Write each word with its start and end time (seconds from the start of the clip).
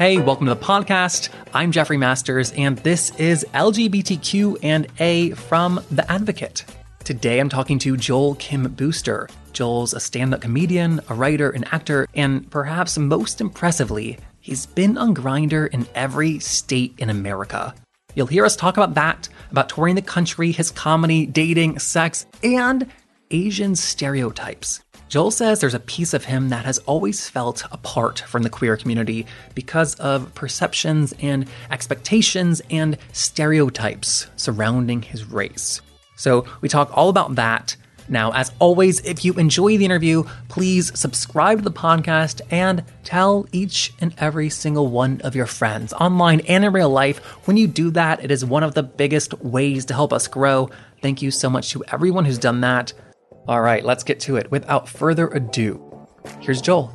Hey, 0.00 0.16
welcome 0.16 0.46
to 0.46 0.54
the 0.54 0.64
podcast. 0.64 1.28
I'm 1.52 1.72
Jeffrey 1.72 1.98
Masters, 1.98 2.52
and 2.52 2.78
this 2.78 3.14
is 3.16 3.44
LGBTQ 3.52 4.60
and 4.62 4.86
A 4.98 5.32
from 5.32 5.84
The 5.90 6.10
Advocate. 6.10 6.64
Today 7.04 7.38
I'm 7.38 7.50
talking 7.50 7.78
to 7.80 7.98
Joel 7.98 8.34
Kim 8.36 8.62
Booster. 8.72 9.28
Joel's 9.52 9.92
a 9.92 10.00
stand 10.00 10.32
up 10.32 10.40
comedian, 10.40 11.02
a 11.10 11.14
writer, 11.14 11.50
an 11.50 11.64
actor, 11.64 12.08
and 12.14 12.50
perhaps 12.50 12.96
most 12.96 13.42
impressively, 13.42 14.18
he's 14.40 14.64
been 14.64 14.96
on 14.96 15.14
Grindr 15.14 15.68
in 15.68 15.86
every 15.94 16.38
state 16.38 16.94
in 16.96 17.10
America. 17.10 17.74
You'll 18.14 18.26
hear 18.26 18.46
us 18.46 18.56
talk 18.56 18.78
about 18.78 18.94
that, 18.94 19.28
about 19.50 19.68
touring 19.68 19.96
the 19.96 20.00
country, 20.00 20.50
his 20.50 20.70
comedy, 20.70 21.26
dating, 21.26 21.78
sex, 21.78 22.24
and 22.42 22.90
Asian 23.30 23.76
stereotypes. 23.76 24.80
Joel 25.10 25.32
says 25.32 25.58
there's 25.58 25.74
a 25.74 25.80
piece 25.80 26.14
of 26.14 26.26
him 26.26 26.50
that 26.50 26.64
has 26.64 26.78
always 26.78 27.28
felt 27.28 27.64
apart 27.72 28.20
from 28.20 28.44
the 28.44 28.48
queer 28.48 28.76
community 28.76 29.26
because 29.56 29.96
of 29.96 30.32
perceptions 30.36 31.12
and 31.18 31.48
expectations 31.72 32.62
and 32.70 32.96
stereotypes 33.10 34.28
surrounding 34.36 35.02
his 35.02 35.24
race. 35.24 35.80
So 36.14 36.44
we 36.60 36.68
talk 36.68 36.96
all 36.96 37.08
about 37.08 37.34
that. 37.34 37.74
Now, 38.08 38.32
as 38.34 38.52
always, 38.60 39.00
if 39.00 39.24
you 39.24 39.32
enjoy 39.32 39.78
the 39.78 39.84
interview, 39.84 40.22
please 40.48 40.96
subscribe 40.96 41.58
to 41.58 41.64
the 41.64 41.72
podcast 41.72 42.40
and 42.48 42.84
tell 43.02 43.48
each 43.50 43.92
and 44.00 44.14
every 44.16 44.48
single 44.48 44.86
one 44.86 45.20
of 45.22 45.34
your 45.34 45.46
friends, 45.46 45.92
online 45.92 46.38
and 46.42 46.64
in 46.64 46.72
real 46.72 46.88
life. 46.88 47.18
When 47.48 47.56
you 47.56 47.66
do 47.66 47.90
that, 47.90 48.22
it 48.22 48.30
is 48.30 48.44
one 48.44 48.62
of 48.62 48.74
the 48.74 48.84
biggest 48.84 49.34
ways 49.40 49.86
to 49.86 49.94
help 49.94 50.12
us 50.12 50.28
grow. 50.28 50.70
Thank 51.02 51.20
you 51.20 51.32
so 51.32 51.50
much 51.50 51.70
to 51.70 51.82
everyone 51.88 52.26
who's 52.26 52.38
done 52.38 52.60
that. 52.60 52.92
All 53.50 53.60
right, 53.60 53.84
let's 53.84 54.04
get 54.04 54.20
to 54.20 54.36
it. 54.36 54.48
Without 54.52 54.88
further 54.88 55.26
ado, 55.26 56.06
here's 56.38 56.60
Joel. 56.60 56.94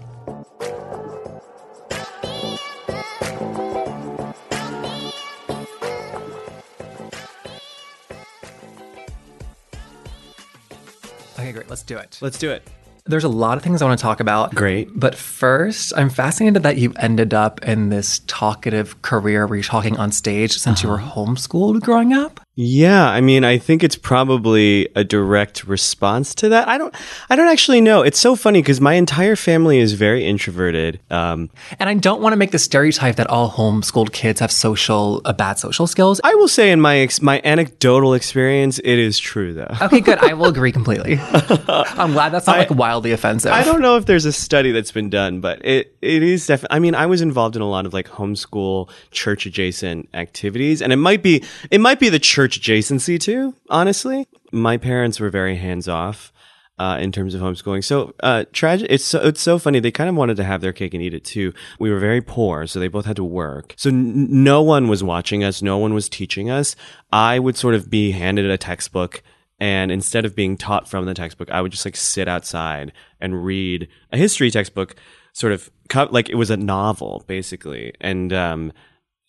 Okay, 11.38 11.52
great. 11.52 11.70
Let's 11.70 11.84
do 11.84 11.98
it. 11.98 12.20
Let's 12.22 12.38
do 12.38 12.52
it. 12.52 12.66
There's 13.06 13.26
a 13.26 13.28
lot 13.28 13.58
of 13.58 13.64
things 13.64 13.82
I 13.82 13.86
want 13.86 14.00
to 14.00 14.02
talk 14.02 14.22
about. 14.22 14.56
Great. 14.56 14.88
But 14.98 15.14
first, 15.14 15.92
I'm 15.98 16.10
fascinated 16.10 16.64
that 16.64 16.78
you 16.78 16.94
ended 16.96 17.34
up 17.34 17.64
in 17.64 17.90
this 17.90 18.22
talkative 18.28 19.02
career 19.02 19.46
where 19.46 19.58
you're 19.58 19.64
talking 19.64 19.98
on 19.98 20.14
stage 20.14 20.58
since 20.58 20.82
you 20.82 20.88
were 20.88 21.02
uh-huh. 21.02 21.26
homeschooled 21.26 21.82
growing 21.82 22.14
up. 22.14 22.40
Yeah, 22.58 23.10
I 23.10 23.20
mean, 23.20 23.44
I 23.44 23.58
think 23.58 23.84
it's 23.84 23.98
probably 23.98 24.88
a 24.96 25.04
direct 25.04 25.66
response 25.66 26.34
to 26.36 26.48
that. 26.50 26.70
I 26.70 26.78
don't, 26.78 26.96
I 27.30 27.36
don't 27.36 27.48
actually 27.48 27.82
know. 27.82 28.02
It's 28.02 28.18
so 28.18 28.38
funny 28.38 28.62
because 28.62 28.80
my 28.80 28.94
entire 28.94 29.36
family 29.36 29.78
is 29.80 29.92
very 29.92 30.26
introverted. 30.26 31.02
Um, 31.12 31.50
And 31.80 31.90
I 31.90 31.96
don't 31.96 32.22
want 32.22 32.32
to 32.32 32.38
make 32.38 32.52
the 32.52 32.60
stereotype 32.60 33.18
that 33.18 33.28
all 33.30 33.52
homeschooled 33.52 34.14
kids 34.14 34.40
have 34.40 34.54
social, 34.54 35.22
uh, 35.26 35.34
bad 35.34 35.60
social 35.60 35.86
skills. 35.86 36.22
I 36.24 36.34
will 36.36 36.48
say, 36.48 36.72
in 36.72 36.80
my 36.80 37.00
ex- 37.00 37.22
my 37.22 37.42
anecdotal 37.44 38.14
experience, 38.14 38.80
it 38.80 39.00
is 39.00 39.20
true 39.20 39.54
though. 39.54 39.76
Okay, 39.82 40.00
good. 40.00 40.20
I 40.20 40.34
will 40.34 40.46
agree 40.46 40.72
completely. 40.72 41.20
I'm 41.68 42.14
glad 42.14 42.30
that's 42.30 42.48
not 42.48 42.58
like 42.58 42.70
wildly 42.70 43.12
offensive. 43.12 43.52
I 43.52 43.66
don't 43.66 43.82
know 43.82 43.98
if 43.98 44.06
there's 44.06 44.24
a 44.26 44.32
study 44.32 44.72
that's 44.72 44.92
been 44.92 45.10
done, 45.10 45.42
but 45.42 45.64
it 45.66 45.94
it 46.02 46.24
is 46.24 46.48
definitely. 46.48 46.76
I 46.78 46.80
mean, 46.80 46.96
I 46.96 47.06
was 47.06 47.20
involved 47.22 47.58
in 47.58 47.62
a 47.62 47.70
lot 47.70 47.86
of 47.86 47.94
like 47.94 48.08
homeschool 48.08 48.90
church 49.12 49.46
adjacent 49.46 50.08
activities, 50.14 50.82
and 50.82 50.94
it 50.94 50.98
might 50.98 51.22
be 51.22 51.44
it 51.70 51.82
might 51.82 52.00
be 52.00 52.08
the 52.08 52.20
church 52.20 52.45
adjacency 52.54 53.20
too. 53.20 53.56
Honestly, 53.70 54.28
my 54.52 54.78
parents 54.78 55.20
were 55.20 55.30
very 55.30 55.56
hands 55.56 55.88
off. 55.88 56.32
Uh, 56.78 56.98
in 57.00 57.10
terms 57.10 57.34
of 57.34 57.40
homeschooling, 57.40 57.82
so 57.82 58.14
uh, 58.20 58.44
tragic. 58.52 58.86
It's 58.90 59.06
so 59.06 59.22
it's 59.22 59.40
so 59.40 59.58
funny. 59.58 59.80
They 59.80 59.92
kind 59.92 60.10
of 60.10 60.16
wanted 60.18 60.36
to 60.36 60.44
have 60.44 60.60
their 60.60 60.74
cake 60.74 60.94
and 60.94 61.02
eat 61.02 61.14
it 61.14 61.24
too. 61.24 61.54
We 61.80 61.90
were 61.90 62.00
very 62.00 62.20
poor, 62.20 62.68
so 62.68 62.82
they 62.82 62.90
both 62.90 63.06
had 63.06 63.16
to 63.16 63.24
work. 63.24 63.76
So 63.78 63.88
n- 63.88 64.44
no 64.44 64.62
one 64.62 64.90
was 64.90 65.02
watching 65.02 65.42
us. 65.42 65.62
No 65.62 65.78
one 65.78 65.94
was 65.94 66.10
teaching 66.10 66.50
us. 66.50 66.76
I 67.14 67.40
would 67.40 67.56
sort 67.56 67.76
of 67.76 67.90
be 67.90 68.12
handed 68.12 68.50
a 68.50 68.58
textbook 68.58 69.24
and 69.60 69.92
instead 69.92 70.26
of 70.26 70.36
being 70.36 70.58
taught 70.58 70.88
from 70.88 71.06
the 71.06 71.14
textbook, 71.14 71.50
I 71.50 71.62
would 71.62 71.72
just 71.72 71.86
like 71.86 71.96
sit 71.96 72.28
outside 72.28 72.92
and 73.22 73.46
read 73.46 73.88
a 74.12 74.18
history 74.18 74.52
textbook, 74.52 74.96
sort 75.34 75.54
of 75.54 75.70
cut 75.88 76.12
like 76.12 76.30
it 76.30 76.36
was 76.36 76.50
a 76.50 76.58
novel 76.58 77.24
basically. 77.28 77.94
And 78.02 78.34
um, 78.34 78.74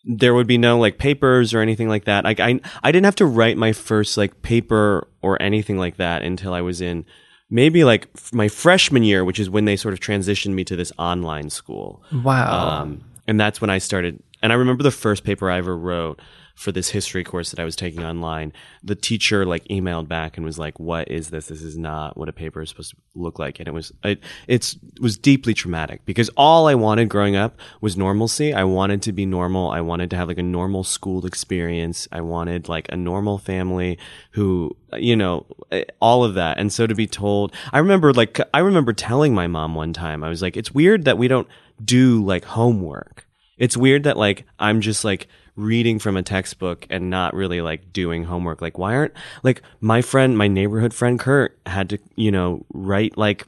there 0.06 0.34
would 0.34 0.46
be 0.46 0.56
no 0.56 0.78
like 0.78 0.98
papers 0.98 1.52
or 1.52 1.60
anything 1.60 1.88
like 1.88 2.04
that. 2.04 2.24
Like 2.24 2.38
I, 2.40 2.60
I 2.82 2.92
didn't 2.92 3.04
have 3.04 3.16
to 3.16 3.26
write 3.26 3.56
my 3.56 3.72
first 3.72 4.16
like 4.16 4.40
paper 4.42 5.08
or 5.20 5.40
anything 5.42 5.78
like 5.78 5.96
that 5.96 6.22
until 6.22 6.54
I 6.54 6.60
was 6.60 6.80
in 6.80 7.04
maybe 7.50 7.84
like 7.84 8.08
f- 8.14 8.32
my 8.32 8.48
freshman 8.48 9.02
year, 9.02 9.24
which 9.24 9.40
is 9.40 9.50
when 9.50 9.64
they 9.64 9.76
sort 9.76 9.94
of 9.94 10.00
transitioned 10.00 10.54
me 10.54 10.64
to 10.64 10.76
this 10.76 10.92
online 10.96 11.50
school. 11.50 12.02
Wow. 12.12 12.80
Um, 12.82 13.04
and 13.26 13.38
that's 13.38 13.60
when 13.60 13.68
I 13.68 13.78
started. 13.78 14.22
And 14.42 14.52
I 14.52 14.56
remember 14.56 14.84
the 14.84 14.92
first 14.92 15.24
paper 15.24 15.50
I 15.50 15.58
ever 15.58 15.76
wrote 15.76 16.20
for 16.56 16.72
this 16.72 16.88
history 16.88 17.22
course 17.22 17.50
that 17.50 17.60
I 17.60 17.64
was 17.64 17.76
taking 17.76 18.02
online. 18.02 18.52
The 18.82 18.94
teacher 18.94 19.44
like 19.44 19.62
emailed 19.68 20.08
back 20.08 20.36
and 20.36 20.44
was 20.44 20.58
like, 20.58 20.80
"What 20.80 21.08
is 21.10 21.28
this? 21.28 21.46
This 21.48 21.62
is 21.62 21.76
not 21.76 22.16
what 22.16 22.30
a 22.30 22.32
paper 22.32 22.62
is 22.62 22.70
supposed 22.70 22.92
to 22.92 22.96
look 23.14 23.38
like." 23.38 23.60
And 23.60 23.68
it 23.68 23.74
was 23.74 23.92
it 24.02 24.20
it's 24.48 24.72
it 24.74 25.00
was 25.00 25.18
deeply 25.18 25.52
traumatic 25.52 26.04
because 26.06 26.30
all 26.30 26.66
I 26.66 26.74
wanted 26.74 27.10
growing 27.10 27.36
up 27.36 27.58
was 27.82 27.96
normalcy. 27.96 28.54
I 28.54 28.64
wanted 28.64 29.02
to 29.02 29.12
be 29.12 29.26
normal. 29.26 29.70
I 29.70 29.82
wanted 29.82 30.08
to 30.10 30.16
have 30.16 30.28
like 30.28 30.38
a 30.38 30.42
normal 30.42 30.82
school 30.82 31.26
experience. 31.26 32.08
I 32.10 32.22
wanted 32.22 32.68
like 32.68 32.86
a 32.90 32.96
normal 32.96 33.36
family 33.36 33.98
who 34.30 34.74
you 34.94 35.14
know 35.14 35.44
eh, 35.70 35.84
all 36.00 36.24
of 36.24 36.34
that. 36.34 36.58
And 36.58 36.72
so 36.72 36.86
to 36.86 36.94
be 36.94 37.06
told, 37.06 37.52
I 37.72 37.78
remember 37.78 38.14
like 38.14 38.40
I 38.54 38.60
remember 38.60 38.94
telling 38.94 39.34
my 39.34 39.46
mom 39.46 39.74
one 39.74 39.92
time, 39.92 40.24
I 40.24 40.30
was 40.30 40.40
like, 40.40 40.56
"It's 40.56 40.72
weird 40.72 41.04
that 41.04 41.18
we 41.18 41.28
don't 41.28 41.48
do 41.84 42.24
like 42.24 42.46
homework." 42.46 43.25
It's 43.58 43.76
weird 43.76 44.04
that 44.04 44.16
like 44.16 44.44
I'm 44.58 44.80
just 44.80 45.04
like 45.04 45.28
reading 45.56 45.98
from 45.98 46.16
a 46.16 46.22
textbook 46.22 46.86
and 46.90 47.08
not 47.08 47.34
really 47.34 47.60
like 47.60 47.92
doing 47.92 48.24
homework. 48.24 48.60
Like 48.60 48.78
why 48.78 48.94
aren't 48.94 49.14
like 49.42 49.62
my 49.80 50.02
friend, 50.02 50.36
my 50.36 50.48
neighborhood 50.48 50.92
friend 50.92 51.18
Kurt 51.18 51.58
had 51.66 51.90
to, 51.90 51.98
you 52.16 52.30
know, 52.30 52.64
write 52.72 53.16
like 53.16 53.46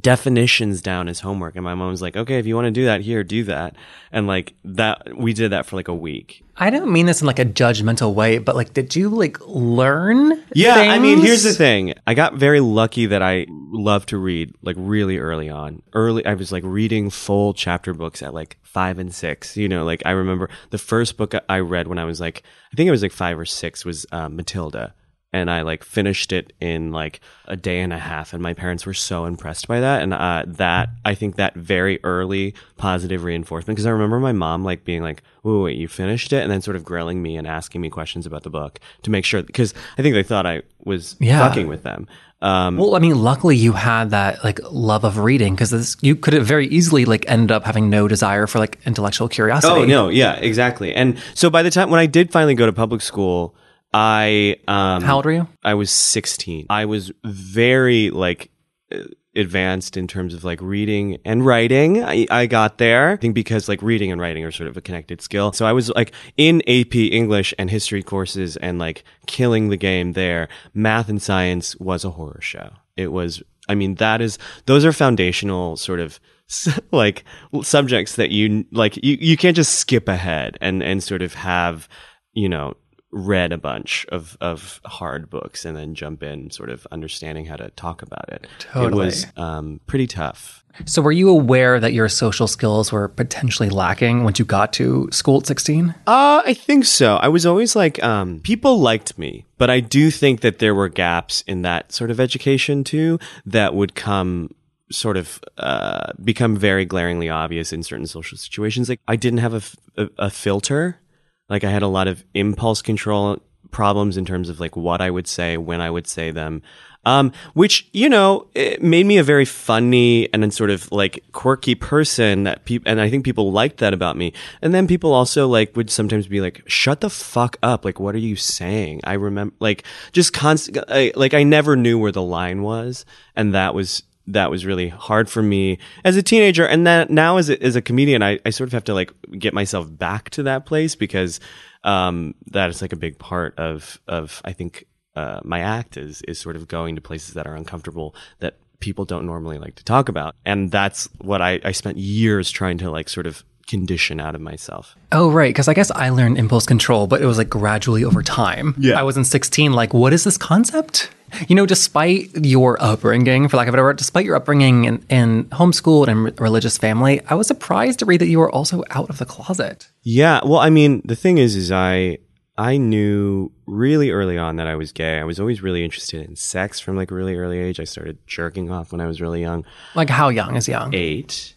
definitions 0.00 0.82
down 0.82 1.08
as 1.08 1.20
homework. 1.20 1.54
And 1.54 1.64
my 1.64 1.74
mom 1.74 1.90
was 1.90 2.02
like 2.02 2.16
okay 2.16 2.38
if 2.38 2.46
you 2.46 2.54
want 2.54 2.66
to 2.66 2.70
do 2.70 2.84
that 2.86 3.00
here 3.00 3.22
do 3.24 3.44
that. 3.44 3.76
And 4.12 4.26
like 4.26 4.54
that 4.64 5.16
we 5.16 5.32
did 5.32 5.52
that 5.52 5.66
for 5.66 5.76
like 5.76 5.88
a 5.88 5.94
week. 5.94 6.42
I 6.56 6.70
don't 6.70 6.90
mean 6.90 7.06
this 7.06 7.20
in 7.20 7.26
like 7.26 7.38
a 7.38 7.44
judgmental 7.44 8.14
way, 8.14 8.38
but 8.38 8.56
like, 8.56 8.72
did 8.72 8.96
you 8.96 9.10
like 9.10 9.38
learn? 9.46 10.42
yeah 10.54 10.74
i 10.74 10.98
mean 10.98 11.20
here's 11.20 11.42
the 11.42 11.52
thing. 11.52 11.94
I 12.06 12.14
got 12.14 12.34
very 12.34 12.60
lucky 12.60 13.06
that 13.06 13.22
i 13.22 13.46
love 13.48 14.06
to 14.06 14.18
read 14.18 14.54
like 14.62 14.76
really 14.78 15.18
early 15.18 15.48
on. 15.48 15.82
Early 15.92 16.24
i 16.26 16.34
was 16.34 16.52
like 16.52 16.64
reading 16.64 17.10
full 17.10 17.54
chapter 17.54 17.94
books 17.94 18.22
at 18.22 18.34
like 18.34 18.58
five 18.62 18.98
and 18.98 19.14
six. 19.14 19.56
You 19.56 19.68
know 19.68 19.84
like 19.84 20.02
i 20.04 20.10
remember 20.10 20.50
the 20.70 20.78
first 20.78 21.16
book 21.16 21.34
i 21.48 21.58
read 21.58 21.86
when 21.86 21.98
i 21.98 22.04
was 22.04 22.20
like 22.20 22.42
i 22.72 22.76
think 22.76 22.88
it 22.88 22.92
was 22.92 23.02
like 23.02 23.12
five 23.12 23.38
or 23.38 23.44
six 23.44 23.84
was 23.84 24.06
uh, 24.12 24.28
matilda 24.28 24.94
and 25.36 25.50
I 25.50 25.62
like 25.62 25.84
finished 25.84 26.32
it 26.32 26.52
in 26.60 26.92
like 26.92 27.20
a 27.46 27.56
day 27.56 27.80
and 27.80 27.92
a 27.92 27.98
half, 27.98 28.32
and 28.32 28.42
my 28.42 28.52
parents 28.54 28.84
were 28.86 28.94
so 28.94 29.24
impressed 29.24 29.68
by 29.68 29.80
that. 29.80 30.02
And 30.02 30.12
uh, 30.14 30.44
that 30.46 30.88
I 31.04 31.14
think 31.14 31.36
that 31.36 31.54
very 31.54 32.00
early 32.04 32.54
positive 32.76 33.24
reinforcement 33.24 33.76
because 33.76 33.86
I 33.86 33.90
remember 33.90 34.18
my 34.20 34.32
mom 34.32 34.64
like 34.64 34.84
being 34.84 35.02
like, 35.02 35.22
"Wait, 35.42 35.62
wait, 35.62 35.76
you 35.76 35.88
finished 35.88 36.32
it?" 36.32 36.42
and 36.42 36.50
then 36.50 36.62
sort 36.62 36.76
of 36.76 36.84
grilling 36.84 37.22
me 37.22 37.36
and 37.36 37.46
asking 37.46 37.80
me 37.80 37.90
questions 37.90 38.26
about 38.26 38.42
the 38.42 38.50
book 38.50 38.80
to 39.02 39.10
make 39.10 39.24
sure 39.24 39.42
because 39.42 39.74
I 39.98 40.02
think 40.02 40.14
they 40.14 40.22
thought 40.22 40.46
I 40.46 40.62
was 40.84 41.16
Yeah. 41.20 41.46
fucking 41.46 41.68
with 41.68 41.82
them. 41.82 42.06
Um, 42.42 42.76
Well, 42.76 42.94
I 42.94 42.98
mean, 42.98 43.16
luckily 43.22 43.56
you 43.56 43.72
had 43.72 44.10
that 44.10 44.44
like 44.44 44.60
love 44.70 45.04
of 45.04 45.16
reading 45.18 45.54
because 45.54 45.96
you 46.02 46.14
could 46.16 46.34
have 46.34 46.46
very 46.46 46.66
easily 46.68 47.04
like 47.06 47.24
ended 47.28 47.50
up 47.50 47.64
having 47.64 47.88
no 47.88 48.08
desire 48.08 48.46
for 48.46 48.58
like 48.58 48.78
intellectual 48.84 49.26
curiosity. 49.28 49.72
Oh 49.72 49.84
no, 49.84 50.08
yeah, 50.10 50.34
exactly. 50.34 50.94
And 50.94 51.16
so 51.34 51.48
by 51.48 51.62
the 51.62 51.70
time 51.70 51.88
when 51.90 51.98
I 52.00 52.06
did 52.06 52.30
finally 52.30 52.54
go 52.54 52.66
to 52.66 52.72
public 52.74 53.00
school, 53.00 53.54
I 53.96 54.56
um 54.68 55.02
How 55.02 55.16
old 55.16 55.24
were 55.24 55.32
you? 55.32 55.48
I 55.64 55.72
was 55.72 55.90
16. 55.90 56.66
I 56.68 56.84
was 56.84 57.12
very 57.24 58.10
like 58.10 58.50
uh, 58.92 59.04
advanced 59.34 59.96
in 59.96 60.06
terms 60.06 60.34
of 60.34 60.44
like 60.44 60.60
reading 60.60 61.18
and 61.24 61.46
writing. 61.46 62.04
I, 62.04 62.26
I 62.30 62.44
got 62.46 62.76
there. 62.76 63.12
I 63.12 63.16
think 63.16 63.34
because 63.34 63.70
like 63.70 63.80
reading 63.80 64.12
and 64.12 64.20
writing 64.20 64.44
are 64.44 64.50
sort 64.50 64.68
of 64.68 64.76
a 64.76 64.82
connected 64.82 65.22
skill. 65.22 65.52
So 65.52 65.64
I 65.64 65.72
was 65.72 65.88
like 65.90 66.12
in 66.36 66.60
AP 66.68 66.94
English 66.94 67.54
and 67.58 67.70
history 67.70 68.02
courses 68.02 68.58
and 68.58 68.78
like 68.78 69.02
killing 69.26 69.70
the 69.70 69.78
game 69.78 70.12
there. 70.12 70.48
Math 70.74 71.08
and 71.08 71.20
science 71.20 71.74
was 71.76 72.04
a 72.04 72.10
horror 72.10 72.40
show. 72.42 72.70
It 72.98 73.12
was, 73.12 73.42
I 73.66 73.74
mean, 73.74 73.94
that 73.94 74.20
is, 74.20 74.38
those 74.66 74.84
are 74.84 74.92
foundational 74.92 75.78
sort 75.78 76.00
of 76.00 76.20
like 76.92 77.24
subjects 77.62 78.16
that 78.16 78.30
you 78.30 78.66
like, 78.72 79.02
you, 79.02 79.16
you 79.18 79.38
can't 79.38 79.56
just 79.56 79.76
skip 79.76 80.06
ahead 80.06 80.58
and, 80.60 80.82
and 80.82 81.02
sort 81.02 81.22
of 81.22 81.32
have, 81.32 81.88
you 82.34 82.48
know, 82.50 82.74
read 83.10 83.52
a 83.52 83.58
bunch 83.58 84.04
of, 84.10 84.36
of 84.40 84.80
hard 84.84 85.30
books 85.30 85.64
and 85.64 85.76
then 85.76 85.94
jump 85.94 86.22
in 86.22 86.50
sort 86.50 86.70
of 86.70 86.86
understanding 86.90 87.46
how 87.46 87.56
to 87.56 87.70
talk 87.70 88.02
about 88.02 88.28
it. 88.30 88.46
Totally. 88.58 89.02
It 89.02 89.06
was 89.06 89.26
um, 89.36 89.80
pretty 89.86 90.06
tough. 90.06 90.64
So, 90.84 91.00
were 91.00 91.12
you 91.12 91.30
aware 91.30 91.80
that 91.80 91.94
your 91.94 92.06
social 92.08 92.46
skills 92.46 92.92
were 92.92 93.08
potentially 93.08 93.70
lacking 93.70 94.24
once 94.24 94.38
you 94.38 94.44
got 94.44 94.74
to 94.74 95.08
school 95.10 95.38
at 95.38 95.46
16? 95.46 95.94
Uh, 96.06 96.42
I 96.44 96.52
think 96.52 96.84
so. 96.84 97.16
I 97.16 97.28
was 97.28 97.46
always 97.46 97.74
like, 97.74 98.02
um, 98.04 98.40
people 98.40 98.78
liked 98.78 99.16
me, 99.16 99.46
but 99.56 99.70
I 99.70 99.80
do 99.80 100.10
think 100.10 100.42
that 100.42 100.58
there 100.58 100.74
were 100.74 100.90
gaps 100.90 101.42
in 101.46 101.62
that 101.62 101.92
sort 101.92 102.10
of 102.10 102.20
education 102.20 102.84
too 102.84 103.18
that 103.46 103.74
would 103.74 103.94
come 103.94 104.54
sort 104.92 105.16
of 105.16 105.40
uh, 105.56 106.12
become 106.22 106.56
very 106.56 106.84
glaringly 106.84 107.30
obvious 107.30 107.72
in 107.72 107.82
certain 107.82 108.06
social 108.06 108.36
situations. 108.36 108.88
Like 108.90 109.00
I 109.08 109.16
didn't 109.16 109.38
have 109.38 109.54
a, 109.54 109.56
f- 109.56 109.76
a- 109.96 110.10
a 110.18 110.30
filter. 110.30 110.98
Like 111.48 111.64
I 111.64 111.70
had 111.70 111.82
a 111.82 111.88
lot 111.88 112.08
of 112.08 112.24
impulse 112.34 112.82
control 112.82 113.38
problems 113.70 114.16
in 114.16 114.24
terms 114.24 114.48
of 114.48 114.60
like 114.60 114.76
what 114.76 115.00
I 115.00 115.10
would 115.10 115.26
say, 115.26 115.56
when 115.56 115.80
I 115.80 115.90
would 115.90 116.06
say 116.06 116.30
them. 116.30 116.62
Um, 117.04 117.30
which, 117.54 117.88
you 117.92 118.08
know, 118.08 118.48
made 118.80 119.06
me 119.06 119.18
a 119.18 119.22
very 119.22 119.44
funny 119.44 120.28
and 120.32 120.42
then 120.42 120.50
sort 120.50 120.70
of 120.70 120.90
like 120.90 121.22
quirky 121.30 121.76
person 121.76 122.42
that 122.44 122.64
people, 122.64 122.90
and 122.90 123.00
I 123.00 123.08
think 123.08 123.24
people 123.24 123.52
liked 123.52 123.78
that 123.78 123.94
about 123.94 124.16
me. 124.16 124.32
And 124.60 124.74
then 124.74 124.88
people 124.88 125.12
also 125.12 125.46
like 125.46 125.76
would 125.76 125.88
sometimes 125.88 126.26
be 126.26 126.40
like, 126.40 126.64
shut 126.66 127.02
the 127.02 127.10
fuck 127.10 127.58
up. 127.62 127.84
Like, 127.84 128.00
what 128.00 128.16
are 128.16 128.18
you 128.18 128.34
saying? 128.34 129.02
I 129.04 129.12
remember 129.12 129.54
like 129.60 129.84
just 130.10 130.32
constant, 130.32 130.84
like 131.16 131.32
I 131.32 131.44
never 131.44 131.76
knew 131.76 131.96
where 131.96 132.10
the 132.10 132.22
line 132.22 132.62
was. 132.62 133.04
And 133.36 133.54
that 133.54 133.72
was, 133.72 134.02
that 134.26 134.50
was 134.50 134.66
really 134.66 134.88
hard 134.88 135.28
for 135.28 135.42
me 135.42 135.78
as 136.04 136.16
a 136.16 136.22
teenager. 136.22 136.66
And 136.66 136.86
then 136.86 137.06
now 137.10 137.36
as 137.36 137.48
a, 137.50 137.62
as 137.62 137.76
a 137.76 137.82
comedian, 137.82 138.22
I, 138.22 138.40
I 138.44 138.50
sort 138.50 138.68
of 138.68 138.72
have 138.72 138.84
to 138.84 138.94
like 138.94 139.12
get 139.38 139.54
myself 139.54 139.86
back 139.90 140.30
to 140.30 140.42
that 140.44 140.66
place 140.66 140.94
because, 140.94 141.40
um, 141.84 142.34
that 142.50 142.70
is 142.70 142.82
like 142.82 142.92
a 142.92 142.96
big 142.96 143.18
part 143.18 143.58
of, 143.58 144.00
of, 144.08 144.40
I 144.44 144.52
think, 144.52 144.86
uh, 145.16 145.40
my 145.44 145.60
act 145.60 145.96
is 145.96 146.20
is 146.28 146.38
sort 146.38 146.56
of 146.56 146.68
going 146.68 146.94
to 146.94 147.00
places 147.00 147.34
that 147.34 147.46
are 147.46 147.56
uncomfortable 147.56 148.14
that 148.40 148.58
people 148.80 149.06
don't 149.06 149.24
normally 149.24 149.56
like 149.56 149.74
to 149.76 149.84
talk 149.84 150.10
about, 150.10 150.36
and 150.44 150.70
that's 150.70 151.08
what 151.18 151.40
I, 151.40 151.58
I 151.64 151.72
spent 151.72 151.96
years 151.96 152.50
trying 152.50 152.76
to 152.78 152.90
like 152.90 153.08
sort 153.08 153.26
of 153.26 153.42
condition 153.66 154.20
out 154.20 154.34
of 154.34 154.40
myself. 154.40 154.96
Oh, 155.12 155.30
right. 155.30 155.48
Because 155.50 155.68
I 155.68 155.74
guess 155.74 155.90
I 155.90 156.10
learned 156.10 156.38
impulse 156.38 156.66
control, 156.66 157.06
but 157.06 157.20
it 157.20 157.26
was 157.26 157.38
like 157.38 157.48
gradually 157.50 158.04
over 158.04 158.22
time. 158.22 158.74
Yeah. 158.78 158.98
I 158.98 159.02
was 159.02 159.16
in 159.16 159.24
16, 159.24 159.72
like, 159.72 159.92
what 159.94 160.12
is 160.12 160.24
this 160.24 160.38
concept? 160.38 161.10
You 161.48 161.56
know, 161.56 161.66
despite 161.66 162.30
your 162.46 162.80
upbringing, 162.80 163.48
for 163.48 163.56
lack 163.56 163.66
of 163.66 163.74
a 163.74 163.76
better 163.76 163.82
word, 163.82 163.96
despite 163.96 164.24
your 164.24 164.36
upbringing 164.36 164.84
in, 164.84 165.04
in 165.10 165.44
homeschooled 165.46 166.06
and 166.06 166.24
re- 166.24 166.32
religious 166.38 166.78
family, 166.78 167.20
I 167.28 167.34
was 167.34 167.48
surprised 167.48 167.98
to 167.98 168.04
read 168.06 168.20
that 168.20 168.28
you 168.28 168.38
were 168.38 168.50
also 168.50 168.84
out 168.90 169.10
of 169.10 169.18
the 169.18 169.24
closet. 169.26 169.88
Yeah, 170.02 170.40
well, 170.44 170.60
I 170.60 170.70
mean, 170.70 171.02
the 171.04 171.16
thing 171.16 171.38
is, 171.38 171.56
is 171.56 171.72
I 171.72 172.18
I 172.56 172.76
knew 172.78 173.50
really 173.66 174.12
early 174.12 174.38
on 174.38 174.56
that 174.56 174.68
I 174.68 174.76
was 174.76 174.92
gay. 174.92 175.18
I 175.18 175.24
was 175.24 175.38
always 175.40 175.62
really 175.62 175.84
interested 175.84 176.26
in 176.26 176.36
sex 176.36 176.78
from 176.80 176.96
like 176.96 177.10
a 177.10 177.14
really 177.14 177.34
early 177.34 177.58
age. 177.58 177.80
I 177.80 177.84
started 177.84 178.18
jerking 178.28 178.70
off 178.70 178.92
when 178.92 179.00
I 179.00 179.06
was 179.06 179.20
really 179.20 179.40
young, 179.40 179.64
Like, 179.96 180.08
how 180.08 180.28
young 180.30 180.54
is 180.56 180.68
young? 180.68 180.94
eight. 180.94 181.54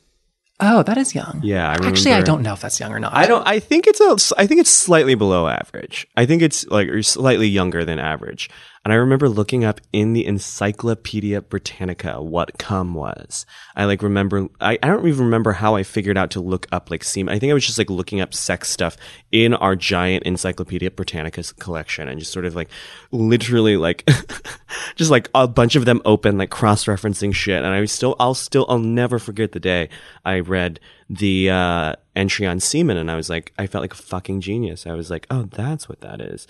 Oh, 0.61 0.83
that 0.83 0.97
is 0.97 1.15
young. 1.15 1.39
Yeah, 1.41 1.69
I 1.69 1.87
Actually, 1.87 2.13
I 2.13 2.21
don't 2.21 2.41
know 2.41 2.53
if 2.53 2.59
that's 2.59 2.79
young 2.79 2.91
or 2.91 2.99
not. 2.99 3.13
I 3.13 3.27
don't. 3.27 3.47
I 3.47 3.59
think 3.59 3.87
it's 3.87 4.01
a. 4.01 4.17
I 4.37 4.45
think 4.45 4.59
it's 4.59 4.69
slightly 4.69 5.15
below 5.15 5.47
average. 5.47 6.05
I 6.17 6.25
think 6.25 6.41
it's 6.41 6.67
like 6.67 6.89
or 6.89 7.01
slightly 7.01 7.47
younger 7.47 7.85
than 7.85 7.97
average. 7.97 8.49
And 8.85 8.93
I 8.93 8.95
remember 8.95 9.27
looking 9.27 9.65
up 9.65 9.81
in 9.91 10.13
the 10.13 10.25
Encyclopedia 10.25 11.41
Britannica 11.41 12.21
what 12.21 12.57
cum 12.57 12.93
was. 12.93 13.45
I 13.75 13.85
like 13.85 14.01
remember. 14.01 14.47
I, 14.61 14.79
I 14.81 14.87
don't 14.87 15.07
even 15.07 15.25
remember 15.25 15.51
how 15.51 15.75
I 15.75 15.83
figured 15.83 16.17
out 16.17 16.31
to 16.31 16.39
look 16.39 16.65
up 16.71 16.89
like 16.89 17.03
semen. 17.03 17.33
I 17.33 17.39
think 17.39 17.51
I 17.51 17.53
was 17.53 17.65
just 17.65 17.77
like 17.77 17.89
looking 17.89 18.21
up 18.21 18.33
sex 18.33 18.69
stuff 18.69 18.95
in 19.31 19.53
our 19.53 19.75
giant 19.75 20.23
Encyclopedia 20.23 20.91
Britannica 20.91 21.43
collection 21.59 22.07
and 22.07 22.19
just 22.19 22.31
sort 22.31 22.45
of 22.45 22.55
like 22.55 22.69
literally 23.11 23.75
like 23.75 24.09
just 24.95 25.11
like 25.11 25.29
a 25.35 25.47
bunch 25.47 25.75
of 25.75 25.85
them 25.85 26.01
open 26.05 26.37
like 26.37 26.49
cross 26.49 26.85
referencing 26.85 27.33
shit. 27.33 27.63
And 27.63 27.67
I 27.67 27.83
still. 27.85 28.15
I'll 28.19 28.33
still. 28.33 28.65
I'll 28.69 28.79
never 28.79 29.19
forget 29.19 29.51
the 29.51 29.59
day 29.59 29.89
I 30.23 30.39
read 30.39 30.79
the 31.09 31.49
uh, 31.49 31.93
entry 32.15 32.45
on 32.45 32.59
semen, 32.59 32.97
and 32.97 33.09
I 33.09 33.15
was 33.15 33.29
like, 33.29 33.51
I 33.57 33.67
felt 33.67 33.81
like 33.81 33.93
a 33.93 33.97
fucking 33.97 34.41
genius. 34.41 34.85
I 34.85 34.93
was 34.93 35.09
like, 35.09 35.25
oh, 35.29 35.43
that's 35.43 35.89
what 35.89 36.01
that 36.01 36.21
is. 36.21 36.47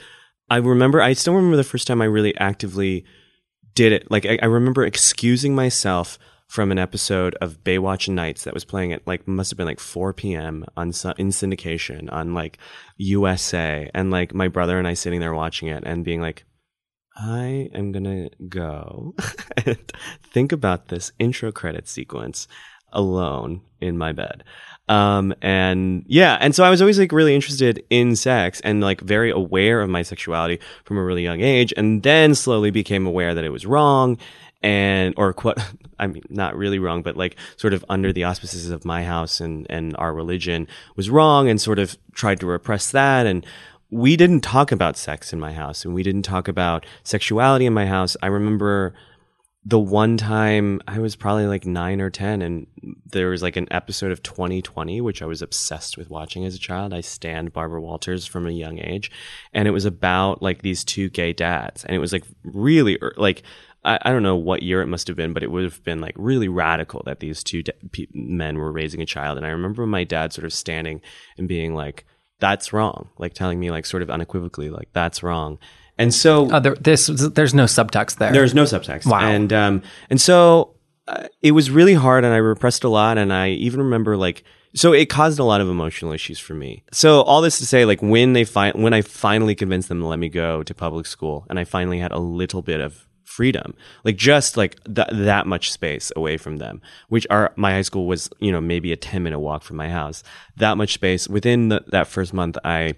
I 0.49 0.57
remember, 0.57 1.01
I 1.01 1.13
still 1.13 1.35
remember 1.35 1.57
the 1.57 1.63
first 1.63 1.87
time 1.87 2.01
I 2.01 2.05
really 2.05 2.35
actively 2.37 3.05
did 3.75 3.91
it. 3.91 4.09
Like, 4.09 4.25
I, 4.25 4.39
I 4.41 4.45
remember 4.45 4.83
excusing 4.83 5.55
myself 5.55 6.17
from 6.49 6.71
an 6.71 6.79
episode 6.79 7.35
of 7.35 7.63
Baywatch 7.63 8.09
Nights 8.09 8.43
that 8.43 8.55
was 8.55 8.65
playing 8.65 8.91
at 8.91 9.05
like 9.05 9.27
must 9.27 9.51
have 9.51 9.57
been 9.57 9.67
like 9.67 9.79
4 9.79 10.13
p.m. 10.13 10.65
on 10.75 10.87
in 10.87 11.29
syndication 11.29 12.11
on 12.11 12.33
like 12.33 12.57
USA, 12.97 13.89
and 13.93 14.09
like 14.09 14.33
my 14.33 14.47
brother 14.47 14.79
and 14.79 14.87
I 14.87 14.95
sitting 14.95 15.19
there 15.19 15.33
watching 15.33 15.67
it 15.67 15.83
and 15.85 16.03
being 16.03 16.21
like, 16.21 16.45
I 17.15 17.69
am 17.73 17.91
gonna 17.91 18.29
go 18.47 19.13
and 19.65 19.77
think 20.23 20.51
about 20.51 20.87
this 20.87 21.11
intro 21.19 21.51
credit 21.51 21.87
sequence 21.87 22.47
alone 22.91 23.61
in 23.79 23.97
my 23.97 24.11
bed. 24.11 24.43
Um, 24.89 25.33
and 25.41 26.03
yeah, 26.07 26.37
and 26.41 26.53
so 26.53 26.63
I 26.63 26.69
was 26.69 26.81
always 26.81 26.99
like 26.99 27.11
really 27.11 27.35
interested 27.35 27.83
in 27.89 28.15
sex 28.15 28.59
and 28.61 28.81
like 28.81 29.01
very 29.01 29.29
aware 29.31 29.81
of 29.81 29.89
my 29.89 30.01
sexuality 30.01 30.59
from 30.83 30.97
a 30.97 31.03
really 31.03 31.23
young 31.23 31.41
age, 31.41 31.73
and 31.77 32.03
then 32.03 32.35
slowly 32.35 32.71
became 32.71 33.05
aware 33.05 33.33
that 33.33 33.45
it 33.45 33.49
was 33.49 33.65
wrong 33.65 34.17
and 34.61 35.13
or 35.15 35.33
what 35.41 35.57
I 35.99 36.07
mean 36.07 36.23
not 36.29 36.53
really 36.57 36.79
wrong 36.79 37.01
but 37.01 37.15
like 37.15 37.37
sort 37.55 37.73
of 37.73 37.85
under 37.87 38.11
the 38.11 38.25
auspices 38.25 38.69
of 38.69 38.83
my 38.83 39.05
house 39.05 39.39
and 39.39 39.65
and 39.69 39.95
our 39.97 40.13
religion 40.13 40.67
was 40.97 41.09
wrong 41.09 41.47
and 41.47 41.61
sort 41.61 41.79
of 41.79 41.97
tried 42.13 42.41
to 42.41 42.45
repress 42.45 42.91
that 42.91 43.25
and 43.25 43.45
we 43.91 44.15
didn't 44.15 44.41
talk 44.41 44.71
about 44.71 44.97
sex 44.97 45.33
in 45.33 45.39
my 45.39 45.53
house 45.53 45.83
and 45.83 45.93
we 45.93 46.03
didn't 46.03 46.21
talk 46.21 46.47
about 46.47 46.85
sexuality 47.03 47.65
in 47.65 47.73
my 47.73 47.85
house. 47.87 48.15
I 48.21 48.27
remember 48.27 48.93
the 49.69 49.79
one 49.79 50.17
time 50.17 50.81
I 50.87 50.97
was 50.97 51.15
probably 51.15 51.45
like 51.45 51.63
nine 51.63 52.01
or 52.01 52.09
10, 52.09 52.41
and 52.41 52.65
there 53.05 53.29
was 53.29 53.43
like 53.43 53.55
an 53.55 53.67
episode 53.69 54.11
of 54.11 54.23
2020, 54.23 54.99
which 54.99 55.21
I 55.21 55.27
was 55.27 55.43
obsessed 55.43 55.95
with 55.95 56.09
watching 56.09 56.43
as 56.43 56.55
a 56.55 56.59
child. 56.59 56.91
I 56.91 57.01
stand 57.01 57.53
Barbara 57.53 57.79
Walters 57.79 58.25
from 58.25 58.47
a 58.47 58.51
young 58.51 58.79
age, 58.79 59.11
and 59.53 59.67
it 59.67 59.71
was 59.71 59.85
about 59.85 60.41
like 60.41 60.63
these 60.63 60.83
two 60.83 61.09
gay 61.09 61.33
dads. 61.33 61.85
And 61.85 61.95
it 61.95 61.99
was 61.99 62.11
like 62.11 62.23
really, 62.43 62.97
like, 63.15 63.43
I, 63.85 63.99
I 64.01 64.11
don't 64.11 64.23
know 64.23 64.37
what 64.37 64.63
year 64.63 64.81
it 64.81 64.87
must 64.87 65.07
have 65.07 65.17
been, 65.17 65.33
but 65.33 65.43
it 65.43 65.51
would 65.51 65.63
have 65.63 65.83
been 65.83 66.01
like 66.01 66.15
really 66.17 66.47
radical 66.47 67.03
that 67.05 67.19
these 67.19 67.43
two 67.43 67.61
da- 67.61 67.73
pe- 67.91 68.07
men 68.11 68.57
were 68.57 68.71
raising 68.71 69.03
a 69.03 69.05
child. 69.05 69.37
And 69.37 69.45
I 69.45 69.49
remember 69.49 69.85
my 69.85 70.03
dad 70.03 70.33
sort 70.33 70.45
of 70.45 70.53
standing 70.53 70.99
and 71.37 71.47
being 71.47 71.75
like, 71.75 72.05
that's 72.39 72.73
wrong, 72.73 73.09
like 73.19 73.35
telling 73.35 73.59
me 73.59 73.69
like 73.69 73.85
sort 73.85 74.01
of 74.01 74.09
unequivocally, 74.09 74.71
like, 74.71 74.89
that's 74.93 75.21
wrong. 75.21 75.59
And 75.99 76.11
so 76.13 76.49
Uh, 76.49 76.59
there, 76.59 76.75
this, 76.75 77.07
there's 77.07 77.53
no 77.53 77.65
subtext 77.65 78.17
there. 78.17 78.31
there's 78.31 78.55
no 78.55 78.63
subtext. 78.63 79.05
Wow. 79.05 79.19
And 79.19 79.53
um, 79.53 79.81
and 80.09 80.19
so 80.19 80.75
uh, 81.07 81.27
it 81.41 81.51
was 81.51 81.69
really 81.69 81.93
hard, 81.93 82.23
and 82.25 82.33
I 82.33 82.37
repressed 82.37 82.83
a 82.83 82.89
lot. 82.89 83.17
And 83.17 83.31
I 83.31 83.49
even 83.49 83.79
remember 83.81 84.17
like 84.17 84.43
so 84.75 84.93
it 84.93 85.09
caused 85.09 85.39
a 85.39 85.43
lot 85.43 85.61
of 85.61 85.67
emotional 85.67 86.11
issues 86.13 86.39
for 86.39 86.53
me. 86.53 86.83
So 86.91 87.21
all 87.21 87.41
this 87.41 87.57
to 87.59 87.65
say, 87.65 87.85
like 87.85 88.01
when 88.01 88.33
they 88.33 88.45
fi- 88.45 88.71
when 88.71 88.93
I 88.93 89.01
finally 89.01 89.55
convinced 89.55 89.89
them 89.89 89.99
to 89.99 90.07
let 90.07 90.19
me 90.19 90.29
go 90.29 90.63
to 90.63 90.73
public 90.73 91.05
school, 91.05 91.45
and 91.49 91.59
I 91.59 91.63
finally 91.65 91.99
had 91.99 92.11
a 92.11 92.19
little 92.19 92.61
bit 92.61 92.79
of 92.79 93.05
freedom, 93.25 93.73
like 94.03 94.15
just 94.15 94.57
like 94.57 94.75
th- 94.85 95.07
that 95.11 95.47
much 95.47 95.71
space 95.71 96.11
away 96.15 96.37
from 96.37 96.57
them, 96.57 96.81
which 97.09 97.25
our 97.29 97.51
my 97.55 97.71
high 97.71 97.83
school 97.83 98.07
was 98.07 98.29
you 98.39 98.51
know 98.51 98.61
maybe 98.61 98.91
a 98.91 98.95
ten 98.97 99.23
minute 99.23 99.39
walk 99.39 99.63
from 99.63 99.77
my 99.77 99.89
house. 99.89 100.23
That 100.57 100.77
much 100.77 100.93
space 100.93 101.27
within 101.27 101.69
the, 101.69 101.83
that 101.87 102.07
first 102.07 102.33
month, 102.33 102.57
I 102.63 102.93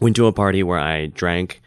went 0.00 0.16
to 0.16 0.26
a 0.26 0.32
party 0.32 0.62
where 0.62 0.78
I 0.80 1.06
drank 1.06 1.62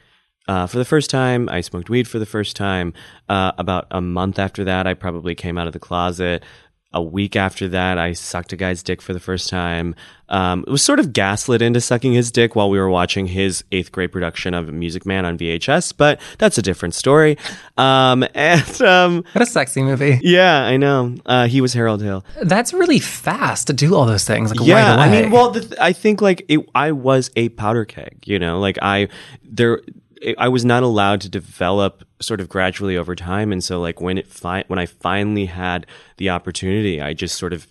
uh, 0.47 0.67
for 0.67 0.77
the 0.77 0.85
first 0.85 1.09
time. 1.09 1.47
I 1.49 1.61
smoked 1.61 1.89
weed 1.89 2.07
for 2.07 2.19
the 2.19 2.25
first 2.25 2.55
time. 2.55 2.93
Uh, 3.29 3.51
about 3.57 3.87
a 3.91 4.01
month 4.01 4.39
after 4.39 4.63
that, 4.65 4.87
I 4.87 4.93
probably 4.93 5.35
came 5.35 5.57
out 5.57 5.67
of 5.67 5.73
the 5.73 5.79
closet. 5.79 6.43
A 6.93 7.01
week 7.01 7.37
after 7.37 7.69
that, 7.69 7.97
I 7.97 8.11
sucked 8.11 8.51
a 8.51 8.57
guy's 8.57 8.83
dick 8.83 9.01
for 9.01 9.13
the 9.13 9.19
first 9.21 9.47
time. 9.47 9.95
Um, 10.27 10.65
it 10.67 10.69
was 10.69 10.81
sort 10.83 10.99
of 10.99 11.13
gaslit 11.13 11.61
into 11.61 11.79
sucking 11.79 12.11
his 12.11 12.31
dick 12.33 12.53
while 12.53 12.69
we 12.69 12.77
were 12.77 12.89
watching 12.89 13.27
his 13.27 13.63
eighth 13.71 13.93
grade 13.93 14.11
production 14.11 14.53
of 14.53 14.67
Music 14.73 15.05
Man 15.05 15.23
on 15.23 15.37
VHS, 15.37 15.93
but 15.95 16.19
that's 16.37 16.57
a 16.57 16.61
different 16.61 16.93
story. 16.93 17.37
Um, 17.77 18.25
and 18.35 18.81
um, 18.81 19.23
What 19.31 19.41
a 19.41 19.45
sexy 19.45 19.83
movie. 19.83 20.19
yeah, 20.21 20.65
I 20.65 20.75
know. 20.75 21.15
Uh, 21.25 21.47
he 21.47 21.61
was 21.61 21.71
Harold 21.71 22.01
Hill. 22.01 22.25
That's 22.41 22.73
really 22.73 22.99
fast 22.99 23.67
to 23.67 23.73
do 23.73 23.95
all 23.95 24.05
those 24.05 24.25
things. 24.25 24.53
Like 24.53 24.67
yeah 24.67 24.95
right 24.97 25.07
away. 25.09 25.19
i 25.19 25.21
mean 25.21 25.31
well 25.31 25.51
the 25.51 25.61
th- 25.61 25.79
i 25.79 25.93
think 25.93 26.21
like 26.21 26.43
it, 26.49 26.59
i 26.75 26.91
was 26.91 27.31
a 27.37 27.47
powder 27.49 27.85
keg 27.85 28.17
you 28.25 28.37
know 28.37 28.59
like 28.59 28.77
i 28.81 29.07
there 29.43 29.81
i 30.37 30.47
was 30.47 30.63
not 30.63 30.83
allowed 30.83 31.21
to 31.21 31.29
develop 31.29 32.03
sort 32.21 32.39
of 32.39 32.49
gradually 32.49 32.97
over 32.97 33.15
time. 33.15 33.51
And 33.51 33.63
so 33.63 33.79
like 33.79 33.99
when 34.01 34.17
it 34.17 34.27
fi- 34.27 34.63
when 34.67 34.79
i 34.79 34.85
finally 34.85 35.45
had 35.45 35.85
the 36.17 36.29
opportunity 36.29 37.01
i 37.01 37.13
just 37.13 37.37
sort 37.37 37.53
of 37.53 37.67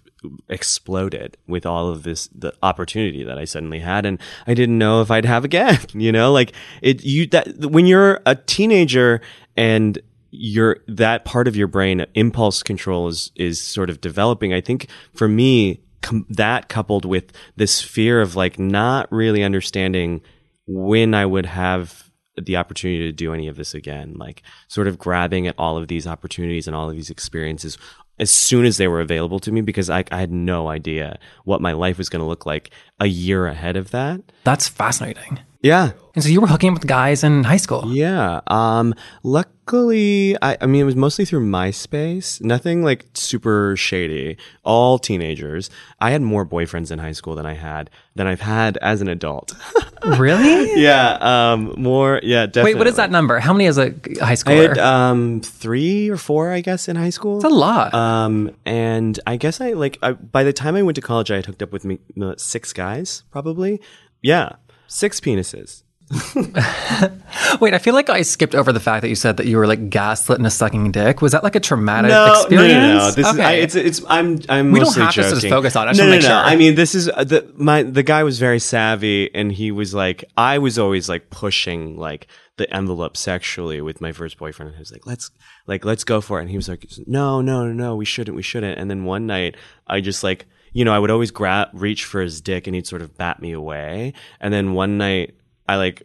exploded 0.50 1.38
with 1.46 1.64
all 1.64 1.88
of 1.88 2.02
this 2.02 2.28
the 2.28 2.52
opportunity 2.62 3.24
that 3.24 3.38
i 3.38 3.44
suddenly 3.44 3.80
had. 3.80 4.04
And 4.06 4.20
i 4.46 4.54
didn't 4.54 4.78
know 4.78 5.00
if 5.00 5.10
i'd 5.10 5.24
have 5.24 5.44
again 5.44 5.78
you 5.94 6.12
know? 6.12 6.32
Like 6.32 6.52
it 6.82 7.04
you 7.04 7.26
that 7.28 7.66
when 7.66 7.86
you're 7.86 8.20
a 8.26 8.34
teenager 8.34 9.20
and 9.56 9.98
your 10.30 10.78
that 10.86 11.24
part 11.24 11.48
of 11.48 11.56
your 11.56 11.66
brain 11.66 12.06
impulse 12.14 12.62
control 12.62 13.08
is 13.08 13.32
is 13.34 13.60
sort 13.60 13.90
of 13.90 14.00
developing 14.00 14.52
i 14.54 14.60
think 14.60 14.86
for 15.12 15.26
me 15.26 15.80
com- 16.02 16.24
that 16.30 16.68
coupled 16.68 17.04
with 17.04 17.32
this 17.56 17.80
fear 17.80 18.20
of 18.20 18.36
like 18.36 18.56
not 18.56 19.10
really 19.10 19.42
understanding 19.42 20.20
when 20.68 21.14
i 21.14 21.26
would 21.26 21.46
have 21.46 22.09
the 22.46 22.56
opportunity 22.56 23.00
to 23.04 23.12
do 23.12 23.32
any 23.32 23.48
of 23.48 23.56
this 23.56 23.74
again 23.74 24.14
like 24.16 24.42
sort 24.68 24.88
of 24.88 24.98
grabbing 24.98 25.46
at 25.46 25.54
all 25.58 25.76
of 25.76 25.88
these 25.88 26.06
opportunities 26.06 26.66
and 26.66 26.76
all 26.76 26.88
of 26.88 26.96
these 26.96 27.10
experiences 27.10 27.78
as 28.18 28.30
soon 28.30 28.64
as 28.66 28.76
they 28.76 28.88
were 28.88 29.00
available 29.00 29.40
to 29.40 29.52
me 29.52 29.60
because 29.60 29.88
i, 29.90 30.04
I 30.10 30.18
had 30.18 30.32
no 30.32 30.68
idea 30.68 31.18
what 31.44 31.60
my 31.60 31.72
life 31.72 31.98
was 31.98 32.08
going 32.08 32.20
to 32.20 32.28
look 32.28 32.46
like 32.46 32.70
a 32.98 33.06
year 33.06 33.46
ahead 33.46 33.76
of 33.76 33.90
that 33.90 34.20
That's 34.44 34.68
fascinating. 34.68 35.40
Yeah. 35.62 35.92
And 36.14 36.24
so 36.24 36.30
you 36.30 36.40
were 36.40 36.48
hooking 36.48 36.70
up 36.70 36.74
with 36.74 36.86
guys 36.88 37.22
in 37.22 37.44
high 37.44 37.58
school. 37.58 37.84
Yeah. 37.86 38.40
Um, 38.48 38.94
luckily, 39.22 40.36
I, 40.42 40.56
I 40.60 40.66
mean, 40.66 40.80
it 40.80 40.84
was 40.84 40.96
mostly 40.96 41.24
through 41.24 41.46
MySpace. 41.46 42.42
Nothing 42.42 42.82
like 42.82 43.06
super 43.14 43.76
shady. 43.76 44.36
All 44.64 44.98
teenagers. 44.98 45.70
I 46.00 46.10
had 46.10 46.22
more 46.22 46.44
boyfriends 46.44 46.90
in 46.90 46.98
high 46.98 47.12
school 47.12 47.36
than 47.36 47.46
I 47.46 47.54
had 47.54 47.90
than 48.16 48.26
I've 48.26 48.40
had 48.40 48.76
as 48.78 49.00
an 49.00 49.08
adult. 49.08 49.54
really? 50.04 50.82
yeah. 50.82 51.18
Um, 51.20 51.74
more. 51.76 52.20
Yeah. 52.24 52.46
Definitely. 52.46 52.74
Wait, 52.74 52.78
what 52.78 52.86
is 52.88 52.96
that 52.96 53.10
number? 53.10 53.38
How 53.38 53.52
many 53.52 53.66
as 53.66 53.78
a 53.78 53.94
high 54.20 54.36
I 54.46 54.52
had 54.52 54.78
um 54.78 55.42
three 55.42 56.08
or 56.08 56.16
four, 56.16 56.50
I 56.50 56.60
guess, 56.60 56.88
in 56.88 56.96
high 56.96 57.10
school. 57.10 57.38
That's 57.38 57.52
a 57.52 57.56
lot. 57.56 57.94
Um, 57.94 58.50
and 58.64 59.20
I 59.26 59.36
guess 59.36 59.60
I 59.60 59.72
like 59.74 59.98
I, 60.02 60.12
by 60.12 60.42
the 60.42 60.52
time 60.52 60.74
I 60.74 60.82
went 60.82 60.96
to 60.96 61.02
college, 61.02 61.30
I 61.30 61.36
had 61.36 61.46
hooked 61.46 61.62
up 61.62 61.70
with 61.70 61.84
me, 61.84 61.98
uh, 62.20 62.34
six 62.36 62.72
guys, 62.72 63.22
probably. 63.30 63.80
Yeah, 64.22 64.56
six 64.90 65.20
penises. 65.20 65.82
Wait, 67.60 67.72
I 67.72 67.78
feel 67.78 67.94
like 67.94 68.10
I 68.10 68.22
skipped 68.22 68.54
over 68.56 68.72
the 68.72 68.80
fact 68.80 69.02
that 69.02 69.08
you 69.08 69.14
said 69.14 69.36
that 69.36 69.46
you 69.46 69.56
were 69.56 69.66
like 69.66 69.90
gaslit 69.90 70.38
and 70.38 70.46
a 70.46 70.50
sucking 70.50 70.90
dick. 70.90 71.22
Was 71.22 71.32
that 71.32 71.44
like 71.44 71.54
a 71.54 71.60
traumatic 71.60 72.10
No, 72.10 72.26
no, 72.26 72.32
experience? 72.40 72.72
no, 72.72 72.98
no. 72.98 73.10
This 73.12 73.26
is 73.32 73.38
I, 73.38 73.52
it's 73.52 73.74
it's 73.76 74.02
I'm 74.08 74.40
I'm 74.48 74.72
We 74.72 74.80
don't 74.80 74.94
have 74.96 75.14
to 75.14 75.22
just 75.22 75.34
joking. 75.36 75.50
focus 75.50 75.76
on 75.76 75.86
it. 75.86 75.90
I 75.90 75.92
no, 75.94 76.06
no, 76.06 76.14
no. 76.16 76.20
sure. 76.20 76.32
I 76.32 76.56
mean, 76.56 76.74
this 76.74 76.94
is 76.94 77.08
uh, 77.08 77.22
the 77.24 77.48
my 77.56 77.82
the 77.84 78.02
guy 78.02 78.24
was 78.24 78.38
very 78.40 78.58
savvy, 78.58 79.32
and 79.34 79.52
he 79.52 79.70
was 79.70 79.94
like, 79.94 80.24
I 80.36 80.58
was 80.58 80.78
always 80.78 81.08
like 81.08 81.30
pushing 81.30 81.96
like 81.96 82.26
the 82.56 82.72
envelope 82.74 83.16
sexually 83.16 83.80
with 83.80 84.00
my 84.00 84.10
first 84.12 84.36
boyfriend, 84.38 84.68
and 84.70 84.76
he 84.76 84.80
was 84.80 84.90
like, 84.92 85.06
let's 85.06 85.30
like 85.68 85.84
let's 85.84 86.02
go 86.04 86.20
for 86.20 86.38
it, 86.38 86.42
and 86.42 86.50
he 86.50 86.56
was 86.56 86.68
like, 86.68 86.84
no, 87.06 87.40
no, 87.40 87.66
no, 87.66 87.72
no, 87.72 87.94
we 87.96 88.04
shouldn't, 88.04 88.36
we 88.36 88.42
shouldn't. 88.42 88.78
And 88.80 88.90
then 88.90 89.04
one 89.04 89.26
night, 89.26 89.56
I 89.86 90.00
just 90.00 90.24
like 90.24 90.46
you 90.72 90.84
know, 90.84 90.92
I 90.92 90.98
would 90.98 91.10
always 91.10 91.30
grab 91.30 91.68
reach 91.72 92.04
for 92.04 92.20
his 92.20 92.40
dick, 92.40 92.66
and 92.66 92.74
he'd 92.74 92.86
sort 92.86 93.02
of 93.02 93.16
bat 93.16 93.40
me 93.40 93.52
away, 93.52 94.12
and 94.40 94.52
then 94.52 94.72
one 94.72 94.98
night, 94.98 95.34
I 95.68 95.76
like 95.76 96.02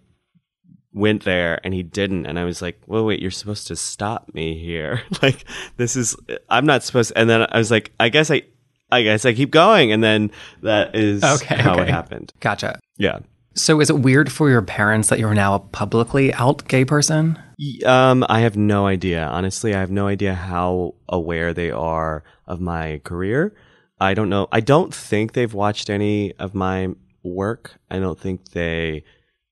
went 0.94 1.24
there 1.26 1.60
and 1.66 1.74
he 1.74 1.84
didn't. 1.84 2.26
And 2.26 2.40
i 2.40 2.46
was 2.46 2.62
like 2.62 2.80
well 2.88 3.04
wait 3.06 3.20
you're 3.22 3.30
supposed 3.30 3.68
to 3.68 3.76
stop 3.76 4.34
me 4.34 4.58
here. 4.58 5.02
Like 5.22 5.44
this 5.76 5.96
is 5.98 6.16
i'm 6.50 6.66
not 6.66 6.84
supposed 6.84 7.12
and 7.18 7.30
then 7.30 7.46
i 7.52 7.58
was 7.58 7.70
like 7.70 7.92
i 8.00 8.08
guess 8.08 8.32
i 8.32 8.44
i 8.92 9.02
guess 9.04 9.26
i 9.26 9.34
keep 9.34 9.52
going. 9.52 9.92
And 9.92 10.02
then 10.02 10.32
that 10.62 10.96
is 10.96 11.22
Okay, 11.22 11.56
how 11.58 11.80
it 11.80 11.90
happened. 11.90 12.32
Gotcha. 12.40 12.80
yeah. 12.98 13.20
So 13.56 13.82
is 13.82 13.90
it 13.90 14.00
weird 14.00 14.32
for 14.32 14.50
your 14.50 14.62
parents 14.62 15.10
that 15.10 15.20
you're 15.20 15.34
now 15.34 15.56
a 15.56 15.60
publicly 15.60 16.34
out 16.36 16.66
gay 16.70 16.86
person? 16.86 17.38
Um 17.86 18.26
i 18.30 18.40
have 18.40 18.56
no 18.56 18.88
idea. 18.88 19.26
Honestly 19.26 19.76
i 19.76 19.80
have 19.82 19.92
no 19.92 20.08
idea 20.08 20.34
how 20.34 20.96
aware 21.10 21.54
they 21.54 21.72
are 21.72 22.24
of 22.48 22.62
my 22.62 23.02
career 23.04 23.54
i 24.00 24.14
don't 24.14 24.30
know 24.30 24.48
i 24.52 24.60
don't 24.60 24.94
think 24.94 25.34
they've 25.34 25.54
watched 25.54 25.90
any 25.90 26.34
of 26.34 26.54
my 26.54 26.90
work 27.24 27.76
i 27.90 28.00
don't 28.00 28.20
think 28.20 28.52
they 28.52 29.04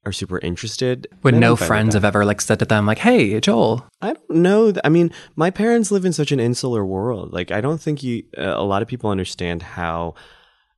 are 0.06 0.12
super 0.12 0.40
interested 0.40 1.08
Would 1.24 1.36
no 1.36 1.52
I'm 1.52 1.58
fine 1.58 1.62
with 1.62 1.68
friends 1.68 1.94
have 1.94 2.06
ever 2.06 2.26
like 2.26 2.42
said 2.42 2.60
to 2.60 2.66
them 2.66 2.86
like, 2.86 2.98
"Hey, 2.98 3.40
Joel, 3.40 3.86
I 4.02 4.14
don't 4.14 4.30
know. 4.30 4.74
I 4.84 4.90
mean, 4.90 5.12
my 5.36 5.50
parents 5.50 5.92
live 5.92 6.06
in 6.06 6.14
such 6.14 6.32
an 6.32 6.40
insular 6.40 6.86
world. 6.86 7.32
Like, 7.32 7.52
I 7.52 7.62
don't 7.62 7.82
think 7.82 8.04
you, 8.04 8.24
uh, 8.38 8.54
a 8.56 8.64
lot 8.64 8.82
of 8.82 8.88
people 8.88 9.10
understand 9.10 9.62
how 9.62 10.16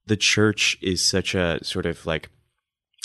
the 0.05 0.15
church 0.15 0.77
is 0.81 1.07
such 1.07 1.33
a 1.33 1.63
sort 1.63 1.85
of 1.85 2.05
like, 2.05 2.29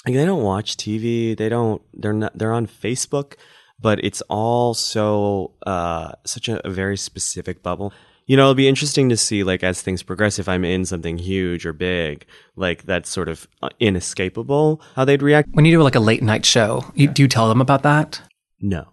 like 0.04 0.14
they 0.14 0.26
don't 0.26 0.42
watch 0.42 0.76
TV. 0.76 1.36
They 1.36 1.48
don't. 1.48 1.80
They're 1.94 2.12
not. 2.12 2.36
They're 2.36 2.52
on 2.52 2.66
Facebook, 2.66 3.34
but 3.80 4.02
it's 4.04 4.22
all 4.28 4.74
so 4.74 5.54
uh, 5.66 6.12
such 6.26 6.48
a, 6.48 6.66
a 6.66 6.70
very 6.70 6.96
specific 6.98 7.62
bubble. 7.62 7.92
You 8.30 8.36
know, 8.36 8.42
it'll 8.44 8.54
be 8.54 8.68
interesting 8.68 9.08
to 9.08 9.16
see 9.16 9.42
like 9.42 9.64
as 9.64 9.82
things 9.82 10.04
progress. 10.04 10.38
If 10.38 10.48
I'm 10.48 10.64
in 10.64 10.84
something 10.84 11.18
huge 11.18 11.66
or 11.66 11.72
big, 11.72 12.24
like 12.54 12.84
that's 12.84 13.10
sort 13.10 13.28
of 13.28 13.48
uh, 13.60 13.70
inescapable, 13.80 14.80
how 14.94 15.04
they'd 15.04 15.20
react. 15.20 15.48
when 15.50 15.64
you 15.64 15.76
do 15.76 15.82
like 15.82 15.96
a 15.96 16.00
late 16.00 16.22
night 16.22 16.46
show, 16.46 16.84
you, 16.94 17.08
do 17.08 17.22
you 17.22 17.28
tell 17.28 17.48
them 17.48 17.60
about 17.60 17.82
that?" 17.82 18.22
No, 18.60 18.86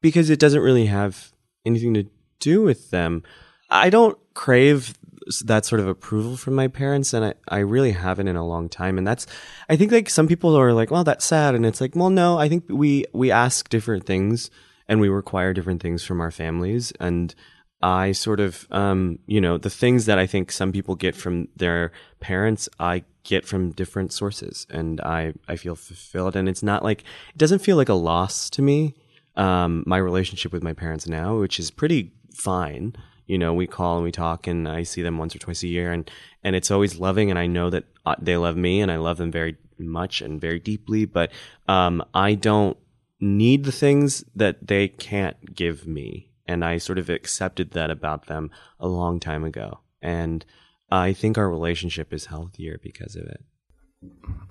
because 0.00 0.30
it 0.30 0.40
doesn't 0.40 0.62
really 0.62 0.86
have 0.86 1.32
anything 1.66 1.92
to 1.92 2.06
do 2.40 2.62
with 2.62 2.90
them. 2.90 3.24
I 3.68 3.90
don't 3.90 4.16
crave 4.32 4.96
that 5.44 5.66
sort 5.66 5.82
of 5.82 5.86
approval 5.86 6.38
from 6.38 6.54
my 6.54 6.68
parents, 6.68 7.12
and 7.12 7.26
I, 7.26 7.34
I 7.46 7.58
really 7.58 7.92
haven't 7.92 8.28
in 8.28 8.36
a 8.36 8.46
long 8.46 8.70
time. 8.70 8.96
And 8.96 9.06
that's, 9.06 9.26
I 9.68 9.76
think 9.76 9.92
like 9.92 10.08
some 10.08 10.26
people 10.26 10.58
are 10.58 10.72
like, 10.72 10.90
well, 10.90 11.04
that's 11.04 11.26
sad, 11.26 11.54
and 11.54 11.66
it's 11.66 11.82
like, 11.82 11.94
well, 11.94 12.08
no, 12.08 12.38
I 12.38 12.48
think 12.48 12.64
we 12.70 13.04
we 13.12 13.30
ask 13.30 13.68
different 13.68 14.06
things 14.06 14.50
and 14.88 14.98
we 14.98 15.10
require 15.10 15.52
different 15.52 15.82
things 15.82 16.02
from 16.04 16.22
our 16.22 16.30
families, 16.30 16.90
and 16.98 17.34
I 17.80 18.12
sort 18.12 18.40
of, 18.40 18.66
um, 18.70 19.20
you 19.26 19.40
know, 19.40 19.56
the 19.58 19.70
things 19.70 20.06
that 20.06 20.18
I 20.18 20.26
think 20.26 20.50
some 20.50 20.72
people 20.72 20.96
get 20.96 21.14
from 21.14 21.48
their 21.56 21.92
parents, 22.20 22.68
I 22.80 23.04
get 23.22 23.46
from 23.46 23.70
different 23.72 24.12
sources, 24.12 24.66
and 24.70 25.00
I 25.00 25.34
I 25.46 25.56
feel 25.56 25.76
fulfilled, 25.76 26.34
and 26.36 26.48
it's 26.48 26.62
not 26.62 26.82
like 26.82 27.02
it 27.02 27.38
doesn't 27.38 27.60
feel 27.60 27.76
like 27.76 27.88
a 27.88 27.94
loss 27.94 28.50
to 28.50 28.62
me 28.62 28.94
um, 29.38 29.84
my 29.86 29.96
relationship 29.96 30.52
with 30.52 30.62
my 30.62 30.72
parents 30.74 31.06
now, 31.06 31.38
which 31.38 31.58
is 31.58 31.70
pretty 31.70 32.12
fine. 32.34 32.94
You 33.26 33.38
know, 33.38 33.54
we 33.54 33.66
call 33.66 33.96
and 33.96 34.04
we 34.04 34.12
talk, 34.12 34.46
and 34.46 34.68
I 34.68 34.82
see 34.82 35.02
them 35.02 35.16
once 35.16 35.34
or 35.34 35.38
twice 35.38 35.62
a 35.62 35.68
year, 35.68 35.92
and 35.92 36.10
and 36.42 36.56
it's 36.56 36.70
always 36.70 36.98
loving, 36.98 37.30
and 37.30 37.38
I 37.38 37.46
know 37.46 37.70
that 37.70 37.84
uh, 38.04 38.16
they 38.18 38.36
love 38.36 38.56
me, 38.56 38.80
and 38.80 38.90
I 38.90 38.96
love 38.96 39.16
them 39.16 39.30
very 39.30 39.56
much 39.78 40.20
and 40.20 40.40
very 40.40 40.58
deeply. 40.58 41.04
But 41.04 41.30
um, 41.68 42.04
I 42.12 42.34
don't 42.34 42.76
need 43.20 43.64
the 43.64 43.72
things 43.72 44.24
that 44.34 44.66
they 44.66 44.88
can't 44.88 45.54
give 45.54 45.86
me, 45.86 46.27
and 46.48 46.64
I 46.64 46.78
sort 46.78 46.98
of 46.98 47.08
accepted 47.08 47.72
that 47.72 47.90
about 47.90 48.26
them 48.26 48.50
a 48.80 48.88
long 48.88 49.20
time 49.20 49.44
ago, 49.44 49.80
and 50.02 50.44
I 50.90 51.12
think 51.12 51.38
our 51.38 51.48
relationship 51.48 52.12
is 52.12 52.26
healthier 52.26 52.80
because 52.82 53.14
of 53.14 53.24
it. 53.24 53.44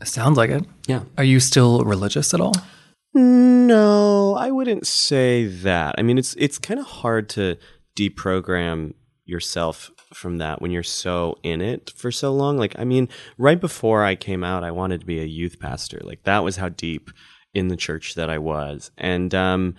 Sounds 0.03 0.37
like 0.37 0.49
it. 0.49 0.65
Yeah. 0.87 1.03
Are 1.17 1.23
you 1.23 1.39
still 1.39 1.83
religious 1.83 2.33
at 2.33 2.41
all? 2.41 2.53
No, 3.13 4.35
I 4.35 4.51
wouldn't 4.51 4.85
say 4.85 5.45
that. 5.45 5.95
I 5.97 6.03
mean, 6.03 6.17
it's 6.17 6.35
it's 6.35 6.59
kind 6.59 6.79
of 6.79 6.85
hard 6.85 7.29
to 7.29 7.57
deprogram 7.97 8.93
yourself 9.25 9.89
from 10.13 10.37
that 10.37 10.61
when 10.61 10.71
you're 10.71 10.83
so 10.83 11.37
in 11.43 11.61
it 11.61 11.91
for 11.95 12.11
so 12.11 12.33
long. 12.33 12.57
Like, 12.57 12.77
I 12.77 12.83
mean, 12.83 13.09
right 13.37 13.59
before 13.59 14.03
I 14.03 14.15
came 14.15 14.43
out, 14.43 14.63
I 14.63 14.71
wanted 14.71 14.99
to 15.01 15.05
be 15.05 15.19
a 15.19 15.25
youth 15.25 15.59
pastor. 15.59 15.99
Like, 16.03 16.23
that 16.23 16.43
was 16.43 16.57
how 16.57 16.69
deep 16.69 17.09
in 17.53 17.69
the 17.69 17.75
church 17.75 18.15
that 18.15 18.29
I 18.29 18.37
was, 18.37 18.91
and 18.97 19.33
um, 19.33 19.75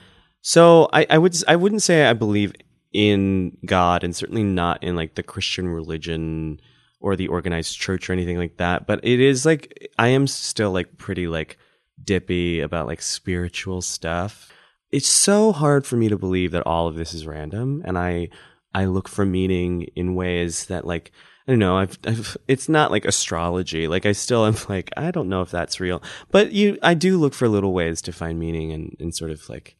so 0.48 0.88
I, 0.94 1.06
I 1.10 1.18
would 1.18 1.36
I 1.46 1.56
wouldn't 1.56 1.82
say 1.82 2.06
I 2.06 2.14
believe 2.14 2.54
in 2.94 3.58
God, 3.66 4.02
and 4.02 4.16
certainly 4.16 4.44
not 4.44 4.82
in 4.82 4.96
like 4.96 5.14
the 5.14 5.22
Christian 5.22 5.68
religion 5.68 6.58
or 7.00 7.16
the 7.16 7.28
organized 7.28 7.78
church 7.78 8.08
or 8.08 8.14
anything 8.14 8.38
like 8.38 8.56
that. 8.56 8.86
But 8.86 9.04
it 9.04 9.20
is 9.20 9.44
like 9.44 9.90
I 9.98 10.08
am 10.08 10.26
still 10.26 10.70
like 10.70 10.96
pretty 10.96 11.28
like 11.28 11.58
dippy 12.02 12.60
about 12.60 12.86
like 12.86 13.02
spiritual 13.02 13.82
stuff. 13.82 14.50
It's 14.90 15.06
so 15.06 15.52
hard 15.52 15.84
for 15.84 15.96
me 15.96 16.08
to 16.08 16.16
believe 16.16 16.52
that 16.52 16.66
all 16.66 16.88
of 16.88 16.94
this 16.94 17.12
is 17.12 17.26
random, 17.26 17.82
and 17.84 17.98
I 17.98 18.30
I 18.72 18.86
look 18.86 19.06
for 19.06 19.26
meaning 19.26 19.82
in 19.96 20.14
ways 20.14 20.64
that 20.68 20.86
like 20.86 21.12
I 21.46 21.52
don't 21.52 21.58
know. 21.58 21.76
I've, 21.76 21.98
I've 22.06 22.38
it's 22.48 22.70
not 22.70 22.90
like 22.90 23.04
astrology. 23.04 23.86
Like 23.86 24.06
I 24.06 24.12
still 24.12 24.46
am 24.46 24.56
like 24.70 24.88
I 24.96 25.10
don't 25.10 25.28
know 25.28 25.42
if 25.42 25.50
that's 25.50 25.78
real, 25.78 26.02
but 26.30 26.52
you 26.52 26.78
I 26.82 26.94
do 26.94 27.18
look 27.18 27.34
for 27.34 27.50
little 27.50 27.74
ways 27.74 28.00
to 28.00 28.12
find 28.12 28.38
meaning 28.38 28.72
and 28.72 28.96
and 28.98 29.14
sort 29.14 29.30
of 29.30 29.46
like. 29.50 29.74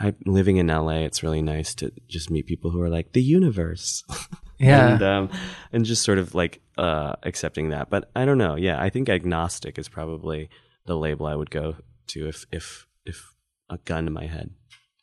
I 0.00 0.14
living 0.24 0.56
in 0.56 0.68
LA, 0.68 1.00
it's 1.00 1.22
really 1.22 1.42
nice 1.42 1.74
to 1.76 1.92
just 2.08 2.30
meet 2.30 2.46
people 2.46 2.70
who 2.70 2.80
are 2.80 2.88
like 2.88 3.12
the 3.12 3.22
universe. 3.22 4.04
Yeah. 4.62 4.92
and 4.92 5.02
um, 5.02 5.30
and 5.72 5.86
just 5.86 6.02
sort 6.02 6.18
of 6.18 6.34
like 6.34 6.60
uh, 6.76 7.14
accepting 7.22 7.70
that. 7.70 7.88
But 7.88 8.10
I 8.14 8.26
don't 8.26 8.36
know. 8.36 8.56
Yeah, 8.56 8.78
I 8.78 8.90
think 8.90 9.08
agnostic 9.08 9.78
is 9.78 9.88
probably 9.88 10.50
the 10.84 10.98
label 10.98 11.24
I 11.24 11.34
would 11.34 11.50
go 11.50 11.76
to 12.08 12.28
if 12.28 12.44
if 12.52 12.86
if 13.06 13.32
a 13.70 13.78
gun 13.78 14.04
to 14.04 14.10
my 14.10 14.26
head. 14.26 14.50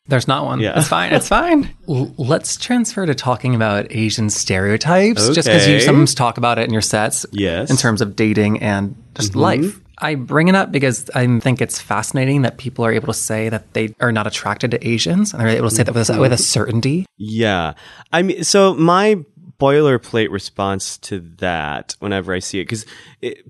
There's 0.06 0.28
not 0.28 0.44
one. 0.44 0.60
Yeah. 0.60 0.78
It's 0.78 0.86
fine. 0.86 1.12
It's 1.12 1.26
fine. 1.28 1.74
L- 1.88 2.14
let's 2.16 2.56
transfer 2.56 3.04
to 3.04 3.16
talking 3.16 3.56
about 3.56 3.88
Asian 3.90 4.30
stereotypes, 4.30 5.28
just 5.30 5.48
because 5.48 5.66
you 5.66 5.80
sometimes 5.80 6.14
talk 6.14 6.38
about 6.38 6.58
it 6.58 6.62
in 6.68 6.72
your 6.72 6.80
sets. 6.80 7.26
Yes. 7.32 7.64
Mm-hmm. 7.64 7.72
In 7.72 7.76
terms 7.78 8.00
of 8.00 8.14
dating 8.14 8.62
and 8.62 8.94
just 9.16 9.34
life. 9.34 9.80
I 10.00 10.14
bring 10.14 10.48
it 10.48 10.54
up 10.54 10.70
because 10.72 11.10
I 11.14 11.26
think 11.40 11.60
it's 11.60 11.80
fascinating 11.80 12.42
that 12.42 12.58
people 12.58 12.84
are 12.84 12.92
able 12.92 13.08
to 13.08 13.18
say 13.18 13.48
that 13.48 13.72
they 13.74 13.94
are 14.00 14.12
not 14.12 14.26
attracted 14.26 14.70
to 14.72 14.86
Asians, 14.86 15.32
and 15.32 15.40
they're 15.40 15.48
able 15.48 15.68
to 15.68 15.74
say 15.74 15.82
that 15.82 15.94
with 15.94 16.10
a, 16.10 16.20
with 16.20 16.32
a 16.32 16.36
mm-hmm. 16.36 16.42
certainty. 16.42 17.06
Yeah, 17.16 17.74
I 18.12 18.22
mean, 18.22 18.44
so 18.44 18.74
my 18.74 19.24
boilerplate 19.60 20.30
response 20.30 20.96
to 20.98 21.20
that 21.38 21.96
whenever 21.98 22.32
I 22.32 22.38
see 22.38 22.60
it, 22.60 22.64
because 22.64 22.86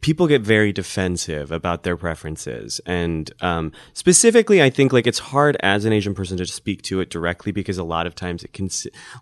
people 0.00 0.26
get 0.26 0.40
very 0.40 0.72
defensive 0.72 1.52
about 1.52 1.82
their 1.82 1.96
preferences. 1.96 2.80
And 2.86 3.30
um, 3.40 3.72
specifically, 3.92 4.62
I 4.62 4.70
think 4.70 4.92
like 4.92 5.06
it's 5.06 5.18
hard 5.18 5.56
as 5.60 5.84
an 5.84 5.92
Asian 5.92 6.14
person 6.14 6.38
to 6.38 6.46
speak 6.46 6.82
to 6.82 7.00
it 7.00 7.10
directly 7.10 7.52
because 7.52 7.76
a 7.76 7.84
lot 7.84 8.06
of 8.06 8.14
times 8.14 8.42
it 8.42 8.52
can, 8.52 8.70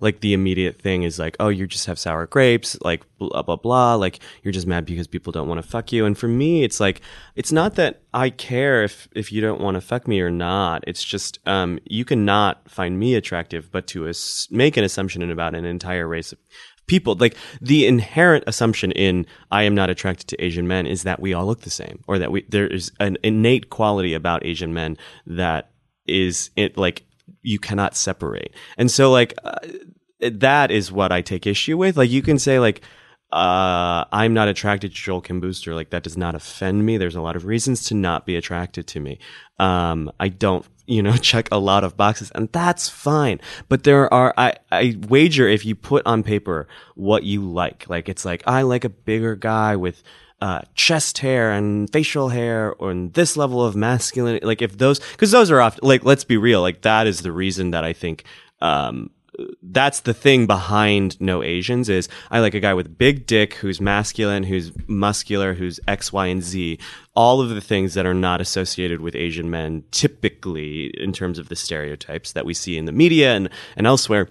like, 0.01 0.21
the 0.21 0.33
immediate 0.33 0.81
thing 0.81 1.03
is 1.03 1.19
like, 1.19 1.37
oh, 1.41 1.49
you 1.49 1.67
just 1.67 1.87
have 1.87 1.99
sour 1.99 2.27
grapes, 2.27 2.79
like, 2.83 3.03
blah, 3.19 3.43
blah, 3.43 3.57
blah. 3.57 3.95
Like, 3.97 4.21
you're 4.43 4.53
just 4.53 4.67
mad 4.67 4.87
because 4.87 5.09
people 5.09 5.33
don't 5.33 5.49
want 5.49 5.61
to 5.63 5.69
fuck 5.69 5.93
you. 5.93 6.07
And 6.07 6.17
for 6.17 6.29
me, 6.29 6.63
it's 6.63 6.79
like, 6.79 7.01
it's 7.35 7.53
not 7.53 7.75
that 7.75 8.03
I 8.15 8.31
care 8.31 8.85
if, 8.85 9.09
if 9.15 9.33
you 9.33 9.41
don't 9.41 9.61
want 9.61 9.75
to 9.75 9.81
fuck 9.81 10.07
me 10.07 10.21
or 10.21 10.31
not. 10.31 10.85
It's 10.87 11.03
just, 11.03 11.39
um, 11.47 11.79
you 11.85 12.05
cannot 12.05 12.71
find 12.71 12.99
me 12.99 13.15
attractive, 13.15 13.71
but 13.73 13.87
to 13.89 14.07
as- 14.07 14.47
make 14.51 14.77
an 14.77 14.85
assumption 14.85 15.29
about 15.31 15.55
an 15.55 15.65
entire 15.65 16.07
race 16.07 16.33
of 16.33 16.46
people. 16.87 17.17
Like 17.17 17.37
the 17.61 17.87
inherent 17.87 18.45
assumption 18.47 18.93
in 18.93 19.27
I 19.51 19.65
am 19.65 19.75
not 19.75 19.91
attracted 19.91 20.29
to 20.29 20.45
Asian 20.45 20.67
men 20.67 20.87
is 20.87 21.03
that 21.03 21.21
we 21.21 21.35
all 21.35 21.47
look 21.47 21.63
the 21.63 21.71
same 21.71 22.03
or 22.07 22.19
that 22.19 22.33
we, 22.33 22.45
there 22.49 22.67
is 22.67 22.93
an 23.01 23.19
innate 23.23 23.71
quality 23.71 24.15
about 24.15 24.45
Asian 24.45 24.73
men 24.73 24.97
that 25.27 25.71
is 26.07 26.51
it 26.57 26.77
like 26.77 27.05
you 27.43 27.59
cannot 27.59 27.97
separate. 27.97 28.55
And 28.79 28.91
so 28.91 29.11
like 29.11 29.35
uh, 29.45 29.59
that 30.21 30.71
is 30.71 30.93
what 30.93 31.13
I 31.13 31.23
take 31.23 31.47
issue 31.47 31.77
with. 31.77 31.97
Like 31.97 32.11
you 32.11 32.23
can 32.23 32.39
say 32.39 32.59
like 32.59 32.83
uh, 33.33 34.05
I'm 34.13 34.35
not 34.35 34.49
attracted 34.49 34.93
to 34.93 34.97
Joel 34.97 35.21
Kim 35.21 35.41
Booster. 35.41 35.75
Like 35.75 35.91
that 35.91 36.05
does 36.05 36.17
not 36.17 36.35
offend 36.35 36.87
me. 36.87 36.97
There's 36.97 37.17
a 37.17 37.21
lot 37.21 37.37
of 37.37 37.45
reasons 37.45 37.85
to 37.87 37.95
not 37.95 38.25
be 38.25 38.37
attracted 38.37 38.87
to 38.89 39.01
me. 39.01 39.19
Um, 39.59 40.13
I 40.21 40.29
don't, 40.29 40.65
you 40.87 41.03
know, 41.03 41.17
check 41.17 41.49
a 41.51 41.59
lot 41.59 41.83
of 41.83 41.97
boxes 41.97 42.31
and 42.35 42.51
that's 42.53 42.89
fine. 42.89 43.41
But 43.69 43.85
there 43.85 44.13
are, 44.15 44.33
I, 44.37 44.55
I 44.71 44.97
wager 45.09 45.49
if 45.49 45.67
you 45.67 45.75
put 45.75 46.07
on 46.07 46.23
paper 46.23 46.69
what 46.95 47.25
you 47.25 47.43
like, 47.43 47.89
like 47.89 48.09
it's 48.09 48.25
like, 48.25 48.45
I 48.47 48.63
like 48.63 48.85
a 48.85 48.91
bigger 48.91 49.35
guy 49.35 49.75
with, 49.77 50.03
uh, 50.41 50.61
chest 50.75 51.19
hair 51.19 51.51
and 51.51 51.91
facial 51.91 52.29
hair 52.29 52.75
or 52.75 52.95
this 52.95 53.37
level 53.37 53.65
of 53.65 53.75
masculinity. 53.75 54.47
Like 54.47 54.63
if 54.63 54.79
those, 54.79 55.01
cause 55.17 55.31
those 55.33 55.51
are 55.51 55.61
often, 55.61 55.81
like, 55.87 56.05
let's 56.05 56.25
be 56.25 56.37
real. 56.37 56.61
Like 56.61 56.83
that 56.83 57.07
is 57.07 57.23
the 57.23 57.33
reason 57.33 57.73
that 57.73 57.83
I 57.83 57.93
think, 57.93 58.25
um, 58.61 59.11
that's 59.63 60.01
the 60.01 60.15
thing 60.15 60.47
behind 60.47 61.21
no 61.21 61.43
Asians 61.43 61.89
is 61.89 62.09
I 62.31 62.41
like 62.41 62.55
a 62.55 62.61
guy 62.61 62.75
with 62.75 62.97
big 62.97 63.27
dick 63.27 63.55
who's 63.55 63.81
masculine, 63.81 64.43
who's 64.45 64.73
muscular, 64.87 65.55
who's 65.55 65.81
X, 65.87 66.13
Y, 66.13 66.27
and 66.27 66.43
Z. 66.43 66.79
All 67.15 67.41
of 67.41 67.51
the 67.51 67.61
things 67.61 67.95
that 67.95 68.07
are 68.07 68.15
not 68.15 68.41
associated 68.41 69.01
with 69.01 69.15
Asian 69.15 69.51
men 69.51 69.85
typically 69.91 70.87
in 70.99 71.13
terms 71.13 71.39
of 71.39 71.49
the 71.49 71.57
stereotypes 71.57 72.33
that 72.33 72.47
we 72.47 72.55
see 72.55 72.77
in 72.77 72.85
the 72.85 72.93
media 72.93 73.35
and, 73.35 73.49
and 73.77 73.87
elsewhere 73.87 74.29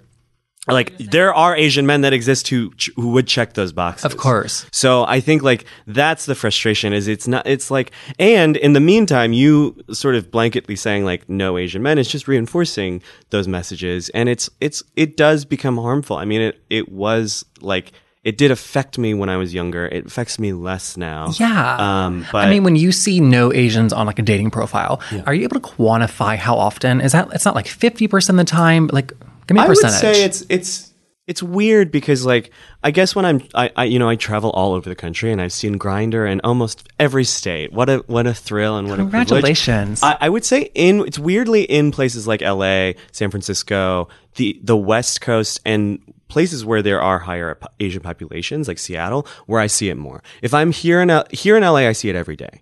like 0.74 0.98
there 0.98 1.34
are 1.34 1.56
Asian 1.56 1.86
men 1.86 2.02
that 2.02 2.14
exist 2.14 2.48
who 2.48 2.72
who 2.96 3.10
would 3.10 3.28
check 3.28 3.54
those 3.54 3.72
boxes. 3.72 4.06
Of 4.06 4.18
course. 4.18 4.66
So 4.72 5.06
I 5.06 5.20
think 5.20 5.44
like 5.44 5.66
that's 5.86 6.26
the 6.26 6.36
frustration 6.36 6.94
is 6.94 7.08
it's 7.08 7.28
not 7.28 7.46
it's 7.46 7.70
like 7.70 7.92
and 8.18 8.58
in 8.58 8.74
the 8.74 8.80
meantime 8.80 9.34
you 9.34 9.76
sort 9.92 10.16
of 10.16 10.32
blanketly 10.32 10.78
saying 10.78 11.06
like 11.06 11.30
no 11.30 11.58
Asian 11.58 11.84
men 11.84 11.98
is 11.98 12.08
just 12.08 12.28
reinforcing 12.28 13.02
those 13.30 13.48
messages 13.48 14.10
and 14.10 14.28
it's 14.28 14.50
it's 14.60 14.84
it 14.96 15.18
does 15.18 15.46
become 15.46 15.78
harmful. 15.78 16.18
I 16.18 16.26
mean 16.26 16.42
it 16.42 16.60
it 16.70 16.92
was 16.92 17.46
like 17.62 17.92
it 18.26 18.40
did 18.40 18.50
affect 18.50 18.98
me 18.98 19.14
when 19.14 19.30
I 19.30 19.38
was 19.38 19.54
younger. 19.54 19.86
It 19.86 20.08
affects 20.08 20.40
me 20.40 20.52
less 20.52 20.98
now. 20.98 21.32
Yeah. 21.38 22.06
Um, 22.06 22.26
but 22.32 22.48
I 22.48 22.50
mean, 22.50 22.64
when 22.64 22.76
you 22.76 22.92
see 22.92 23.20
no 23.20 23.54
Asians 23.54 23.94
on 23.94 24.08
like 24.08 24.18
a 24.18 24.24
dating 24.24 24.50
profile, 24.50 25.00
are 25.28 25.34
you 25.36 25.44
able 25.44 25.60
to 25.62 25.68
quantify 25.68 26.36
how 26.36 26.56
often? 26.58 27.02
Is 27.02 27.12
that, 27.12 27.30
it's 27.34 27.46
not 27.46 27.54
like 27.54 27.68
50% 27.68 28.30
of 28.30 28.36
the 28.38 28.44
time? 28.44 28.90
Like, 28.92 29.14
give 29.48 29.56
me 29.56 29.62
a 29.62 29.66
I 29.66 29.68
would 29.68 29.78
say 29.78 30.24
it's 30.26 30.44
it's 30.50 30.92
it's 31.28 31.42
weird 31.42 31.92
because 31.92 32.24
like 32.26 32.52
I 32.84 32.92
guess 32.92 33.16
when 33.16 33.26
I'm 33.26 33.42
I, 33.56 33.72
I 33.76 33.84
you 33.86 33.98
know 34.00 34.08
I 34.08 34.16
travel 34.16 34.52
all 34.52 34.74
over 34.74 34.88
the 34.88 34.96
country 34.96 35.32
and 35.32 35.42
I've 35.42 35.54
seen 35.54 35.80
Grindr 35.80 36.32
in 36.32 36.40
almost 36.44 36.88
every 37.00 37.24
state. 37.24 37.74
What 37.74 37.90
a 37.90 37.98
what 38.08 38.28
a 38.28 38.34
thrill 38.34 38.78
and 38.78 38.88
what 38.90 39.00
a. 39.00 39.04
Congratulations. 39.04 40.04
I, 40.04 40.18
I 40.22 40.30
would 40.30 40.46
say 40.46 40.70
in 40.76 41.00
it's 41.02 41.18
weirdly 41.18 41.64
in 41.64 41.92
places 41.92 42.28
like 42.28 42.42
L.A., 42.42 42.96
San 43.12 43.32
Francisco, 43.32 44.08
the 44.36 44.60
the 44.64 44.78
West 44.78 45.22
Coast, 45.22 45.60
and 45.66 46.00
places 46.28 46.64
where 46.66 46.82
there 46.84 47.02
are 47.02 47.20
higher 47.20 47.58
Asian 47.80 48.02
populations 48.02 48.68
like 48.68 48.78
Seattle, 48.78 49.28
where 49.48 49.60
I 49.62 49.68
see 49.68 49.90
it 49.90 49.96
more. 49.96 50.22
If 50.44 50.54
I'm 50.54 50.72
here 50.72 51.02
in 51.02 51.10
L- 51.10 51.26
here 51.32 51.58
in 51.58 51.64
L.A., 51.64 51.88
I 51.88 51.94
see 51.94 52.10
it 52.10 52.16
every 52.16 52.36
day. 52.36 52.62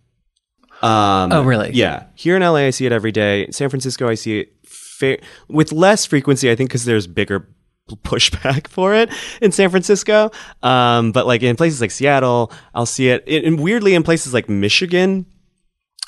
Um, 0.82 1.32
Oh, 1.32 1.44
really? 1.44 1.72
Yeah. 1.74 2.06
Here 2.14 2.36
in 2.36 2.42
LA, 2.42 2.56
I 2.68 2.70
see 2.72 2.86
it 2.86 2.92
every 2.92 3.14
day. 3.14 3.48
San 3.52 3.70
Francisco, 3.70 4.10
I 4.10 4.16
see 4.16 4.40
it 4.42 4.53
with 5.48 5.72
less 5.72 6.06
frequency, 6.06 6.50
I 6.52 6.56
think, 6.56 6.70
because 6.70 6.86
there's 6.86 7.08
bigger 7.08 7.48
pushback 8.04 8.68
for 8.76 8.94
it 8.94 9.10
in 9.42 9.52
San 9.52 9.70
Francisco. 9.70 10.32
Um, 10.62 11.12
but 11.12 11.28
like 11.28 11.44
in 11.44 11.56
places 11.56 11.82
like 11.82 11.92
Seattle, 11.92 12.52
I'll 12.74 12.86
see 12.86 13.10
it. 13.10 13.24
And 13.28 13.46
and 13.46 13.60
weirdly, 13.60 13.94
in 13.94 14.04
places 14.04 14.34
like 14.34 14.50
Michigan 14.50 15.26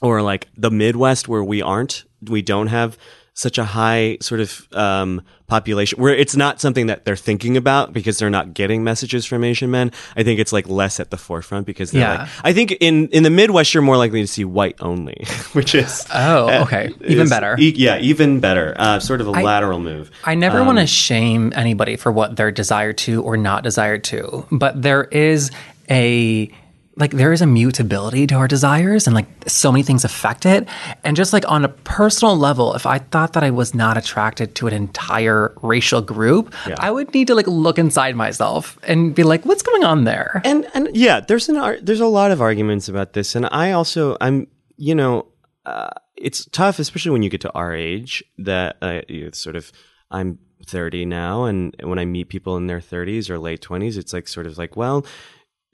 or 0.01 0.21
like 0.21 0.47
the 0.57 0.71
Midwest, 0.71 1.27
where 1.27 1.43
we 1.43 1.61
aren't, 1.61 2.05
we 2.21 2.41
don't 2.41 2.67
have 2.67 2.97
such 3.38 3.58
a 3.58 3.65
high 3.65 4.18
sort 4.22 4.39
of 4.39 4.65
um, 4.72 5.22
population 5.48 6.01
where 6.01 6.15
it's 6.15 6.38
not 6.38 6.62
something 6.62 6.88
that 6.88 7.04
they're 7.04 7.18
thinking 7.18 7.58
about 7.58 7.92
because 7.92 8.18
they're 8.18 8.30
not 8.30 8.54
getting 8.54 8.82
messages 8.82 9.25
from 9.25 9.44
Asian 9.44 9.70
men. 9.70 9.92
I 10.15 10.24
think 10.24 10.39
it's 10.39 10.54
like 10.54 10.70
less 10.70 11.01
at 11.01 11.12
the 11.12 11.18
forefront 11.18 11.65
because 11.65 11.92
they're 11.92 12.01
Yeah. 12.01 12.20
like, 12.22 12.30
I 12.46 12.54
think 12.54 12.72
in 12.80 13.10
in 13.10 13.24
the 13.24 13.30
Midwest 13.30 13.74
you're 13.74 13.84
more 13.84 13.98
likely 13.98 14.21
to 14.21 14.28
see 14.28 14.45
white 14.45 14.78
only, 14.80 15.26
which 15.52 15.76
is 15.76 16.06
Oh, 16.13 16.48
uh, 16.48 16.63
okay. 16.63 16.91
Even 17.06 17.24
is- 17.26 17.30
better. 17.30 17.58
e- 17.60 17.74
yeah, 17.76 17.98
even 18.00 18.39
better. 18.39 18.74
Uh, 18.78 19.00
sort 19.02 19.19
of 19.19 19.28
a 19.28 19.32
lateral 19.32 19.82
move. 19.82 20.12
I 20.24 20.36
never 20.36 20.62
Um, 20.62 20.67
want 20.67 20.80
to 20.80 20.88
shame 20.88 21.52
anybody 21.58 21.98
for 21.98 22.13
what 22.13 22.38
they're 22.38 22.52
desired 22.52 22.98
to 23.00 23.21
or 23.21 23.36
not 23.36 23.63
desired 23.63 24.06
to, 24.06 24.45
but 24.50 24.82
there 24.82 25.04
is 25.04 25.52
a 25.91 26.50
like 26.97 27.12
there 27.12 27.34
is 27.34 27.41
a 27.41 27.45
mutability 27.45 28.25
to 28.27 28.36
our 28.36 28.47
desires 28.47 29.08
and 29.08 29.15
like 29.15 29.27
so 29.47 29.71
many 29.71 29.84
things 29.84 30.05
affect 30.05 30.45
it 30.45 30.67
and 31.03 31.15
just 31.17 31.34
like 31.34 31.49
on 31.49 31.65
a 31.65 31.69
personal 31.69 32.38
level 32.38 32.73
if 32.73 32.86
i 32.86 32.99
thought 32.99 33.34
that 33.34 33.43
i 33.43 33.49
was 33.49 33.73
not 33.73 33.97
attracted 33.97 34.55
to 34.55 34.67
an 34.67 34.73
entire 34.73 35.53
racial 35.62 36.01
group 36.01 36.53
i 36.79 36.89
would 36.91 37.13
need 37.13 37.27
to 37.27 37.36
like 37.36 37.47
look 37.47 37.77
inside 37.77 38.15
myself 38.15 38.77
and 38.84 39.15
be 39.15 39.23
like 39.23 39.45
what's 39.45 39.63
going 39.63 39.84
on 39.84 40.03
there 40.03 40.41
and 40.45 40.67
and 40.73 40.95
yeah, 40.95 41.19
there's 41.19 41.49
an 41.49 41.58
ar- 41.58 41.79
there's 41.81 41.99
a 42.01 42.08
lot 42.08 42.31
of 42.31 42.41
arguments 42.41 42.88
about 42.88 43.13
this, 43.13 43.36
and 43.36 43.47
I 43.51 43.71
also 43.71 44.17
I'm 44.21 44.47
you 44.77 44.93
know 44.93 45.27
uh, 45.65 45.89
it's 46.15 46.45
tough, 46.45 46.79
especially 46.79 47.12
when 47.12 47.23
you 47.23 47.29
get 47.29 47.41
to 47.41 47.51
our 47.53 47.73
age. 47.73 48.23
That 48.38 48.77
uh, 48.81 49.01
you 49.08 49.31
sort 49.34 49.55
of 49.55 49.71
I'm 50.12 50.39
30 50.65 51.05
now, 51.05 51.45
and 51.45 51.75
when 51.81 51.99
I 51.99 52.05
meet 52.05 52.29
people 52.29 52.58
in 52.58 52.67
their 52.67 52.79
30s 52.79 53.29
or 53.29 53.39
late 53.39 53.62
20s, 53.62 53.97
it's 53.97 54.13
like 54.13 54.27
sort 54.27 54.45
of 54.45 54.58
like 54.58 54.75
well. 54.75 55.05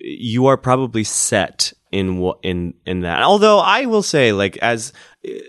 You 0.03 0.47
are 0.47 0.57
probably 0.57 1.03
set 1.03 1.73
in 1.91 2.17
what 2.17 2.39
in 2.43 2.73
in 2.85 3.01
that. 3.01 3.21
Although 3.23 3.59
I 3.59 3.85
will 3.85 4.03
say, 4.03 4.31
like 4.31 4.57
as 4.57 4.93
eh, 5.25 5.39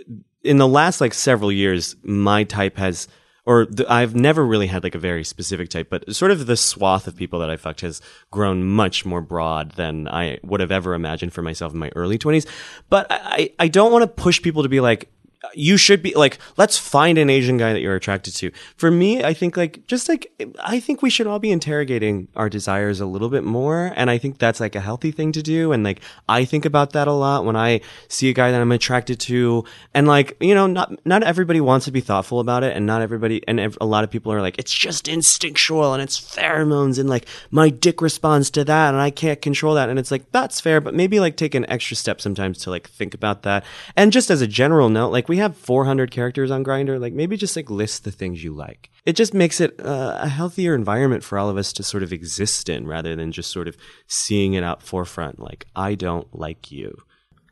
in 0.42 0.58
the 0.58 0.68
last 0.68 1.00
like 1.00 1.14
several 1.14 1.52
years, 1.52 1.96
my 2.02 2.44
type 2.44 2.76
has, 2.76 3.08
or 3.46 3.66
the, 3.66 3.90
I've 3.90 4.14
never 4.14 4.44
really 4.44 4.66
had 4.66 4.82
like 4.82 4.94
a 4.94 4.98
very 4.98 5.24
specific 5.24 5.68
type, 5.68 5.88
but 5.88 6.14
sort 6.14 6.32
of 6.32 6.46
the 6.46 6.56
swath 6.56 7.06
of 7.06 7.16
people 7.16 7.38
that 7.40 7.50
I 7.50 7.56
fucked 7.56 7.82
has 7.82 8.00
grown 8.30 8.64
much 8.64 9.04
more 9.04 9.22
broad 9.22 9.72
than 9.72 10.08
I 10.08 10.38
would 10.42 10.60
have 10.60 10.72
ever 10.72 10.94
imagined 10.94 11.32
for 11.32 11.42
myself 11.42 11.72
in 11.72 11.78
my 11.78 11.90
early 11.94 12.18
twenties. 12.18 12.46
But 12.90 13.06
I, 13.10 13.20
I 13.22 13.52
I 13.60 13.68
don't 13.68 13.92
want 13.92 14.02
to 14.02 14.22
push 14.22 14.42
people 14.42 14.64
to 14.64 14.68
be 14.68 14.80
like, 14.80 15.10
you 15.54 15.76
should 15.76 16.02
be 16.02 16.14
like, 16.14 16.38
let's 16.56 16.78
find 16.78 17.18
an 17.18 17.28
Asian 17.28 17.56
guy 17.56 17.72
that 17.72 17.80
you're 17.80 17.96
attracted 17.96 18.34
to. 18.36 18.50
For 18.76 18.90
me, 18.90 19.24
I 19.24 19.34
think 19.34 19.56
like, 19.56 19.86
just 19.86 20.08
like, 20.08 20.32
I 20.60 20.80
think 20.80 21.02
we 21.02 21.10
should 21.10 21.26
all 21.26 21.38
be 21.38 21.50
interrogating 21.50 22.28
our 22.36 22.48
desires 22.48 23.00
a 23.00 23.06
little 23.06 23.28
bit 23.28 23.44
more. 23.44 23.92
And 23.96 24.10
I 24.10 24.18
think 24.18 24.38
that's 24.38 24.60
like 24.60 24.74
a 24.74 24.80
healthy 24.80 25.10
thing 25.10 25.32
to 25.32 25.42
do. 25.42 25.72
And 25.72 25.82
like, 25.82 26.00
I 26.28 26.44
think 26.44 26.64
about 26.64 26.92
that 26.92 27.08
a 27.08 27.12
lot 27.12 27.44
when 27.44 27.56
I 27.56 27.80
see 28.08 28.30
a 28.30 28.32
guy 28.32 28.50
that 28.50 28.60
I'm 28.60 28.72
attracted 28.72 29.18
to. 29.20 29.64
And 29.94 30.06
like, 30.06 30.36
you 30.40 30.54
know, 30.54 30.66
not, 30.66 31.04
not 31.04 31.22
everybody 31.22 31.60
wants 31.60 31.86
to 31.86 31.92
be 31.92 32.00
thoughtful 32.00 32.40
about 32.40 32.62
it. 32.62 32.76
And 32.76 32.86
not 32.86 33.02
everybody, 33.02 33.46
and 33.48 33.60
a 33.80 33.86
lot 33.86 34.04
of 34.04 34.10
people 34.10 34.32
are 34.32 34.40
like, 34.40 34.58
it's 34.58 34.72
just 34.72 35.08
instinctual 35.08 35.92
and 35.92 36.02
it's 36.02 36.20
pheromones 36.20 36.98
and 36.98 37.08
like 37.08 37.26
my 37.50 37.68
dick 37.68 38.00
responds 38.00 38.50
to 38.50 38.64
that 38.64 38.90
and 38.90 39.00
I 39.00 39.10
can't 39.10 39.42
control 39.42 39.74
that. 39.74 39.88
And 39.88 39.98
it's 39.98 40.10
like, 40.10 40.30
that's 40.30 40.60
fair, 40.60 40.80
but 40.80 40.94
maybe 40.94 41.18
like 41.20 41.36
take 41.36 41.54
an 41.54 41.68
extra 41.68 41.96
step 41.96 42.20
sometimes 42.20 42.58
to 42.58 42.70
like 42.70 42.88
think 42.88 43.12
about 43.12 43.42
that. 43.42 43.64
And 43.96 44.12
just 44.12 44.30
as 44.30 44.40
a 44.40 44.46
general 44.46 44.88
note, 44.88 45.10
like 45.10 45.28
we 45.32 45.38
have 45.38 45.56
400 45.56 46.10
characters 46.10 46.50
on 46.50 46.62
Grindr, 46.62 47.00
like 47.00 47.14
maybe 47.14 47.38
just 47.38 47.56
like 47.56 47.70
list 47.70 48.04
the 48.04 48.10
things 48.10 48.44
you 48.44 48.52
like. 48.52 48.90
It 49.06 49.16
just 49.16 49.32
makes 49.32 49.62
it 49.62 49.80
uh, 49.80 50.18
a 50.20 50.28
healthier 50.28 50.74
environment 50.74 51.24
for 51.24 51.38
all 51.38 51.48
of 51.48 51.56
us 51.56 51.72
to 51.72 51.82
sort 51.82 52.02
of 52.02 52.12
exist 52.12 52.68
in 52.68 52.86
rather 52.86 53.16
than 53.16 53.32
just 53.32 53.50
sort 53.50 53.66
of 53.66 53.78
seeing 54.06 54.52
it 54.52 54.62
out 54.62 54.82
forefront. 54.82 55.38
Like, 55.40 55.64
I 55.74 55.94
don't 55.94 56.28
like 56.38 56.70
you. 56.70 56.98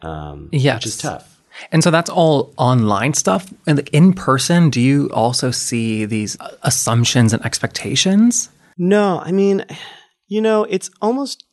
Um, 0.03 0.51
Yes. 0.53 0.75
Which 0.77 0.87
is 0.88 0.99
tough. 0.99 1.40
And 1.73 1.83
so 1.83 1.90
that's 1.90 2.11
all 2.11 2.53
online 2.59 3.14
stuff. 3.14 3.51
And 3.66 3.79
like 3.79 3.88
in 3.95 4.12
person, 4.12 4.69
do 4.69 4.79
you 4.79 5.09
also 5.14 5.51
see 5.51 6.05
these 6.05 6.38
uh, 6.38 6.51
assumptions 6.62 7.33
and 7.33 7.43
expectations? 7.47 8.51
No, 8.77 9.23
I 9.25 9.33
mean, 9.33 9.64
you 10.29 10.43
know, 10.43 10.64
it's 10.64 10.90
almost 11.01 11.47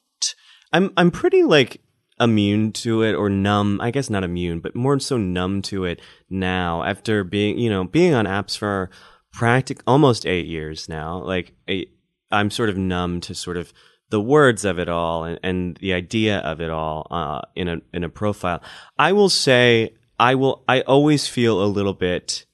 I'm 0.74 0.92
I'm 0.98 1.10
pretty 1.10 1.44
like 1.44 1.80
immune 2.19 2.71
to 2.73 3.03
it 3.03 3.13
or 3.13 3.30
numb. 3.30 3.80
I 3.82 3.91
guess 3.91 4.10
not 4.10 4.23
immune, 4.23 4.60
but 4.60 4.75
more 4.75 4.99
so 4.99 5.17
numb 5.17 5.62
to 5.63 5.86
it 5.86 6.01
now 6.30 6.84
after 6.84 7.23
being, 7.23 7.58
you 7.58 7.69
know, 7.69 7.84
being 7.84 8.13
on 8.13 8.25
apps 8.25 8.58
for 8.58 8.89
practic 9.32 9.82
almost 9.86 10.25
8 10.25 10.45
years 10.45 10.89
now. 10.89 11.23
Like 11.23 11.53
i 11.69 11.86
I'm 12.30 12.51
sort 12.51 12.69
of 12.69 12.77
numb 12.77 13.21
to 13.21 13.34
sort 13.34 13.56
of 13.56 13.71
the 14.10 14.21
words 14.21 14.65
of 14.65 14.80
it 14.80 14.89
all 14.89 15.23
and, 15.23 15.39
and 15.43 15.77
the 15.77 15.93
idea 15.93 16.39
of 16.39 16.62
it 16.62 16.69
all 16.69 17.08
uh, 17.12 17.41
in 17.56 17.67
a 17.67 17.77
in 17.93 18.03
a 18.03 18.10
profile. 18.10 18.62
I 18.97 19.13
will 19.13 19.30
say 19.30 19.93
I 20.19 20.36
will 20.36 20.63
I 20.67 20.82
always 20.82 21.27
feel 21.27 21.63
a 21.63 21.65
little 21.65 21.93
bit 21.93 22.45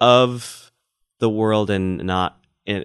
of 0.00 0.72
the 1.18 1.30
world 1.30 1.70
and 1.70 1.98
not 2.04 2.38
in, 2.66 2.84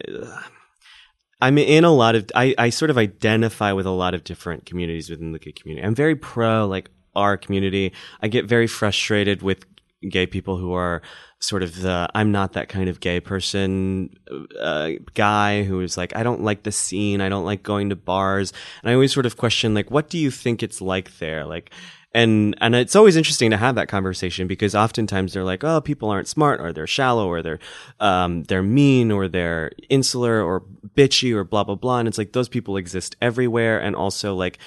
I'm 1.42 1.58
in 1.58 1.84
a 1.84 1.92
lot 1.92 2.16
of 2.16 2.30
I, 2.36 2.54
I 2.58 2.70
sort 2.70 2.92
of 2.92 2.98
identify 2.98 3.72
with 3.72 3.86
a 3.86 3.92
lot 3.92 4.14
of 4.14 4.24
different 4.24 4.66
communities 4.66 5.10
within 5.10 5.32
the 5.32 5.40
gay 5.40 5.52
community. 5.52 5.86
I'm 5.86 5.96
very 5.96 6.16
pro 6.16 6.68
like 6.68 6.90
our 7.16 7.38
community. 7.38 7.94
I 8.22 8.28
get 8.28 8.46
very 8.46 8.68
frustrated 8.68 9.42
with 9.42 9.66
gay 10.10 10.26
people 10.26 10.58
who 10.58 10.74
are 10.74 11.02
sort 11.40 11.64
of 11.64 11.82
the 11.82 12.10
I'm 12.14 12.32
not 12.32 12.54
that 12.54 12.70
kind 12.70 12.90
of 12.90 13.00
gay 13.00 13.20
person 13.20 14.10
uh, 14.60 14.92
guy 15.14 15.64
who 15.64 15.82
is 15.82 15.98
like 15.98 16.16
I 16.16 16.24
don't 16.24 16.44
like 16.44 16.64
the 16.64 16.72
scene, 16.72 17.22
I 17.22 17.30
don't 17.30 17.46
like 17.46 17.64
going 17.64 17.90
to 17.90 17.96
bars, 17.96 18.54
and 18.82 18.90
I 18.90 18.94
always 18.94 19.14
sort 19.14 19.26
of 19.26 19.38
question 19.38 19.74
like 19.74 19.90
what 19.90 20.10
do 20.10 20.18
you 20.18 20.32
think 20.32 20.62
it's 20.64 20.82
like 20.82 21.18
there, 21.20 21.46
like. 21.46 21.72
And 22.12 22.56
and 22.60 22.74
it's 22.74 22.96
always 22.96 23.16
interesting 23.16 23.52
to 23.52 23.58
have 23.58 23.76
that 23.76 23.88
conversation 23.88 24.48
because 24.48 24.74
oftentimes 24.74 25.34
they're 25.34 25.44
like, 25.44 25.64
oh, 25.64 25.80
people 25.80 26.10
aren't 26.10 26.28
smart, 26.28 26.60
or 26.60 26.74
they're 26.74 26.88
shallow, 26.88 27.28
or 27.28 27.44
they're 27.44 27.60
um, 28.00 28.44
they're 28.44 28.64
mean, 28.64 29.12
or 29.12 29.28
they're 29.28 29.72
insular, 29.90 30.42
or 30.42 30.64
bitchy, 30.96 31.34
or 31.36 31.44
blah 31.44 31.64
blah 31.64 31.76
blah. 31.76 32.00
And 32.00 32.08
it's 32.08 32.18
like 32.18 32.34
those 32.34 32.50
people 32.50 32.78
exist 32.78 33.16
everywhere, 33.22 33.80
and 33.80 33.96
also 33.96 34.34
like 34.34 34.58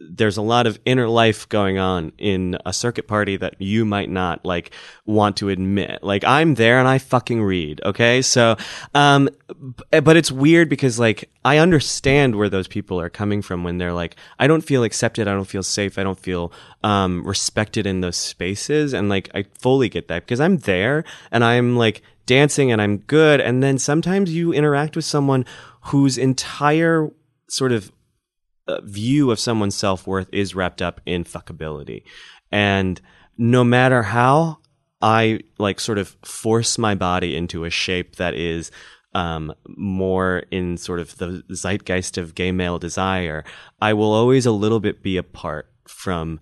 there's 0.00 0.36
a 0.36 0.42
lot 0.42 0.66
of 0.66 0.78
inner 0.84 1.08
life 1.08 1.48
going 1.48 1.78
on 1.78 2.12
in 2.18 2.58
a 2.66 2.72
circuit 2.72 3.06
party 3.06 3.36
that 3.36 3.54
you 3.58 3.84
might 3.84 4.10
not 4.10 4.44
like 4.44 4.72
want 5.06 5.36
to 5.38 5.48
admit. 5.48 6.02
Like 6.02 6.24
I'm 6.24 6.54
there 6.54 6.78
and 6.78 6.88
I 6.88 6.98
fucking 6.98 7.42
read. 7.42 7.80
Okay. 7.84 8.22
So, 8.22 8.56
um, 8.94 9.28
but 9.90 10.16
it's 10.16 10.32
weird 10.32 10.68
because 10.68 10.98
like 10.98 11.30
I 11.44 11.58
understand 11.58 12.36
where 12.36 12.48
those 12.48 12.68
people 12.68 13.00
are 13.00 13.10
coming 13.10 13.42
from 13.42 13.64
when 13.64 13.78
they're 13.78 13.92
like, 13.92 14.16
I 14.38 14.46
don't 14.46 14.62
feel 14.62 14.84
accepted. 14.84 15.28
I 15.28 15.32
don't 15.32 15.44
feel 15.44 15.62
safe. 15.62 15.98
I 15.98 16.02
don't 16.02 16.18
feel, 16.18 16.52
um, 16.82 17.26
respected 17.26 17.86
in 17.86 18.00
those 18.00 18.16
spaces. 18.16 18.92
And 18.92 19.08
like, 19.08 19.30
I 19.34 19.44
fully 19.58 19.88
get 19.88 20.08
that 20.08 20.24
because 20.24 20.40
I'm 20.40 20.58
there 20.58 21.04
and 21.30 21.44
I'm 21.44 21.76
like 21.76 22.02
dancing 22.26 22.70
and 22.70 22.82
I'm 22.82 22.98
good. 22.98 23.40
And 23.40 23.62
then 23.62 23.78
sometimes 23.78 24.34
you 24.34 24.52
interact 24.52 24.96
with 24.96 25.04
someone 25.04 25.44
whose 25.82 26.18
entire 26.18 27.10
sort 27.48 27.72
of 27.72 27.90
view 28.84 29.30
of 29.30 29.40
someone's 29.40 29.74
self 29.74 30.06
worth 30.06 30.28
is 30.32 30.54
wrapped 30.54 30.82
up 30.82 31.00
in 31.06 31.24
fuckability. 31.24 32.02
And 32.52 33.00
no 33.36 33.64
matter 33.64 34.02
how 34.02 34.58
I 35.02 35.40
like 35.58 35.80
sort 35.80 35.98
of 35.98 36.16
force 36.24 36.78
my 36.78 36.94
body 36.94 37.36
into 37.36 37.64
a 37.64 37.70
shape 37.70 38.16
that 38.16 38.34
is 38.34 38.70
um, 39.14 39.52
more 39.76 40.44
in 40.50 40.76
sort 40.76 41.00
of 41.00 41.16
the 41.18 41.42
zeitgeist 41.50 42.18
of 42.18 42.34
gay 42.34 42.52
male 42.52 42.78
desire, 42.78 43.44
I 43.80 43.94
will 43.94 44.12
always 44.12 44.46
a 44.46 44.52
little 44.52 44.80
bit 44.80 45.02
be 45.02 45.16
apart 45.16 45.70
from 45.86 46.40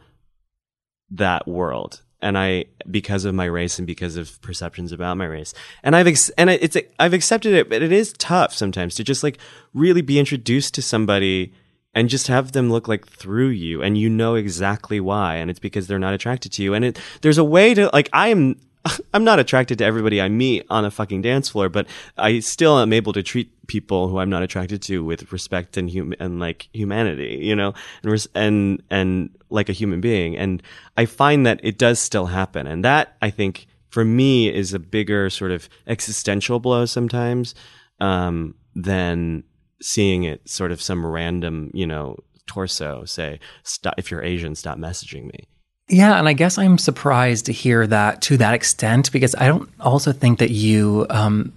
that 1.11 1.47
world. 1.47 2.03
And 2.21 2.37
I, 2.37 2.64
because 2.91 3.25
of 3.25 3.35
my 3.35 3.45
race 3.45 3.79
and 3.79 3.87
because 3.87 4.17
of 4.17 4.43
perceptions 4.43 4.91
about 4.91 5.17
my 5.17 5.25
race, 5.25 5.55
and 5.85 5.95
I've 5.95 6.09
ex- 6.09 6.31
and 6.31 6.51
it's 6.51 6.77
I've 6.99 7.12
accepted 7.12 7.55
it, 7.55 7.71
but 7.71 7.81
it 7.81 7.93
is 7.93 8.12
tough 8.14 8.53
sometimes 8.53 8.97
to 8.97 9.05
just 9.05 9.23
like 9.23 9.38
really 9.73 10.03
be 10.03 10.19
introduced 10.19 10.75
to 10.75 10.83
somebody 10.83 11.55
and 11.99 12.09
just 12.09 12.29
have 12.29 12.53
them 12.53 12.71
look 12.71 12.87
like 12.87 13.07
through 13.09 13.49
you 13.49 13.83
and 13.83 13.99
you 13.99 14.09
know 14.09 14.37
exactly 14.37 15.01
why 15.01 15.35
and 15.35 15.51
it's 15.51 15.59
because 15.59 15.89
they're 15.89 15.99
not 15.99 16.15
attracted 16.15 16.53
to 16.53 16.63
you 16.63 16.73
and 16.73 16.85
it 16.85 16.99
there's 17.23 17.39
a 17.39 17.45
way 17.45 17.75
to 17.75 17.91
like 17.93 18.09
I 18.13 18.29
am 18.29 18.57
I'm 19.15 19.25
not 19.25 19.41
attracted 19.41 19.79
to 19.79 19.85
everybody 19.85 20.21
I 20.21 20.29
meet 20.29 20.65
on 20.71 20.85
a 20.85 20.91
fucking 20.91 21.23
dance 21.23 21.49
floor, 21.49 21.69
but 21.69 21.89
I 22.17 22.39
still 22.39 22.79
am 22.79 22.93
able 22.93 23.13
to 23.13 23.23
treat 23.25 23.51
people 23.67 24.09
who 24.09 24.19
I'm 24.19 24.31
not 24.31 24.45
attracted 24.45 24.81
to 24.83 25.05
with 25.05 25.33
respect 25.33 25.77
and 25.77 25.91
hum- 25.93 26.15
and 26.21 26.39
like 26.39 26.69
humanity, 26.73 27.41
you 27.43 27.57
know, 27.57 27.75
and 28.03 28.13
res- 28.13 28.29
and 28.37 28.81
and 28.89 29.31
like 29.51 29.69
a 29.69 29.73
human 29.73 30.01
being. 30.01 30.37
And 30.37 30.63
I 30.97 31.07
find 31.07 31.45
that 31.45 31.59
it 31.63 31.77
does 31.77 31.99
still 31.99 32.27
happen, 32.27 32.69
and 32.69 32.85
that 32.85 33.17
I 33.21 33.31
think 33.31 33.67
for 33.91 34.05
me 34.05 34.49
is 34.55 34.73
a 34.73 34.79
bigger 34.79 35.29
sort 35.29 35.51
of 35.51 35.69
existential 35.89 36.61
blow 36.61 36.87
sometimes 36.87 37.55
um, 38.01 38.55
than 38.75 39.45
seeing 39.81 40.25
it 40.25 40.49
sort 40.49 40.73
of 40.73 40.81
some 40.81 41.05
random, 41.05 41.71
you 41.75 41.87
know, 41.87 42.17
torso 42.47 43.05
say, 43.05 43.38
stop, 43.62 43.95
if 43.99 44.11
you're 44.11 44.23
Asian, 44.23 44.55
stop 44.55 44.79
messaging 44.79 45.25
me. 45.25 45.47
Yeah, 45.88 46.19
and 46.19 46.29
I 46.29 46.35
guess 46.35 46.59
I'm 46.59 46.77
surprised 46.77 47.47
to 47.47 47.53
hear 47.53 47.87
that 47.87 48.21
to 48.23 48.37
that 48.37 48.55
extent 48.55 49.11
because 49.11 49.35
I 49.37 49.47
don't 49.47 49.69
also 49.81 50.12
think 50.12 50.38
that 50.38 50.51
you 50.51 51.07
um, 51.09 51.53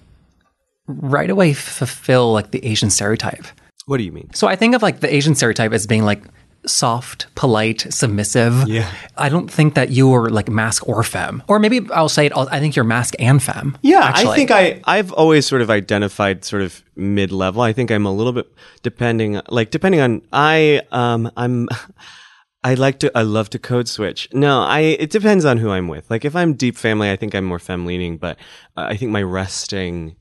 right 0.87 1.29
away 1.29 1.53
fulfill 1.53 2.31
like 2.31 2.51
the 2.51 2.65
Asian 2.65 2.89
stereotype. 2.89 3.45
What 3.87 3.97
do 3.97 4.03
you 4.03 4.11
mean? 4.11 4.29
So 4.33 4.47
I 4.47 4.55
think 4.55 4.73
of 4.73 4.81
like 4.81 5.01
the 5.01 5.13
Asian 5.13 5.35
stereotype 5.35 5.73
as 5.73 5.85
being 5.85 6.03
like 6.03 6.23
soft, 6.65 7.33
polite, 7.35 7.85
submissive. 7.89 8.67
Yeah. 8.67 8.91
I 9.17 9.29
don't 9.29 9.51
think 9.51 9.73
that 9.75 9.89
you 9.89 10.13
are 10.13 10.29
like 10.29 10.49
masc 10.49 10.87
or 10.87 11.03
femme. 11.03 11.43
Or 11.47 11.59
maybe 11.59 11.87
I'll 11.91 12.09
say 12.09 12.27
it, 12.27 12.33
I 12.35 12.59
think 12.59 12.75
you're 12.75 12.85
masc 12.85 13.15
and 13.19 13.41
femme. 13.41 13.77
Yeah, 13.81 13.99
actually. 13.99 14.31
I 14.31 14.35
think 14.35 14.51
I, 14.51 14.81
I've 14.85 15.11
always 15.13 15.45
sort 15.45 15.61
of 15.61 15.69
identified 15.69 16.45
sort 16.45 16.61
of 16.61 16.83
mid 16.95 17.31
level. 17.31 17.61
I 17.61 17.73
think 17.73 17.91
I'm 17.91 18.05
a 18.05 18.11
little 18.13 18.33
bit 18.33 18.47
depending, 18.83 19.41
like 19.49 19.71
depending 19.71 20.01
on, 20.01 20.21
I, 20.31 20.81
um, 20.91 21.31
I'm, 21.35 21.67
I 22.63 22.75
like 22.75 22.99
to, 22.99 23.11
I 23.17 23.23
love 23.23 23.49
to 23.51 23.59
code 23.59 23.87
switch. 23.87 24.29
No, 24.33 24.61
I, 24.61 24.81
it 24.81 25.09
depends 25.09 25.45
on 25.45 25.57
who 25.57 25.71
I'm 25.71 25.87
with. 25.87 26.09
Like 26.11 26.25
if 26.25 26.35
I'm 26.35 26.53
deep 26.53 26.77
family, 26.77 27.09
I 27.09 27.15
think 27.15 27.33
I'm 27.33 27.45
more 27.45 27.57
femme 27.57 27.87
leaning, 27.87 28.17
but 28.17 28.37
uh, 28.77 28.85
I 28.87 28.97
think 28.97 29.11
my 29.11 29.23
resting 29.23 30.15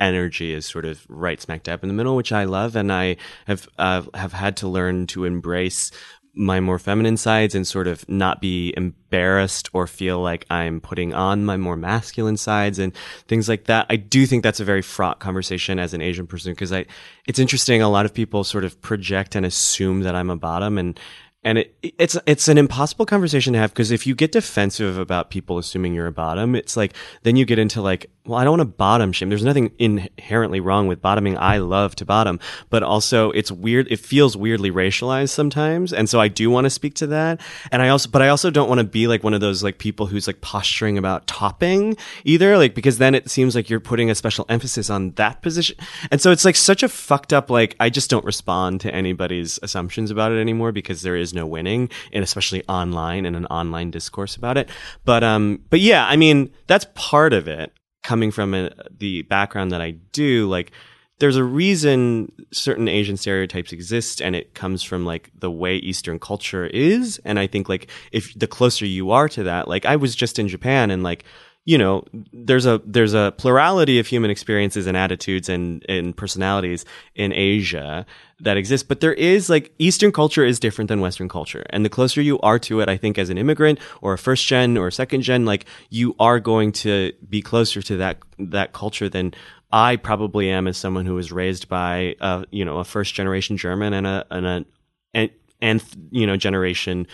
energy 0.00 0.52
is 0.52 0.66
sort 0.66 0.84
of 0.84 1.04
right 1.08 1.40
smack 1.40 1.62
dab 1.62 1.82
in 1.82 1.88
the 1.88 1.94
middle, 1.94 2.16
which 2.16 2.32
I 2.32 2.44
love, 2.44 2.76
and 2.76 2.92
I 2.92 3.16
have 3.46 3.68
uh, 3.78 4.02
have 4.14 4.32
had 4.32 4.56
to 4.58 4.68
learn 4.68 5.06
to 5.08 5.24
embrace 5.24 5.90
my 6.38 6.60
more 6.60 6.78
feminine 6.78 7.16
sides 7.16 7.54
and 7.56 7.66
sort 7.66 7.88
of 7.88 8.08
not 8.08 8.40
be 8.40 8.72
embarrassed 8.76 9.68
or 9.72 9.88
feel 9.88 10.20
like 10.20 10.46
I'm 10.48 10.80
putting 10.80 11.12
on 11.12 11.44
my 11.44 11.56
more 11.56 11.76
masculine 11.76 12.36
sides 12.36 12.78
and 12.78 12.94
things 13.26 13.48
like 13.48 13.64
that. 13.64 13.86
I 13.90 13.96
do 13.96 14.24
think 14.24 14.44
that's 14.44 14.60
a 14.60 14.64
very 14.64 14.82
fraught 14.82 15.18
conversation 15.18 15.80
as 15.80 15.94
an 15.94 16.00
Asian 16.00 16.28
person 16.28 16.52
because 16.52 16.72
I, 16.72 16.86
it's 17.26 17.40
interesting. 17.40 17.82
A 17.82 17.88
lot 17.88 18.06
of 18.06 18.14
people 18.14 18.44
sort 18.44 18.64
of 18.64 18.80
project 18.80 19.34
and 19.34 19.44
assume 19.44 20.02
that 20.02 20.14
I'm 20.14 20.30
a 20.30 20.36
bottom 20.36 20.78
and, 20.78 20.98
and 21.44 21.58
it, 21.58 21.76
it's 21.82 22.16
it's 22.26 22.48
an 22.48 22.58
impossible 22.58 23.06
conversation 23.06 23.52
to 23.52 23.58
have 23.58 23.70
because 23.70 23.90
if 23.90 24.06
you 24.06 24.14
get 24.14 24.32
defensive 24.32 24.98
about 24.98 25.30
people 25.30 25.58
assuming 25.58 25.94
you're 25.94 26.08
a 26.08 26.12
bottom, 26.12 26.54
it's 26.54 26.76
like 26.76 26.94
then 27.22 27.36
you 27.36 27.44
get 27.44 27.58
into 27.58 27.80
like, 27.80 28.10
well, 28.28 28.38
I 28.38 28.44
don't 28.44 28.58
want 28.58 28.70
to 28.70 28.76
bottom 28.76 29.12
shame. 29.12 29.30
There's 29.30 29.44
nothing 29.44 29.72
inherently 29.78 30.60
wrong 30.60 30.86
with 30.86 31.00
bottoming. 31.00 31.38
I 31.38 31.58
love 31.58 31.96
to 31.96 32.04
bottom, 32.04 32.38
but 32.68 32.82
also 32.82 33.30
it's 33.30 33.50
weird. 33.50 33.90
It 33.90 33.98
feels 33.98 34.36
weirdly 34.36 34.70
racialized 34.70 35.30
sometimes, 35.30 35.92
and 35.92 36.08
so 36.08 36.20
I 36.20 36.28
do 36.28 36.50
want 36.50 36.66
to 36.66 36.70
speak 36.70 36.94
to 36.96 37.06
that. 37.08 37.40
And 37.72 37.80
I 37.80 37.88
also, 37.88 38.10
but 38.10 38.20
I 38.20 38.28
also 38.28 38.50
don't 38.50 38.68
want 38.68 38.80
to 38.80 38.84
be 38.84 39.06
like 39.06 39.24
one 39.24 39.34
of 39.34 39.40
those 39.40 39.62
like 39.62 39.78
people 39.78 40.06
who's 40.06 40.26
like 40.26 40.42
posturing 40.42 40.98
about 40.98 41.26
topping 41.26 41.96
either, 42.24 42.58
like 42.58 42.74
because 42.74 42.98
then 42.98 43.14
it 43.14 43.30
seems 43.30 43.54
like 43.54 43.70
you're 43.70 43.80
putting 43.80 44.10
a 44.10 44.14
special 44.14 44.44
emphasis 44.48 44.90
on 44.90 45.12
that 45.12 45.40
position, 45.40 45.76
and 46.10 46.20
so 46.20 46.30
it's 46.30 46.44
like 46.44 46.56
such 46.56 46.82
a 46.82 46.88
fucked 46.88 47.32
up. 47.32 47.48
Like 47.48 47.76
I 47.80 47.88
just 47.88 48.10
don't 48.10 48.24
respond 48.24 48.82
to 48.82 48.94
anybody's 48.94 49.58
assumptions 49.62 50.10
about 50.10 50.32
it 50.32 50.40
anymore 50.40 50.72
because 50.72 51.00
there 51.00 51.16
is 51.16 51.32
no 51.32 51.46
winning, 51.46 51.88
and 52.12 52.22
especially 52.22 52.62
online 52.68 53.24
and 53.24 53.36
an 53.36 53.46
online 53.46 53.90
discourse 53.90 54.36
about 54.36 54.58
it. 54.58 54.68
But 55.06 55.24
um, 55.24 55.60
but 55.70 55.80
yeah, 55.80 56.06
I 56.06 56.16
mean 56.16 56.50
that's 56.66 56.86
part 56.94 57.32
of 57.32 57.48
it. 57.48 57.72
Coming 58.08 58.30
from 58.30 58.54
a, 58.54 58.70
the 58.98 59.20
background 59.22 59.70
that 59.72 59.82
I 59.82 59.90
do, 60.12 60.48
like 60.48 60.72
there's 61.18 61.36
a 61.36 61.44
reason 61.44 62.32
certain 62.52 62.88
Asian 62.88 63.18
stereotypes 63.18 63.70
exist, 63.70 64.22
and 64.22 64.34
it 64.34 64.54
comes 64.54 64.82
from 64.82 65.04
like 65.04 65.30
the 65.38 65.50
way 65.50 65.76
Eastern 65.76 66.18
culture 66.18 66.64
is. 66.68 67.20
And 67.26 67.38
I 67.38 67.46
think 67.46 67.68
like 67.68 67.90
if 68.10 68.32
the 68.32 68.46
closer 68.46 68.86
you 68.86 69.10
are 69.10 69.28
to 69.28 69.42
that, 69.42 69.68
like 69.68 69.84
I 69.84 69.96
was 69.96 70.16
just 70.16 70.38
in 70.38 70.48
Japan, 70.48 70.90
and 70.90 71.02
like 71.02 71.24
you 71.68 71.76
know, 71.76 72.02
there's 72.32 72.64
a 72.64 72.80
there's 72.86 73.12
a 73.12 73.34
plurality 73.36 73.98
of 73.98 74.06
human 74.06 74.30
experiences 74.30 74.86
and 74.86 74.96
attitudes 74.96 75.50
and 75.50 75.84
and 75.86 76.16
personalities 76.16 76.86
in 77.14 77.30
Asia 77.34 78.06
that 78.40 78.56
exist, 78.56 78.88
but 78.88 79.00
there 79.00 79.12
is 79.12 79.50
like 79.50 79.74
Eastern 79.78 80.10
culture 80.10 80.46
is 80.46 80.58
different 80.58 80.88
than 80.88 81.02
Western 81.02 81.28
culture, 81.28 81.66
and 81.68 81.84
the 81.84 81.90
closer 81.90 82.22
you 82.22 82.40
are 82.40 82.58
to 82.60 82.80
it, 82.80 82.88
I 82.88 82.96
think 82.96 83.18
as 83.18 83.28
an 83.28 83.36
immigrant 83.36 83.80
or 84.00 84.14
a 84.14 84.18
first 84.18 84.46
gen 84.46 84.78
or 84.78 84.86
a 84.86 84.92
second 84.92 85.20
gen, 85.20 85.44
like 85.44 85.66
you 85.90 86.16
are 86.18 86.40
going 86.40 86.72
to 86.72 87.12
be 87.28 87.42
closer 87.42 87.82
to 87.82 87.98
that 87.98 88.16
that 88.38 88.72
culture 88.72 89.10
than 89.10 89.34
I 89.70 89.96
probably 89.96 90.48
am 90.48 90.68
as 90.68 90.78
someone 90.78 91.04
who 91.04 91.16
was 91.16 91.32
raised 91.32 91.68
by 91.68 92.16
a 92.22 92.46
you 92.50 92.64
know 92.64 92.78
a 92.78 92.84
first 92.84 93.12
generation 93.12 93.58
German 93.58 93.92
and 93.92 94.06
a 94.06 94.24
and 94.30 94.46
a 94.46 94.64
and, 95.12 95.30
and 95.60 95.84
you 96.10 96.26
know 96.26 96.38
generation 96.38 97.06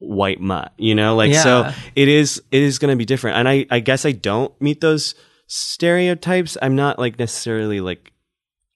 white 0.00 0.40
mutt, 0.40 0.72
you 0.76 0.94
know? 0.94 1.14
Like, 1.14 1.30
Yeah. 1.30 1.42
so 1.42 1.72
it 1.94 2.08
is, 2.08 2.42
it 2.50 2.62
is 2.62 2.78
going 2.78 2.90
to 2.90 2.96
be 2.96 3.04
different. 3.04 3.36
And 3.38 3.48
I, 3.48 3.66
I 3.70 3.78
guess 3.80 4.04
I 4.04 4.12
don't 4.12 4.52
meet 4.60 4.80
those 4.80 5.14
stereotypes. 5.46 6.56
I'm 6.60 6.74
not 6.74 6.98
like 6.98 7.18
necessarily 7.18 7.80
like, 7.80 8.12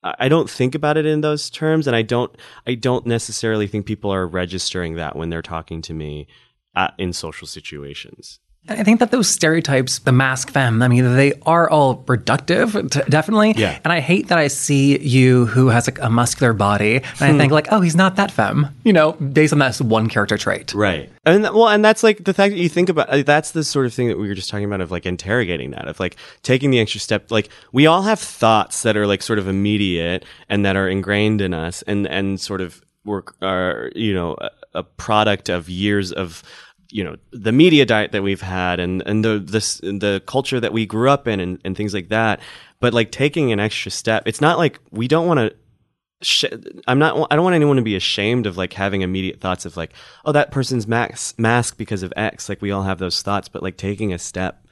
I 0.02 0.28
don't 0.28 0.50
think 0.50 0.74
about 0.74 0.98
it 0.98 1.06
in 1.06 1.22
those 1.22 1.48
terms. 1.48 1.86
And 1.86 1.96
I 1.96 2.02
don't, 2.02 2.34
I 2.66 2.74
don't 2.74 3.06
necessarily 3.06 3.66
think 3.66 3.86
people 3.86 4.12
are 4.12 4.26
registering 4.26 4.96
that 4.96 5.16
when 5.16 5.30
they're 5.30 5.40
talking 5.40 5.80
to 5.82 5.94
me 5.94 6.26
at, 6.76 6.94
in 6.98 7.12
social 7.12 7.46
situations. 7.46 8.38
I 8.66 8.82
think 8.82 9.00
that 9.00 9.10
those 9.10 9.28
stereotypes, 9.28 9.98
the 9.98 10.12
masc 10.12 10.48
femme, 10.50 10.80
I 10.82 10.88
mean, 10.88 11.16
they 11.16 11.34
are 11.42 11.68
all 11.68 11.98
reductive, 12.04 12.90
t- 12.90 13.00
definitely. 13.10 13.52
Yeah. 13.58 13.78
And 13.84 13.92
I 13.92 14.00
hate 14.00 14.28
that 14.28 14.38
I 14.38 14.48
see 14.48 14.98
you 14.98 15.44
who 15.44 15.68
has 15.68 15.86
like 15.86 15.98
a 16.00 16.08
muscular 16.08 16.54
body, 16.54 16.96
and 16.96 17.04
Hmm. 17.18 17.24
I 17.24 17.38
think 17.38 17.52
like, 17.52 17.68
oh, 17.70 17.82
he's 17.82 17.94
not 17.94 18.16
that 18.16 18.30
femme, 18.30 18.68
you 18.82 18.92
know, 18.94 19.12
based 19.12 19.52
on 19.52 19.58
that 19.58 19.78
one 19.82 20.08
character 20.08 20.38
trait. 20.38 20.72
Right. 20.72 21.10
And 21.26 21.42
well, 21.42 21.68
and 21.68 21.84
that's 21.84 22.02
like 22.02 22.24
the 22.24 22.32
fact 22.32 22.52
that 22.54 22.58
you 22.58 22.70
think 22.70 22.88
about 22.88 23.10
uh, 23.10 23.22
that's 23.22 23.50
the 23.50 23.64
sort 23.64 23.84
of 23.84 23.92
thing 23.92 24.08
that 24.08 24.18
we 24.18 24.28
were 24.28 24.34
just 24.34 24.48
talking 24.48 24.64
about 24.64 24.80
of 24.80 24.90
like 24.90 25.04
interrogating 25.04 25.72
that 25.72 25.86
of 25.86 26.00
like 26.00 26.16
taking 26.42 26.70
the 26.70 26.80
extra 26.80 27.00
step. 27.00 27.30
Like 27.30 27.50
we 27.72 27.86
all 27.86 28.02
have 28.02 28.18
thoughts 28.18 28.82
that 28.82 28.96
are 28.96 29.06
like 29.06 29.20
sort 29.22 29.38
of 29.38 29.46
immediate 29.46 30.24
and 30.48 30.64
that 30.64 30.74
are 30.76 30.88
ingrained 30.88 31.40
in 31.42 31.52
us 31.52 31.82
and 31.82 32.06
and 32.06 32.40
sort 32.40 32.60
of 32.62 32.82
work 33.04 33.36
are 33.42 33.90
you 33.94 34.14
know 34.14 34.36
a, 34.40 34.50
a 34.74 34.82
product 34.82 35.50
of 35.50 35.68
years 35.68 36.12
of 36.12 36.42
you 36.94 37.02
know 37.02 37.16
the 37.32 37.50
media 37.50 37.84
diet 37.84 38.12
that 38.12 38.22
we've 38.22 38.40
had 38.40 38.78
and 38.78 39.02
and 39.04 39.24
the 39.24 39.40
this 39.40 39.78
the 39.78 40.22
culture 40.26 40.60
that 40.60 40.72
we 40.72 40.86
grew 40.86 41.10
up 41.10 41.26
in 41.26 41.40
and, 41.40 41.60
and 41.64 41.76
things 41.76 41.92
like 41.92 42.08
that. 42.08 42.38
But 42.78 42.94
like 42.94 43.10
taking 43.10 43.50
an 43.50 43.58
extra 43.58 43.90
step 43.90 44.28
it's 44.28 44.40
not 44.40 44.58
like 44.58 44.78
we 44.92 45.08
don't 45.08 45.26
want 45.26 45.40
to 45.40 45.56
i'm 46.86 46.98
not 47.00 47.26
i 47.30 47.34
don't 47.34 47.42
want 47.42 47.56
anyone 47.56 47.76
to 47.76 47.82
be 47.82 47.96
ashamed 47.96 48.46
of 48.46 48.56
like 48.56 48.72
having 48.72 49.02
immediate 49.02 49.40
thoughts 49.40 49.66
of 49.66 49.76
like 49.76 49.92
oh 50.24 50.32
that 50.32 50.52
person's 50.52 50.86
max 50.86 51.34
masc 51.36 51.76
because 51.76 52.04
of 52.04 52.12
x. 52.16 52.48
Like 52.48 52.62
we 52.62 52.70
all 52.70 52.84
have 52.84 52.98
those 52.98 53.20
thoughts. 53.22 53.48
But 53.48 53.64
like 53.64 53.76
taking 53.76 54.12
a 54.12 54.18
step 54.18 54.64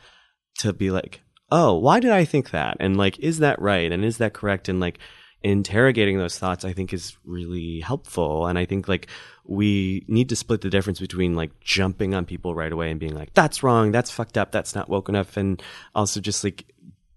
to 0.61 0.73
be 0.73 0.93
like 0.93 1.23
oh 1.51 1.75
why 1.75 1.99
did 1.99 2.13
i 2.13 2.25
think 2.25 2.51
that? 2.51 2.77
And 2.79 2.97
like 2.97 3.19
is 3.19 3.41
that 3.41 3.61
right? 3.61 3.91
And 3.91 4.05
is 4.05 4.19
that 4.19 4.33
correct? 4.33 4.69
And 4.69 4.79
like 4.79 5.01
interrogating 5.43 6.19
those 6.19 6.39
thoughts 6.39 6.65
i 6.65 6.73
think 6.73 6.93
is 6.93 7.17
really 7.25 7.81
helpful. 7.81 8.47
And 8.47 8.57
i 8.61 8.65
think 8.65 8.87
like 8.87 9.09
we 9.45 10.05
need 10.09 10.29
to 10.29 10.37
split 10.37 10.61
the 10.61 10.71
difference 10.71 11.01
between 11.01 11.35
like 11.35 11.59
jumping 11.61 12.15
on 12.15 12.25
people 12.25 12.55
right 12.55 12.73
away 12.73 12.91
and 12.91 13.01
being 13.01 13.15
like 13.15 13.33
that's 13.35 13.63
wrong 13.63 13.91
that's 13.91 14.11
fucked 14.11 14.39
up 14.39 14.53
that's 14.53 14.75
not 14.75 14.89
woke 14.89 15.09
enough 15.09 15.37
and 15.37 15.63
also 15.95 16.21
just 16.21 16.45
like 16.45 16.65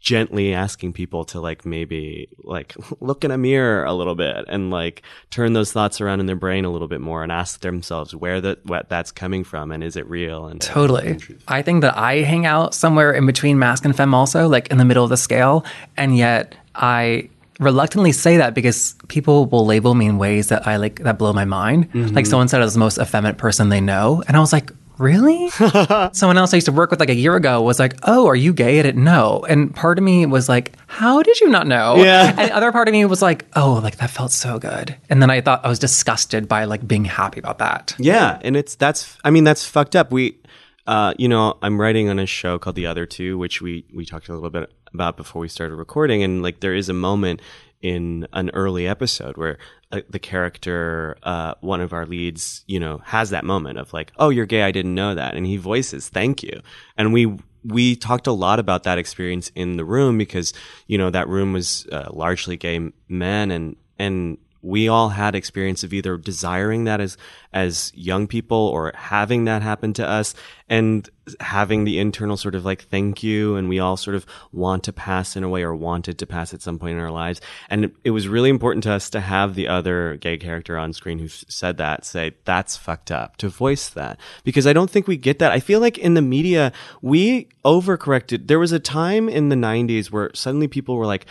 gently 0.05 0.53
asking 0.53 0.93
people 0.93 1.25
to 1.25 1.41
like 1.41 1.65
maybe 1.65 2.29
like 2.43 2.75
look 3.01 3.23
in 3.23 3.31
a 3.31 3.37
mirror 3.39 3.83
a 3.85 3.93
little 3.93 4.13
bit 4.13 4.45
and 4.47 4.69
like 4.69 5.01
turn 5.31 5.53
those 5.53 5.71
thoughts 5.71 5.99
around 5.99 6.19
in 6.19 6.27
their 6.27 6.35
brain 6.35 6.63
a 6.63 6.69
little 6.69 6.87
bit 6.87 7.01
more 7.01 7.23
and 7.23 7.31
ask 7.31 7.61
themselves 7.61 8.15
where 8.15 8.39
that 8.39 8.63
what 8.67 8.87
that's 8.87 9.11
coming 9.11 9.43
from 9.43 9.71
and 9.71 9.83
is 9.83 9.95
it 9.95 10.07
real 10.07 10.45
and 10.45 10.61
Totally. 10.61 11.17
I 11.47 11.63
think 11.63 11.81
that 11.81 11.97
I 11.97 12.17
hang 12.17 12.45
out 12.45 12.75
somewhere 12.75 13.13
in 13.13 13.25
between 13.25 13.57
masc 13.57 13.83
and 13.83 13.97
femme 13.97 14.13
also, 14.13 14.47
like 14.47 14.67
in 14.67 14.77
the 14.77 14.85
middle 14.85 15.03
of 15.03 15.09
the 15.09 15.17
scale. 15.17 15.65
And 15.97 16.15
yet 16.15 16.55
I 16.75 17.29
reluctantly 17.59 18.11
say 18.11 18.37
that 18.37 18.53
because 18.53 18.95
people 19.07 19.45
will 19.45 19.65
label 19.65 19.95
me 19.95 20.07
in 20.07 20.17
ways 20.17 20.49
that 20.49 20.67
I 20.67 20.77
like 20.77 20.99
that 20.99 21.17
blow 21.17 21.33
my 21.33 21.45
mind. 21.45 21.89
Like 21.93 22.25
someone 22.25 22.47
said 22.47 22.61
I 22.61 22.65
was 22.65 22.73
the 22.73 22.79
most 22.79 22.97
effeminate 22.97 23.37
person 23.37 23.69
they 23.69 23.81
know. 23.81 24.23
And 24.27 24.35
I 24.35 24.39
was 24.39 24.51
like, 24.53 24.71
Really? 24.97 25.49
Someone 26.13 26.37
else 26.37 26.53
I 26.53 26.57
used 26.57 26.67
to 26.67 26.71
work 26.71 26.89
with 26.89 26.99
like 26.99 27.09
a 27.09 27.15
year 27.15 27.35
ago 27.35 27.61
was 27.61 27.79
like, 27.79 27.95
"Oh, 28.03 28.27
are 28.27 28.35
you 28.35 28.53
gay?" 28.53 28.79
I 28.79 28.81
didn't 28.81 29.03
know, 29.03 29.45
and 29.47 29.75
part 29.75 29.97
of 29.97 30.03
me 30.03 30.25
was 30.25 30.47
like, 30.47 30.71
"How 30.87 31.21
did 31.21 31.39
you 31.41 31.49
not 31.49 31.67
know?" 31.67 31.97
Yeah. 31.97 32.27
and 32.37 32.49
the 32.49 32.55
other 32.55 32.71
part 32.71 32.87
of 32.87 32.93
me 32.93 33.03
was 33.05 33.21
like, 33.21 33.45
"Oh, 33.55 33.73
like 33.83 33.97
that 33.97 34.09
felt 34.09 34.31
so 34.31 34.57
good," 34.57 34.95
and 35.09 35.21
then 35.21 35.29
I 35.29 35.41
thought 35.41 35.65
I 35.65 35.69
was 35.69 35.79
disgusted 35.79 36.47
by 36.47 36.63
like 36.63 36.87
being 36.87 37.05
happy 37.05 37.39
about 37.39 37.57
that. 37.59 37.95
Yeah, 37.99 38.39
and 38.41 38.55
it's 38.55 38.75
that's 38.75 39.17
I 39.23 39.31
mean 39.31 39.43
that's 39.43 39.65
fucked 39.65 39.95
up. 39.95 40.11
We 40.11 40.37
uh 40.87 41.13
you 41.17 41.27
know, 41.27 41.57
I'm 41.61 41.79
writing 41.79 42.07
on 42.07 42.17
a 42.19 42.25
show 42.25 42.57
called 42.57 42.77
The 42.77 42.85
Other 42.85 43.05
Two, 43.05 43.37
which 43.37 43.61
we 43.61 43.85
we 43.93 44.05
talked 44.05 44.29
a 44.29 44.33
little 44.33 44.49
bit 44.49 44.71
about 44.93 45.17
before 45.17 45.41
we 45.41 45.47
started 45.47 45.75
recording 45.75 46.23
and 46.23 46.41
like 46.41 46.59
there 46.59 46.75
is 46.75 46.89
a 46.89 46.93
moment 46.93 47.41
in 47.81 48.27
an 48.33 48.49
early 48.51 48.87
episode 48.87 49.37
where 49.37 49.57
uh, 49.91 50.01
the 50.09 50.17
character 50.17 51.17
uh 51.23 51.53
one 51.61 51.81
of 51.81 51.93
our 51.93 52.05
leads, 52.05 52.63
you 52.67 52.79
know, 52.79 52.99
has 53.05 53.29
that 53.29 53.45
moment 53.45 53.77
of 53.77 53.93
like, 53.93 54.11
"Oh, 54.17 54.29
you're 54.29 54.47
gay. 54.47 54.63
I 54.63 54.71
didn't 54.71 54.95
know 54.95 55.13
that." 55.13 55.35
And 55.35 55.45
he 55.45 55.57
voices, 55.57 56.09
"Thank 56.09 56.41
you." 56.41 56.61
And 56.97 57.13
we 57.13 57.37
we 57.63 57.95
talked 57.95 58.27
a 58.27 58.31
lot 58.31 58.59
about 58.59 58.83
that 58.83 58.97
experience 58.97 59.51
in 59.55 59.77
the 59.77 59.85
room 59.85 60.17
because 60.17 60.53
you 60.87 60.97
know 60.97 61.09
that 61.09 61.27
room 61.27 61.53
was 61.53 61.85
uh, 61.91 62.09
largely 62.11 62.57
gay 62.57 62.91
men 63.07 63.51
and 63.51 63.75
and 63.99 64.37
we 64.61 64.87
all 64.87 65.09
had 65.09 65.35
experience 65.35 65.83
of 65.83 65.93
either 65.93 66.17
desiring 66.17 66.85
that 66.85 66.99
as 66.99 67.17
as 67.53 67.91
young 67.95 68.27
people 68.27 68.57
or 68.57 68.91
having 68.95 69.45
that 69.45 69.61
happen 69.61 69.93
to 69.93 70.07
us 70.07 70.33
and 70.69 71.09
having 71.39 71.83
the 71.83 71.99
internal 71.99 72.37
sort 72.37 72.55
of 72.55 72.65
like 72.65 72.83
thank 72.83 73.23
you 73.23 73.55
and 73.55 73.67
we 73.69 73.79
all 73.79 73.97
sort 73.97 74.15
of 74.15 74.25
want 74.51 74.83
to 74.83 74.93
pass 74.93 75.35
in 75.35 75.43
a 75.43 75.49
way 75.49 75.63
or 75.63 75.75
wanted 75.75 76.17
to 76.19 76.25
pass 76.25 76.53
at 76.53 76.61
some 76.61 76.79
point 76.79 76.93
in 76.97 77.03
our 77.03 77.11
lives. 77.11 77.41
And 77.69 77.85
it, 77.85 77.95
it 78.03 78.11
was 78.11 78.27
really 78.27 78.49
important 78.49 78.83
to 78.83 78.91
us 78.91 79.09
to 79.11 79.19
have 79.19 79.55
the 79.55 79.67
other 79.67 80.17
gay 80.17 80.37
character 80.37 80.77
on 80.77 80.93
screen 80.93 81.19
who 81.19 81.27
said 81.27 81.77
that 81.77 82.05
say 82.05 82.33
that's 82.45 82.77
fucked 82.77 83.11
up 83.11 83.37
to 83.37 83.49
voice 83.49 83.89
that. 83.89 84.19
Because 84.43 84.67
i 84.67 84.73
don't 84.73 84.89
think 84.89 85.07
we 85.07 85.17
get 85.17 85.39
that. 85.39 85.51
I 85.51 85.59
feel 85.59 85.79
like 85.79 85.97
in 85.97 86.13
the 86.13 86.21
media 86.21 86.71
we 87.01 87.49
overcorrected. 87.63 88.47
There 88.47 88.59
was 88.59 88.71
a 88.71 88.79
time 88.79 89.27
in 89.29 89.49
the 89.49 89.55
90s 89.55 90.11
where 90.11 90.31
suddenly 90.33 90.67
people 90.67 90.95
were 90.95 91.05
like 91.05 91.25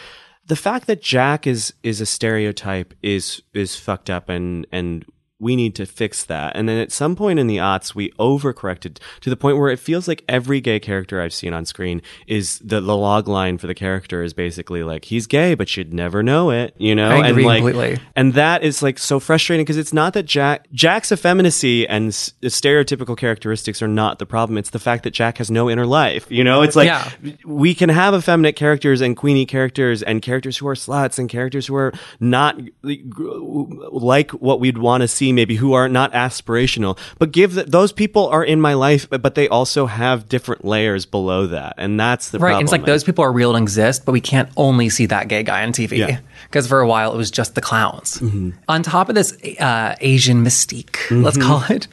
the 0.47 0.57
fact 0.57 0.87
that 0.87 1.01
Jack 1.01 1.47
is 1.47 1.73
is 1.83 2.01
a 2.01 2.07
stereotype 2.07 2.95
is 3.03 3.43
is 3.55 3.77
fucked 3.77 4.11
up 4.11 4.29
and 4.29 4.67
and 4.73 5.05
we 5.45 5.55
need 5.57 5.75
to 5.77 5.87
fix 5.87 6.25
that. 6.25 6.57
And 6.57 6.69
then 6.69 6.79
at 6.79 6.91
some 6.91 7.15
point 7.15 7.39
in 7.39 7.47
the 7.47 7.59
aughts, 7.59 7.95
we 7.95 8.11
overcorrected 8.13 8.99
to 9.21 9.31
the 9.31 9.37
point 9.37 9.59
where 9.59 9.71
it 9.71 9.79
feels 9.79 10.09
like 10.09 10.25
every 10.29 10.61
gay 10.61 10.81
character 10.81 11.21
I've 11.21 11.35
seen 11.35 11.53
on 11.53 11.67
screen 11.67 12.01
is 12.27 12.59
the, 12.61 12.81
the 12.81 12.97
log 12.97 13.29
line 13.29 13.59
for 13.59 13.67
the 13.67 13.75
character 13.75 14.23
is 14.23 14.33
basically 14.33 14.83
like, 14.83 15.05
he's 15.05 15.27
gay, 15.27 15.55
but 15.55 15.77
you'd 15.77 15.93
never 15.95 16.23
know 16.23 16.51
it, 16.51 16.75
you 16.79 16.95
know? 16.95 17.11
And 17.23 17.43
like, 17.45 17.59
completely. 17.63 17.99
and 18.17 18.35
that 18.35 18.63
is 18.65 18.83
like 18.83 18.99
so 18.99 19.21
frustrating 19.21 19.65
because 19.65 19.77
it's 19.77 19.93
not 19.93 20.15
that 20.15 20.25
Jack, 20.25 20.67
Jack's 20.73 21.13
effeminacy 21.13 21.87
and 21.87 22.09
s- 22.09 22.33
stereotypical 22.43 23.17
characteristics 23.17 23.83
are 23.83 23.89
not 23.89 24.19
the 24.19 24.27
problem. 24.27 24.57
It's 24.59 24.71
the 24.71 24.79
fact 24.79 25.05
that 25.05 25.11
Jack 25.13 25.39
has 25.39 25.51
no 25.51 25.69
inner 25.71 25.87
life, 25.87 26.27
you 26.31 26.43
know? 26.43 26.63
It's 26.63 26.75
like, 26.75 26.87
Yeah. 26.87 27.11
we 27.45 27.75
can 27.75 27.91
have 27.91 28.15
effeminate 28.15 28.57
characters 28.57 29.01
and 29.03 29.17
queenie 29.17 29.47
characters 29.47 30.03
and 30.03 30.23
characters 30.23 30.57
who 30.57 30.67
are 30.69 30.75
sluts 30.75 31.19
and 31.19 31.29
characters 31.29 31.67
who 31.67 31.75
are 31.77 31.93
not 32.19 32.59
like 32.83 34.31
what 34.33 34.61
we'd 34.61 34.79
want 34.79 35.03
to 35.03 35.09
see 35.09 35.33
maybe 35.35 35.57
who 35.57 35.73
are 35.73 35.89
not 35.89 36.13
aspirational 36.13 36.99
but 37.19 37.33
give 37.33 37.55
that 37.55 37.71
those 37.71 37.93
people 37.93 38.27
are 38.29 38.45
in 38.45 38.61
my 38.61 38.75
life 38.75 39.09
but, 39.11 39.23
but 39.23 39.35
they 39.35 39.49
also 39.49 39.87
have 39.87 40.29
different 40.29 40.65
layers 40.65 41.07
below 41.07 41.47
that 41.47 41.75
and 41.79 41.99
that's 41.99 42.31
the 42.31 42.39
Right. 42.39 42.51
problem 42.51 42.65
it's 42.65 42.73
like 42.73 42.85
those 42.85 43.05
people 43.05 43.25
are 43.25 43.33
real 43.33 43.55
and 43.55 43.63
exist, 43.63 44.05
but 44.05 44.13
we 44.13 44.21
can't 44.21 44.49
only 44.57 44.89
see 44.89 45.07
that 45.07 45.29
gay 45.29 45.43
guy 45.43 45.65
on 45.65 45.73
TV. 45.73 45.99
Yeah. 45.99 46.19
Because 46.45 46.67
for 46.67 46.81
a 46.81 46.87
while 46.87 47.13
it 47.13 47.17
was 47.17 47.31
just 47.31 47.55
the 47.55 47.61
clowns. 47.61 48.23
On 48.69 48.83
top 48.83 49.09
of 49.09 49.15
this 49.15 49.33
uh, 49.61 49.95
Asian 50.01 50.45
mystique, 50.45 50.97
let's 51.11 51.37
call 51.39 51.63
it, 51.71 51.89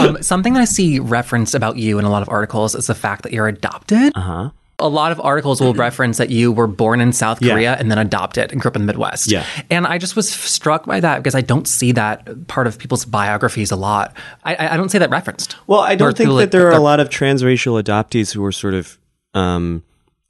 um, 0.00 0.22
something 0.22 0.54
that 0.54 0.60
I 0.60 0.64
see 0.64 0.98
referenced 0.98 1.54
about 1.54 1.76
you 1.76 1.98
in 1.98 2.04
a 2.04 2.10
lot 2.10 2.22
of 2.22 2.28
articles 2.28 2.74
is 2.74 2.86
the 2.88 2.94
fact 2.94 3.22
that 3.22 3.32
you're 3.32 3.48
adopted. 3.48 4.12
Uh-huh. 4.16 4.50
A 4.80 4.88
lot 4.88 5.10
of 5.10 5.20
articles 5.20 5.60
will 5.60 5.74
reference 5.74 6.18
that 6.18 6.30
you 6.30 6.52
were 6.52 6.68
born 6.68 7.00
in 7.00 7.12
South 7.12 7.42
Yeah. 7.42 7.52
Korea 7.54 7.76
and 7.80 7.90
then 7.90 7.98
adopted 7.98 8.52
and 8.52 8.60
grew 8.60 8.68
up 8.68 8.76
in 8.76 8.82
the 8.82 8.86
Midwest. 8.86 9.28
Yeah. 9.28 9.44
And 9.70 9.86
I 9.88 9.98
just 9.98 10.14
was 10.14 10.30
struck 10.30 10.86
by 10.86 11.00
that 11.00 11.18
because 11.18 11.34
I 11.34 11.40
don't 11.40 11.66
see 11.66 11.90
that 11.92 12.46
part 12.46 12.66
of 12.68 12.78
people's 12.78 13.04
biographies 13.04 13.72
a 13.72 13.76
lot. 13.76 14.16
I, 14.44 14.54
I 14.54 14.74
I 14.74 14.76
don't 14.76 14.88
see 14.88 14.98
that 14.98 15.10
referenced. 15.10 15.56
Well, 15.66 15.80
I 15.80 15.96
don't 15.96 16.16
think 16.16 16.28
that 16.28 16.32
like- 16.34 16.50
there 16.52 16.68
are 16.68 16.72
a 16.76 16.80
lot 16.80 17.00
of 17.00 17.08
transracial 17.08 17.82
adoptees 17.82 18.32
who 18.32 18.44
are 18.44 18.52
sort 18.52 18.74
of 18.74 18.98
um, 19.34 19.82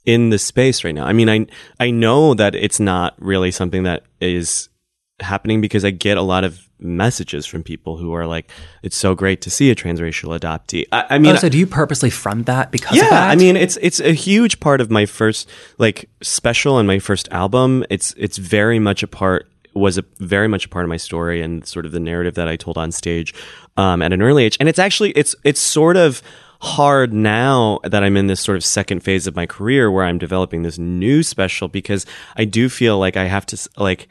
in 0.07 0.31
the 0.31 0.39
space 0.39 0.83
right 0.83 0.95
now. 0.95 1.05
I 1.05 1.13
mean, 1.13 1.29
I 1.29 1.47
I 1.79 1.91
know 1.91 2.33
that 2.33 2.55
it's 2.55 2.81
not 2.81 3.15
really 3.19 3.51
something 3.51 3.83
that 3.83 4.05
is 4.21 4.71
happening 5.21 5.61
because 5.61 5.85
I 5.85 5.91
get 5.91 6.17
a 6.17 6.23
lot 6.23 6.45
of 6.45 6.69
messages 6.81 7.45
from 7.45 7.63
people 7.63 7.97
who 7.97 8.13
are 8.15 8.27
like, 8.27 8.51
"It's 8.83 8.97
so 8.97 9.15
great 9.15 9.41
to 9.43 9.51
see 9.51 9.71
a 9.71 9.75
transracial 9.75 10.39
adoptee." 10.39 10.85
I, 10.93 11.05
I 11.11 11.19
mean, 11.19 11.35
Oh, 11.35 11.39
so 11.39 11.49
do 11.49 11.59
you 11.59 11.67
purposely 11.67 12.11
front 12.11 12.47
that 12.47 12.71
because 12.71 12.93
of 12.93 13.05
yeah, 13.05 13.11
that? 13.11 13.31
I 13.31 13.37
mean 13.37 13.57
it's 13.57 13.77
it's 13.81 14.01
a 14.01 14.13
huge 14.13 14.61
part 14.61 14.81
of 14.81 14.91
my 14.91 15.07
first 15.07 15.49
like 15.79 16.09
special 16.23 16.79
and 16.79 16.87
my 16.87 16.99
first 16.99 17.29
album. 17.31 17.85
It's 17.91 18.15
it's 18.17 18.39
very 18.39 18.79
much 18.79 19.03
a 19.03 19.09
part 19.09 19.49
was 19.75 19.99
a 19.99 20.05
very 20.19 20.49
much 20.49 20.67
a 20.67 20.69
part 20.69 20.85
of 20.85 20.89
my 20.89 20.97
story 20.97 21.41
and 21.43 21.67
sort 21.67 21.87
of 21.87 21.93
the 21.93 22.01
narrative 22.01 22.35
that 22.35 22.49
I 22.49 22.57
told 22.57 22.79
on 22.79 22.91
stage 22.93 23.35
um, 23.77 24.03
at 24.03 24.13
an 24.13 24.23
early 24.23 24.45
age. 24.45 24.57
And 24.61 24.69
it's 24.69 24.79
actually 24.79 25.11
it's 25.13 25.35
it's 25.45 25.61
sort 25.61 25.97
of 25.97 26.23
hard 26.61 27.13
now 27.13 27.79
that 27.85 28.03
I'm 28.03 28.17
in 28.17 28.27
this 28.27 28.41
sort 28.41 28.57
of 28.57 28.65
second 28.65 29.01
phase 29.01 29.29
of 29.29 29.37
my 29.37 29.47
career 29.47 29.91
where 29.91 30.05
I'm 30.05 30.19
developing 30.19 30.63
this 30.63 30.77
new 30.79 31.23
special 31.23 31.69
because 31.69 32.05
I 32.37 32.45
do 32.45 32.69
feel 32.69 32.99
like 32.99 33.17
I 33.17 33.25
have 33.25 33.47
to 33.47 33.69
like 33.77 34.09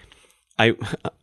I 0.60 0.76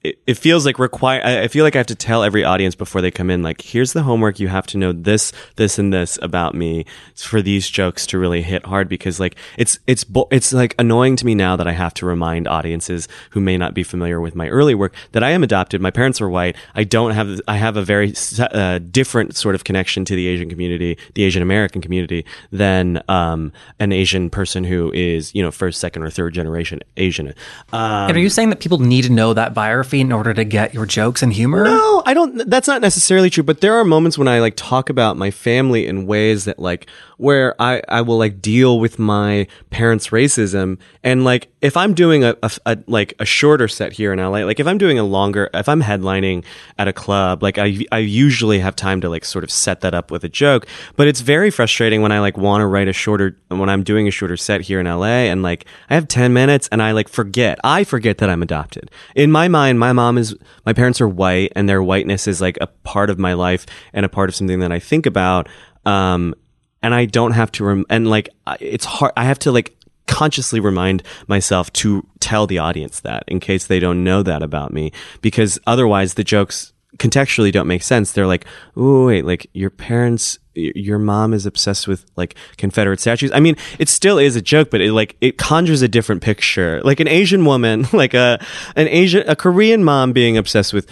it, 0.04 0.18
it 0.26 0.34
feels 0.34 0.64
like 0.66 0.78
require 0.78 1.20
I 1.24 1.44
I 1.44 1.48
feel 1.48 1.64
like 1.64 1.74
I 1.74 1.78
have 1.78 1.86
to 1.88 1.94
tell 1.94 2.22
every 2.22 2.44
audience 2.44 2.74
before 2.74 3.00
they 3.00 3.10
come 3.10 3.30
in 3.30 3.42
like 3.42 3.62
here's 3.62 3.94
the 3.94 4.02
homework. 4.02 4.38
You 4.38 4.48
have 4.48 4.66
to 4.68 4.78
know 4.78 4.92
this 4.92 5.32
this 5.56 5.78
and 5.78 5.92
this 5.92 6.18
about 6.22 6.54
me 6.54 6.84
for 7.16 7.42
these 7.42 7.68
jokes 7.68 8.06
to 8.08 8.18
really 8.18 8.42
hit 8.42 8.66
hard 8.66 8.88
because 8.88 9.18
like 9.18 9.36
it's 9.56 9.78
it's 9.86 10.04
it's 10.30 10.52
like 10.52 10.74
annoying 10.78 11.16
to 11.16 11.26
me 11.26 11.34
now 11.34 11.56
that 11.56 11.66
I 11.66 11.72
have 11.72 11.94
to 11.94 12.06
remind 12.06 12.46
audiences 12.46 13.08
who 13.30 13.40
may 13.40 13.56
not 13.56 13.74
be 13.74 13.82
familiar 13.82 14.20
with 14.20 14.34
my 14.36 14.48
early 14.48 14.74
work 14.74 14.94
that 15.12 15.24
I 15.24 15.30
am 15.30 15.42
adopted. 15.42 15.80
My 15.80 15.90
parents 15.90 16.20
are 16.20 16.28
white. 16.28 16.56
I 16.74 16.84
don't 16.84 17.12
have 17.12 17.40
I 17.48 17.56
have 17.56 17.76
a 17.76 17.82
very 17.82 18.12
uh, 18.38 18.78
different 18.78 19.36
sort 19.36 19.54
of 19.54 19.64
connection 19.64 20.04
to 20.04 20.14
the 20.14 20.26
Asian 20.26 20.50
community 20.50 20.98
the 21.14 21.24
Asian 21.24 21.42
American 21.42 21.80
community 21.80 22.26
than 22.52 23.02
um, 23.08 23.52
an 23.80 23.92
Asian 23.92 24.28
person 24.28 24.64
who 24.64 24.92
is 24.92 25.34
you 25.34 25.42
know 25.42 25.50
first 25.50 25.80
second 25.80 26.02
or 26.02 26.10
third 26.10 26.34
generation 26.34 26.80
Asian. 26.98 27.28
Um, 27.72 28.08
And 28.08 28.16
are 28.16 28.20
you 28.20 28.28
saying 28.28 28.50
that 28.50 28.60
people 28.60 28.78
need 28.78 29.02
to 29.04 29.10
know 29.10 29.32
that 29.32 29.54
biography 29.54 29.93
in 30.00 30.12
order 30.12 30.34
to 30.34 30.44
get 30.44 30.74
your 30.74 30.86
jokes 30.86 31.22
and 31.22 31.32
humor? 31.32 31.64
No, 31.64 32.02
I 32.06 32.14
don't. 32.14 32.48
That's 32.48 32.68
not 32.68 32.80
necessarily 32.80 33.30
true. 33.30 33.42
But 33.42 33.60
there 33.60 33.74
are 33.74 33.84
moments 33.84 34.18
when 34.18 34.28
I 34.28 34.40
like 34.40 34.54
talk 34.56 34.90
about 34.90 35.16
my 35.16 35.30
family 35.30 35.86
in 35.86 36.06
ways 36.06 36.44
that 36.44 36.58
like 36.58 36.88
where 37.16 37.60
I 37.60 37.82
I 37.88 38.02
will 38.02 38.18
like 38.18 38.40
deal 38.40 38.80
with 38.80 38.98
my 38.98 39.46
parents' 39.70 40.08
racism 40.08 40.78
and 41.02 41.24
like 41.24 41.48
if 41.60 41.76
I'm 41.76 41.94
doing 41.94 42.24
a, 42.24 42.36
a, 42.42 42.50
a 42.66 42.78
like 42.86 43.14
a 43.18 43.24
shorter 43.24 43.68
set 43.68 43.92
here 43.92 44.12
in 44.12 44.18
LA, 44.18 44.40
like 44.40 44.60
if 44.60 44.66
I'm 44.66 44.78
doing 44.78 44.98
a 44.98 45.04
longer, 45.04 45.48
if 45.54 45.68
I'm 45.68 45.80
headlining 45.80 46.44
at 46.78 46.88
a 46.88 46.92
club, 46.92 47.42
like 47.42 47.58
I 47.58 47.84
I 47.90 47.98
usually 47.98 48.58
have 48.58 48.76
time 48.76 49.00
to 49.00 49.08
like 49.08 49.24
sort 49.24 49.44
of 49.44 49.50
set 49.50 49.80
that 49.80 49.94
up 49.94 50.10
with 50.10 50.24
a 50.24 50.28
joke. 50.28 50.66
But 50.96 51.08
it's 51.08 51.20
very 51.20 51.50
frustrating 51.50 52.02
when 52.02 52.12
I 52.12 52.20
like 52.20 52.36
want 52.36 52.60
to 52.60 52.66
write 52.66 52.88
a 52.88 52.92
shorter 52.92 53.38
when 53.48 53.68
I'm 53.68 53.82
doing 53.82 54.08
a 54.08 54.10
shorter 54.10 54.36
set 54.36 54.60
here 54.62 54.80
in 54.80 54.86
LA 54.86 55.24
and 55.30 55.42
like 55.42 55.64
I 55.88 55.94
have 55.94 56.08
ten 56.08 56.32
minutes 56.32 56.68
and 56.70 56.82
I 56.82 56.92
like 56.92 57.08
forget 57.08 57.58
I 57.64 57.84
forget 57.84 58.18
that 58.18 58.28
I'm 58.28 58.42
adopted. 58.42 58.90
In 59.14 59.32
my 59.32 59.48
mind, 59.48 59.78
my 59.84 59.92
mom 59.92 60.16
is, 60.16 60.34
my 60.64 60.72
parents 60.72 61.00
are 61.02 61.08
white 61.08 61.52
and 61.54 61.68
their 61.68 61.82
whiteness 61.82 62.26
is 62.26 62.40
like 62.40 62.56
a 62.62 62.66
part 62.66 63.10
of 63.10 63.18
my 63.18 63.34
life 63.34 63.66
and 63.92 64.06
a 64.06 64.08
part 64.08 64.30
of 64.30 64.34
something 64.34 64.60
that 64.60 64.72
I 64.72 64.78
think 64.78 65.04
about. 65.04 65.46
Um, 65.84 66.34
and 66.82 66.94
I 66.94 67.04
don't 67.04 67.32
have 67.32 67.52
to, 67.52 67.64
rem- 67.64 67.86
and 67.90 68.08
like, 68.08 68.30
it's 68.60 68.86
hard, 68.86 69.12
I 69.14 69.24
have 69.24 69.38
to 69.40 69.52
like 69.52 69.76
consciously 70.06 70.60
remind 70.60 71.02
myself 71.26 71.70
to 71.74 72.06
tell 72.20 72.46
the 72.46 72.58
audience 72.58 73.00
that 73.00 73.24
in 73.26 73.40
case 73.40 73.66
they 73.66 73.78
don't 73.78 74.04
know 74.04 74.22
that 74.22 74.42
about 74.42 74.72
me 74.72 74.90
because 75.20 75.58
otherwise 75.66 76.14
the 76.14 76.24
jokes 76.24 76.72
contextually 76.98 77.52
don't 77.52 77.66
make 77.66 77.82
sense. 77.82 78.12
They're 78.12 78.26
like, 78.26 78.46
oh 78.76 79.06
wait, 79.06 79.26
like 79.26 79.50
your 79.52 79.70
parents, 79.70 80.38
your 80.54 80.98
mom 80.98 81.34
is 81.34 81.46
obsessed 81.46 81.88
with 81.88 82.04
like 82.16 82.34
Confederate 82.56 83.00
statues. 83.00 83.30
I 83.32 83.40
mean, 83.40 83.56
it 83.78 83.88
still 83.88 84.18
is 84.18 84.36
a 84.36 84.42
joke, 84.42 84.70
but 84.70 84.80
it 84.80 84.92
like 84.92 85.16
it 85.20 85.38
conjures 85.38 85.82
a 85.82 85.88
different 85.88 86.22
picture. 86.22 86.80
Like 86.84 87.00
an 87.00 87.08
Asian 87.08 87.44
woman, 87.44 87.86
like 87.92 88.14
a 88.14 88.44
an 88.76 88.88
Asian, 88.88 89.28
a 89.28 89.36
Korean 89.36 89.84
mom 89.84 90.12
being 90.12 90.36
obsessed 90.36 90.72
with 90.72 90.88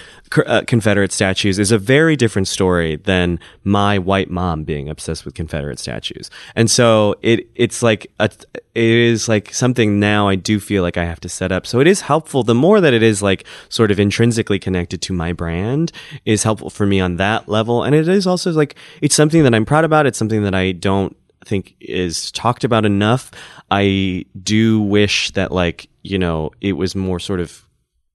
uh, 0.47 0.63
Confederate 0.67 1.13
statues 1.13 1.59
is 1.59 1.73
a 1.73 1.79
very 1.79 2.17
different 2.17 2.49
story 2.49 2.97
than 2.97 3.39
my 3.65 3.99
white 3.99 4.31
mom 4.31 4.65
being 4.65 4.89
obsessed 4.89 5.25
with 5.25 5.35
Confederate 5.35 5.79
statues. 5.79 6.31
And 6.55 6.71
so 6.71 7.17
it 7.23 7.49
it's 7.55 7.83
like 7.83 8.11
a 8.19 8.31
it 8.75 8.85
is 8.85 9.29
like 9.29 9.53
something 9.53 10.01
now 10.01 10.29
I 10.29 10.35
do 10.35 10.59
feel 10.59 10.83
like 10.83 10.97
I 10.97 11.05
have 11.05 11.21
to 11.21 11.29
set 11.29 11.53
up. 11.53 11.67
So 11.67 11.81
it 11.81 11.87
is 11.87 12.03
helpful. 12.03 12.43
The 12.43 12.55
more 12.55 12.81
that 12.81 12.95
it 12.95 13.03
is 13.03 13.23
like 13.23 13.45
sort 13.69 13.91
of 13.91 14.01
intrinsically 14.01 14.59
connected 14.59 15.03
to 15.03 15.13
my 15.13 15.33
brand 15.33 15.93
is 16.25 16.43
helpful 16.43 16.71
for 16.71 16.87
me 16.87 16.99
on 16.99 17.17
that 17.17 17.49
level. 17.49 17.83
And 17.83 17.95
it 17.95 18.09
is 18.09 18.27
also 18.27 18.51
like, 18.53 18.77
it's 19.03 19.15
something 19.15 19.43
that 19.43 19.52
I'm 19.55 19.65
proud 19.65 19.85
about. 19.85 20.07
It's 20.07 20.19
something 20.19 20.43
that 20.45 20.55
I 20.55 20.73
don't 20.73 21.17
think 21.45 21.75
is 21.81 22.31
talked 22.33 22.65
about 22.65 22.85
enough. 22.85 23.31
I 23.71 24.25
do 24.43 24.81
wish 24.81 25.31
that 25.33 25.53
like, 25.53 25.89
you 26.03 26.19
know, 26.19 26.51
it 26.61 26.73
was 26.73 26.95
more 26.95 27.19
sort 27.19 27.41
of 27.41 27.63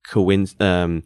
coinc- 0.08 0.60
um, 0.62 1.04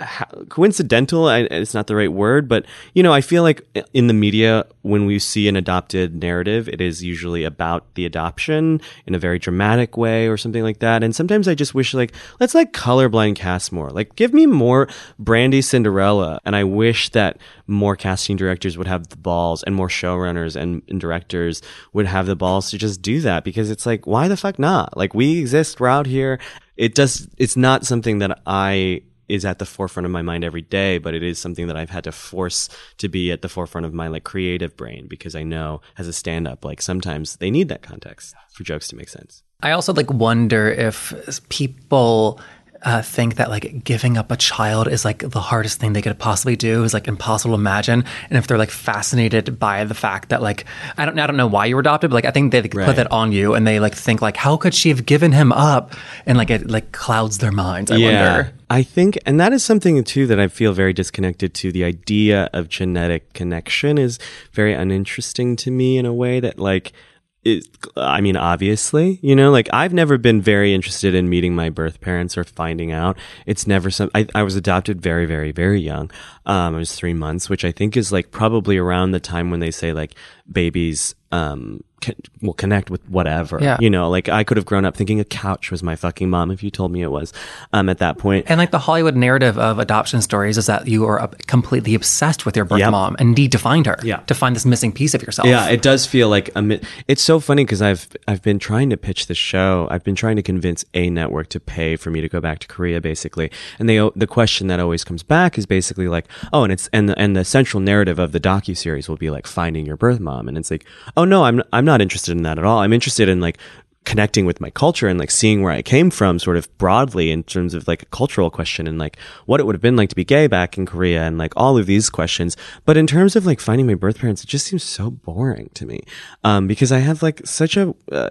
ha- 0.00 0.28
coincidental 0.48 1.28
I, 1.28 1.40
it's 1.50 1.74
not 1.74 1.86
the 1.86 1.96
right 1.96 2.12
word 2.12 2.48
but 2.48 2.66
you 2.94 3.02
know 3.02 3.12
i 3.12 3.20
feel 3.20 3.42
like 3.42 3.66
in 3.92 4.06
the 4.06 4.14
media 4.14 4.66
when 4.82 5.06
we 5.06 5.18
see 5.18 5.48
an 5.48 5.56
adopted 5.56 6.14
narrative 6.14 6.68
it 6.68 6.80
is 6.80 7.02
usually 7.02 7.44
about 7.44 7.94
the 7.94 8.06
adoption 8.06 8.80
in 9.06 9.14
a 9.14 9.18
very 9.18 9.38
dramatic 9.38 9.96
way 9.96 10.28
or 10.28 10.36
something 10.36 10.62
like 10.62 10.78
that. 10.80 11.02
And 11.02 11.14
sometimes 11.14 11.48
i 11.48 11.54
just 11.54 11.74
wish 11.74 11.94
like 11.94 12.12
let's 12.38 12.54
like 12.54 12.72
colorblind 12.72 13.36
cast 13.36 13.72
more. 13.72 13.90
Like 13.90 14.16
give 14.16 14.32
me 14.32 14.46
more 14.46 14.88
brandy 15.18 15.62
cinderella 15.62 16.40
and 16.44 16.56
i 16.56 16.64
wish 16.64 17.10
that 17.10 17.38
more 17.66 17.96
casting 17.96 18.36
directors 18.36 18.76
would 18.76 18.86
have 18.86 19.08
the 19.08 19.16
balls 19.16 19.62
and 19.62 19.74
more 19.74 19.88
showrunners 19.88 20.56
and, 20.56 20.82
and 20.88 21.00
directors 21.00 21.62
would 21.92 22.06
have 22.06 22.26
the 22.26 22.36
balls 22.36 22.70
to 22.70 22.78
just 22.78 23.02
do 23.02 23.20
that 23.20 23.44
because 23.44 23.70
it's 23.70 23.86
like 23.86 24.06
why 24.06 24.28
the 24.28 24.36
fuck 24.36 24.58
not? 24.58 24.96
Like 24.96 25.14
we 25.14 25.38
exist 25.38 25.80
we're 25.80 25.88
out 25.88 26.06
here. 26.06 26.38
It 26.76 26.94
does 26.94 27.28
it's 27.36 27.56
not 27.56 27.84
something 27.84 28.18
that 28.18 28.40
i 28.46 29.02
is 29.30 29.44
at 29.44 29.58
the 29.58 29.66
forefront 29.66 30.06
of 30.06 30.12
my 30.12 30.22
mind 30.22 30.44
every 30.44 30.62
day, 30.62 30.98
but 30.98 31.14
it 31.14 31.22
is 31.22 31.38
something 31.38 31.66
that 31.68 31.76
I've 31.76 31.90
had 31.90 32.04
to 32.04 32.12
force 32.12 32.68
to 32.98 33.08
be 33.08 33.30
at 33.30 33.42
the 33.42 33.48
forefront 33.48 33.86
of 33.86 33.94
my 33.94 34.08
like 34.08 34.24
creative 34.24 34.76
brain 34.76 35.06
because 35.06 35.34
I 35.34 35.42
know 35.42 35.80
as 35.96 36.08
a 36.08 36.12
stand 36.12 36.48
up, 36.48 36.64
like 36.64 36.82
sometimes 36.82 37.36
they 37.36 37.50
need 37.50 37.68
that 37.68 37.82
context 37.82 38.34
for 38.52 38.64
jokes 38.64 38.88
to 38.88 38.96
make 38.96 39.08
sense. 39.08 39.42
I 39.62 39.72
also 39.72 39.92
like 39.92 40.10
wonder 40.10 40.68
if 40.68 41.40
people 41.48 42.40
uh, 42.82 43.02
think 43.02 43.36
that 43.36 43.50
like 43.50 43.84
giving 43.84 44.16
up 44.16 44.30
a 44.30 44.36
child 44.36 44.88
is 44.88 45.04
like 45.04 45.18
the 45.18 45.40
hardest 45.40 45.78
thing 45.80 45.92
they 45.92 46.00
could 46.02 46.18
possibly 46.18 46.56
do 46.56 46.82
is 46.82 46.94
like 46.94 47.06
impossible 47.08 47.54
to 47.54 47.60
imagine 47.60 48.04
and 48.30 48.38
if 48.38 48.46
they're 48.46 48.56
like 48.58 48.70
fascinated 48.70 49.58
by 49.58 49.84
the 49.84 49.94
fact 49.94 50.30
that 50.30 50.40
like 50.40 50.64
I 50.96 51.04
don't 51.04 51.18
I 51.18 51.26
don't 51.26 51.36
know 51.36 51.46
why 51.46 51.66
you 51.66 51.74
were 51.74 51.80
adopted 51.80 52.10
but 52.10 52.14
like 52.14 52.24
I 52.24 52.30
think 52.30 52.52
they 52.52 52.62
like, 52.62 52.74
Right. 52.74 52.86
put 52.86 52.96
that 52.96 53.10
on 53.12 53.32
you 53.32 53.54
and 53.54 53.66
they 53.66 53.80
like 53.80 53.94
think 53.94 54.22
like 54.22 54.36
how 54.36 54.56
could 54.56 54.74
she 54.74 54.88
have 54.88 55.04
given 55.04 55.32
him 55.32 55.52
up 55.52 55.94
and 56.24 56.38
like 56.38 56.50
it 56.50 56.70
like 56.70 56.92
clouds 56.92 57.38
their 57.38 57.52
minds 57.52 57.90
I 57.90 57.98
wonder 57.98 58.52
I 58.72 58.84
think, 58.84 59.18
and 59.26 59.40
that 59.40 59.52
is 59.52 59.64
something 59.64 60.02
too 60.04 60.28
that 60.28 60.38
I 60.38 60.46
feel 60.46 60.72
very 60.72 60.92
disconnected 60.92 61.54
to. 61.54 61.72
The 61.72 61.82
idea 61.82 62.48
of 62.52 62.68
genetic 62.68 63.32
connection 63.32 63.98
is 63.98 64.20
very 64.52 64.74
uninteresting 64.74 65.56
to 65.56 65.72
me 65.72 65.98
in 65.98 66.06
a 66.06 66.14
way 66.14 66.38
that, 66.38 66.56
like, 66.56 66.92
it, 67.42 67.66
I 67.96 68.20
mean, 68.20 68.36
obviously, 68.36 69.18
you 69.22 69.34
know, 69.34 69.50
like 69.50 69.68
I've 69.72 69.94
never 69.94 70.18
been 70.18 70.42
very 70.42 70.74
interested 70.74 71.14
in 71.14 71.30
meeting 71.30 71.54
my 71.54 71.70
birth 71.70 72.00
parents 72.00 72.36
or 72.36 72.44
finding 72.44 72.92
out. 72.92 73.16
It's 73.46 73.66
never 73.66 73.90
some. 73.90 74.10
I, 74.14 74.26
I 74.34 74.42
was 74.42 74.56
adopted 74.56 75.00
very, 75.00 75.24
very, 75.24 75.50
very 75.50 75.80
young. 75.80 76.10
Um, 76.44 76.74
I 76.74 76.78
was 76.78 76.94
three 76.94 77.14
months, 77.14 77.48
which 77.48 77.64
I 77.64 77.72
think 77.72 77.96
is 77.96 78.12
like 78.12 78.30
probably 78.30 78.76
around 78.76 79.12
the 79.12 79.20
time 79.20 79.50
when 79.50 79.60
they 79.60 79.70
say 79.70 79.92
like 79.92 80.14
babies 80.50 81.14
um 81.32 81.80
can, 82.00 82.14
will 82.42 82.52
connect 82.54 82.90
with 82.90 83.06
whatever. 83.08 83.58
Yeah. 83.60 83.76
You 83.80 83.90
know, 83.90 84.08
like 84.10 84.28
I 84.28 84.44
could 84.44 84.56
have 84.56 84.66
grown 84.66 84.84
up 84.84 84.96
thinking 84.96 85.20
a 85.20 85.24
couch 85.24 85.70
was 85.70 85.82
my 85.82 85.96
fucking 85.96 86.28
mom 86.30 86.50
if 86.50 86.62
you 86.62 86.70
told 86.70 86.92
me 86.92 87.02
it 87.02 87.10
was. 87.10 87.32
Um, 87.72 87.88
at 87.88 87.98
that 87.98 88.18
point, 88.18 88.46
and 88.48 88.58
like 88.58 88.70
the 88.70 88.78
Hollywood 88.78 89.16
narrative 89.16 89.58
of 89.58 89.78
adoption 89.78 90.22
stories 90.22 90.58
is 90.58 90.66
that 90.66 90.86
you 90.88 91.04
are 91.04 91.28
completely 91.46 91.94
obsessed 91.94 92.46
with 92.46 92.56
your 92.56 92.64
birth 92.64 92.78
Yep. 92.80 92.90
mom 92.90 93.16
and 93.18 93.34
need 93.34 93.52
to 93.52 93.58
find 93.58 93.86
her 93.86 93.98
Yeah. 94.02 94.16
to 94.26 94.34
find 94.34 94.54
this 94.56 94.64
missing 94.64 94.92
piece 94.92 95.14
of 95.14 95.22
yourself 95.22 95.46
Yeah, 95.48 95.68
it 95.68 95.82
does 95.82 96.06
feel 96.06 96.28
like 96.28 96.50
a 96.54 96.62
mi- 96.62 96.80
it's 97.08 97.22
so 97.22 97.40
funny 97.40 97.64
because 97.64 97.82
I've 97.82 98.08
I've 98.28 98.42
been 98.42 98.58
trying 98.58 98.90
to 98.90 98.96
pitch 98.96 99.26
the 99.26 99.34
show. 99.34 99.88
I've 99.90 100.04
been 100.04 100.14
trying 100.14 100.36
to 100.36 100.42
convince 100.42 100.84
a 100.94 101.10
network 101.10 101.48
to 101.50 101.60
pay 101.60 101.96
for 101.96 102.10
me 102.10 102.20
to 102.20 102.28
go 102.28 102.40
back 102.40 102.58
to 102.60 102.66
Korea, 102.68 103.00
basically. 103.00 103.50
And 103.78 103.88
they 103.88 103.98
the 104.16 104.26
question 104.26 104.68
that 104.68 104.80
always 104.80 105.02
comes 105.04 105.22
back 105.22 105.58
is 105.58 105.66
basically 105.66 106.08
like, 106.08 106.26
oh, 106.52 106.62
and 106.64 106.72
it's 106.72 106.88
and 106.92 107.08
the 107.08 107.18
and 107.18 107.34
the 107.36 107.44
central 107.44 107.80
narrative 107.80 108.18
of 108.18 108.32
the 108.32 108.40
docu 108.40 108.76
series 108.76 109.08
will 109.08 109.16
be 109.16 109.30
like 109.30 109.46
finding 109.46 109.84
your 109.86 109.96
birth 109.96 110.20
mom, 110.20 110.46
and 110.48 110.56
it's 110.56 110.70
like, 110.70 110.84
oh 111.16 111.24
no, 111.24 111.44
I'm 111.44 111.62
I'm 111.72 111.84
not 111.84 111.89
interested 111.98 112.36
in 112.36 112.42
that 112.42 112.58
at 112.58 112.64
all. 112.64 112.78
I'm 112.78 112.92
interested 112.92 113.28
in 113.28 113.40
like 113.40 113.58
connecting 114.04 114.46
with 114.46 114.60
my 114.60 114.70
culture 114.70 115.08
and 115.08 115.18
like 115.18 115.30
seeing 115.30 115.62
where 115.62 115.72
I 115.72 115.82
came 115.82 116.10
from 116.10 116.38
sort 116.38 116.56
of 116.56 116.76
broadly 116.78 117.30
in 117.30 117.42
terms 117.42 117.74
of 117.74 117.86
like 117.86 118.02
a 118.02 118.06
cultural 118.06 118.50
question 118.50 118.86
and 118.86 118.98
like 118.98 119.18
what 119.44 119.60
it 119.60 119.66
would 119.66 119.74
have 119.74 119.82
been 119.82 119.96
like 119.96 120.08
to 120.08 120.16
be 120.16 120.24
gay 120.24 120.46
back 120.46 120.78
in 120.78 120.86
Korea 120.86 121.22
and 121.22 121.36
like 121.36 121.52
all 121.56 121.76
of 121.76 121.86
these 121.86 122.08
questions. 122.08 122.56
But 122.86 122.96
in 122.96 123.06
terms 123.06 123.36
of 123.36 123.44
like 123.44 123.60
finding 123.60 123.86
my 123.86 123.94
birth 123.94 124.18
parents, 124.18 124.42
it 124.42 124.48
just 124.48 124.66
seems 124.66 124.84
so 124.84 125.10
boring 125.10 125.70
to 125.74 125.86
me. 125.86 126.00
Um, 126.44 126.66
because 126.66 126.92
I 126.92 126.98
have 126.98 127.22
like 127.22 127.46
such 127.46 127.76
a 127.76 127.94
uh, 128.10 128.30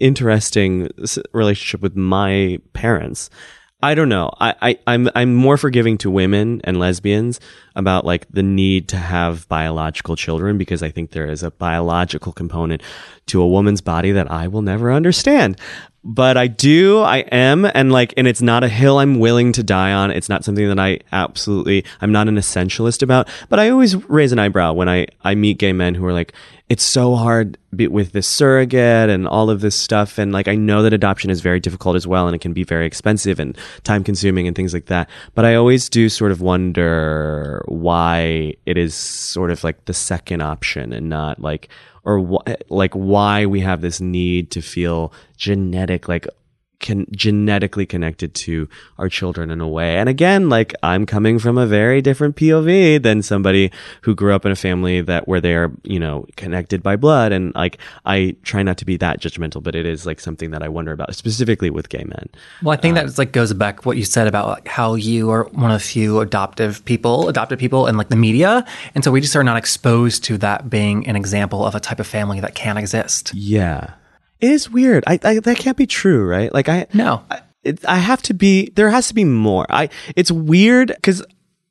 interesting 0.00 0.88
relationship 1.32 1.80
with 1.80 1.96
my 1.96 2.60
parents. 2.72 3.30
I 3.84 3.94
don't 3.94 4.08
know. 4.08 4.30
I, 4.40 4.54
I, 4.62 4.78
I'm, 4.86 5.10
I'm 5.14 5.34
more 5.34 5.58
forgiving 5.58 5.98
to 5.98 6.10
women 6.10 6.62
and 6.64 6.78
lesbians 6.78 7.38
about 7.76 8.06
like 8.06 8.26
the 8.30 8.42
need 8.42 8.88
to 8.88 8.96
have 8.96 9.46
biological 9.46 10.16
children 10.16 10.56
because 10.56 10.82
I 10.82 10.90
think 10.90 11.10
there 11.10 11.26
is 11.26 11.42
a 11.42 11.50
biological 11.50 12.32
component 12.32 12.82
to 13.26 13.42
a 13.42 13.46
woman's 13.46 13.82
body 13.82 14.10
that 14.12 14.30
I 14.30 14.48
will 14.48 14.62
never 14.62 14.90
understand. 14.90 15.60
But 16.06 16.36
I 16.36 16.48
do, 16.48 17.00
I 17.00 17.18
am, 17.32 17.64
and 17.64 17.90
like, 17.90 18.12
and 18.18 18.28
it's 18.28 18.42
not 18.42 18.62
a 18.62 18.68
hill 18.68 18.98
I'm 18.98 19.18
willing 19.18 19.52
to 19.52 19.62
die 19.62 19.90
on. 19.90 20.10
It's 20.10 20.28
not 20.28 20.44
something 20.44 20.68
that 20.68 20.78
I 20.78 21.00
absolutely, 21.12 21.82
I'm 22.02 22.12
not 22.12 22.28
an 22.28 22.36
essentialist 22.36 23.02
about, 23.02 23.26
but 23.48 23.58
I 23.58 23.70
always 23.70 23.96
raise 24.10 24.30
an 24.30 24.38
eyebrow 24.38 24.74
when 24.74 24.86
I, 24.86 25.06
I 25.22 25.34
meet 25.34 25.56
gay 25.56 25.72
men 25.72 25.94
who 25.94 26.04
are 26.04 26.12
like, 26.12 26.34
it's 26.68 26.82
so 26.82 27.14
hard 27.14 27.56
with 27.72 28.12
this 28.12 28.26
surrogate 28.26 29.08
and 29.08 29.26
all 29.26 29.48
of 29.48 29.62
this 29.62 29.76
stuff. 29.76 30.18
And 30.18 30.30
like, 30.30 30.46
I 30.46 30.56
know 30.56 30.82
that 30.82 30.92
adoption 30.92 31.30
is 31.30 31.40
very 31.40 31.58
difficult 31.58 31.96
as 31.96 32.06
well, 32.06 32.26
and 32.26 32.34
it 32.34 32.40
can 32.40 32.52
be 32.52 32.64
very 32.64 32.86
expensive 32.86 33.40
and 33.40 33.56
time 33.82 34.04
consuming 34.04 34.46
and 34.46 34.54
things 34.54 34.74
like 34.74 34.86
that. 34.86 35.08
But 35.34 35.46
I 35.46 35.54
always 35.54 35.88
do 35.88 36.10
sort 36.10 36.32
of 36.32 36.42
wonder 36.42 37.62
why 37.66 38.54
it 38.66 38.76
is 38.76 38.94
sort 38.94 39.50
of 39.50 39.64
like 39.64 39.86
the 39.86 39.94
second 39.94 40.42
option 40.42 40.92
and 40.92 41.08
not 41.08 41.40
like, 41.40 41.70
or 42.04 42.20
wh- 42.20 42.52
like 42.70 42.94
why 42.94 43.46
we 43.46 43.60
have 43.60 43.80
this 43.80 44.00
need 44.00 44.50
to 44.52 44.60
feel 44.60 45.12
genetic, 45.36 46.08
like 46.08 46.26
can 46.80 47.06
genetically 47.10 47.86
connected 47.86 48.34
to 48.34 48.68
our 48.98 49.08
children 49.08 49.50
in 49.50 49.60
a 49.60 49.68
way. 49.68 49.96
And 49.96 50.08
again, 50.08 50.48
like 50.48 50.74
I'm 50.82 51.06
coming 51.06 51.38
from 51.38 51.58
a 51.58 51.66
very 51.66 52.02
different 52.02 52.36
POV 52.36 53.02
than 53.02 53.22
somebody 53.22 53.70
who 54.02 54.14
grew 54.14 54.34
up 54.34 54.44
in 54.44 54.52
a 54.52 54.56
family 54.56 55.00
that 55.00 55.26
where 55.26 55.40
they 55.40 55.54
are, 55.54 55.72
you 55.82 55.98
know, 55.98 56.26
connected 56.36 56.82
by 56.82 56.96
blood. 56.96 57.32
And 57.32 57.54
like 57.54 57.78
I 58.04 58.36
try 58.42 58.62
not 58.62 58.78
to 58.78 58.84
be 58.84 58.96
that 58.98 59.20
judgmental, 59.20 59.62
but 59.62 59.74
it 59.74 59.86
is 59.86 60.06
like 60.06 60.20
something 60.20 60.50
that 60.50 60.62
I 60.62 60.68
wonder 60.68 60.92
about 60.92 61.14
specifically 61.14 61.70
with 61.70 61.88
gay 61.88 62.04
men. 62.04 62.28
Well, 62.62 62.76
I 62.76 62.80
think 62.80 62.94
that 62.96 63.06
um, 63.06 63.14
like 63.18 63.32
goes 63.32 63.52
back 63.52 63.86
what 63.86 63.96
you 63.96 64.04
said 64.04 64.26
about 64.26 64.48
like 64.48 64.68
how 64.68 64.94
you 64.94 65.30
are 65.30 65.44
one 65.44 65.70
of 65.70 65.80
the 65.80 65.86
few 65.86 66.20
adoptive 66.20 66.84
people, 66.84 67.28
adopted 67.28 67.58
people 67.58 67.86
in 67.86 67.96
like 67.96 68.08
the 68.08 68.16
media, 68.16 68.64
and 68.94 69.02
so 69.04 69.10
we 69.10 69.20
just 69.20 69.36
are 69.36 69.44
not 69.44 69.56
exposed 69.56 70.24
to 70.24 70.38
that 70.38 70.70
being 70.70 71.06
an 71.06 71.16
example 71.16 71.64
of 71.64 71.74
a 71.74 71.80
type 71.80 72.00
of 72.00 72.06
family 72.06 72.40
that 72.40 72.54
can 72.54 72.76
exist. 72.76 73.32
Yeah. 73.34 73.94
It 74.44 74.50
is 74.50 74.70
weird. 74.70 75.04
I, 75.06 75.18
I 75.22 75.38
that 75.38 75.56
can't 75.58 75.76
be 75.76 75.86
true, 75.86 76.26
right? 76.26 76.52
Like 76.52 76.68
I 76.68 76.86
No. 76.92 77.24
I, 77.30 77.40
it, 77.62 77.82
I 77.86 77.96
have 77.96 78.20
to 78.22 78.34
be 78.34 78.70
there 78.74 78.90
has 78.90 79.08
to 79.08 79.14
be 79.14 79.24
more. 79.24 79.64
I 79.70 79.88
it's 80.16 80.30
weird 80.30 80.94
cuz 81.02 81.22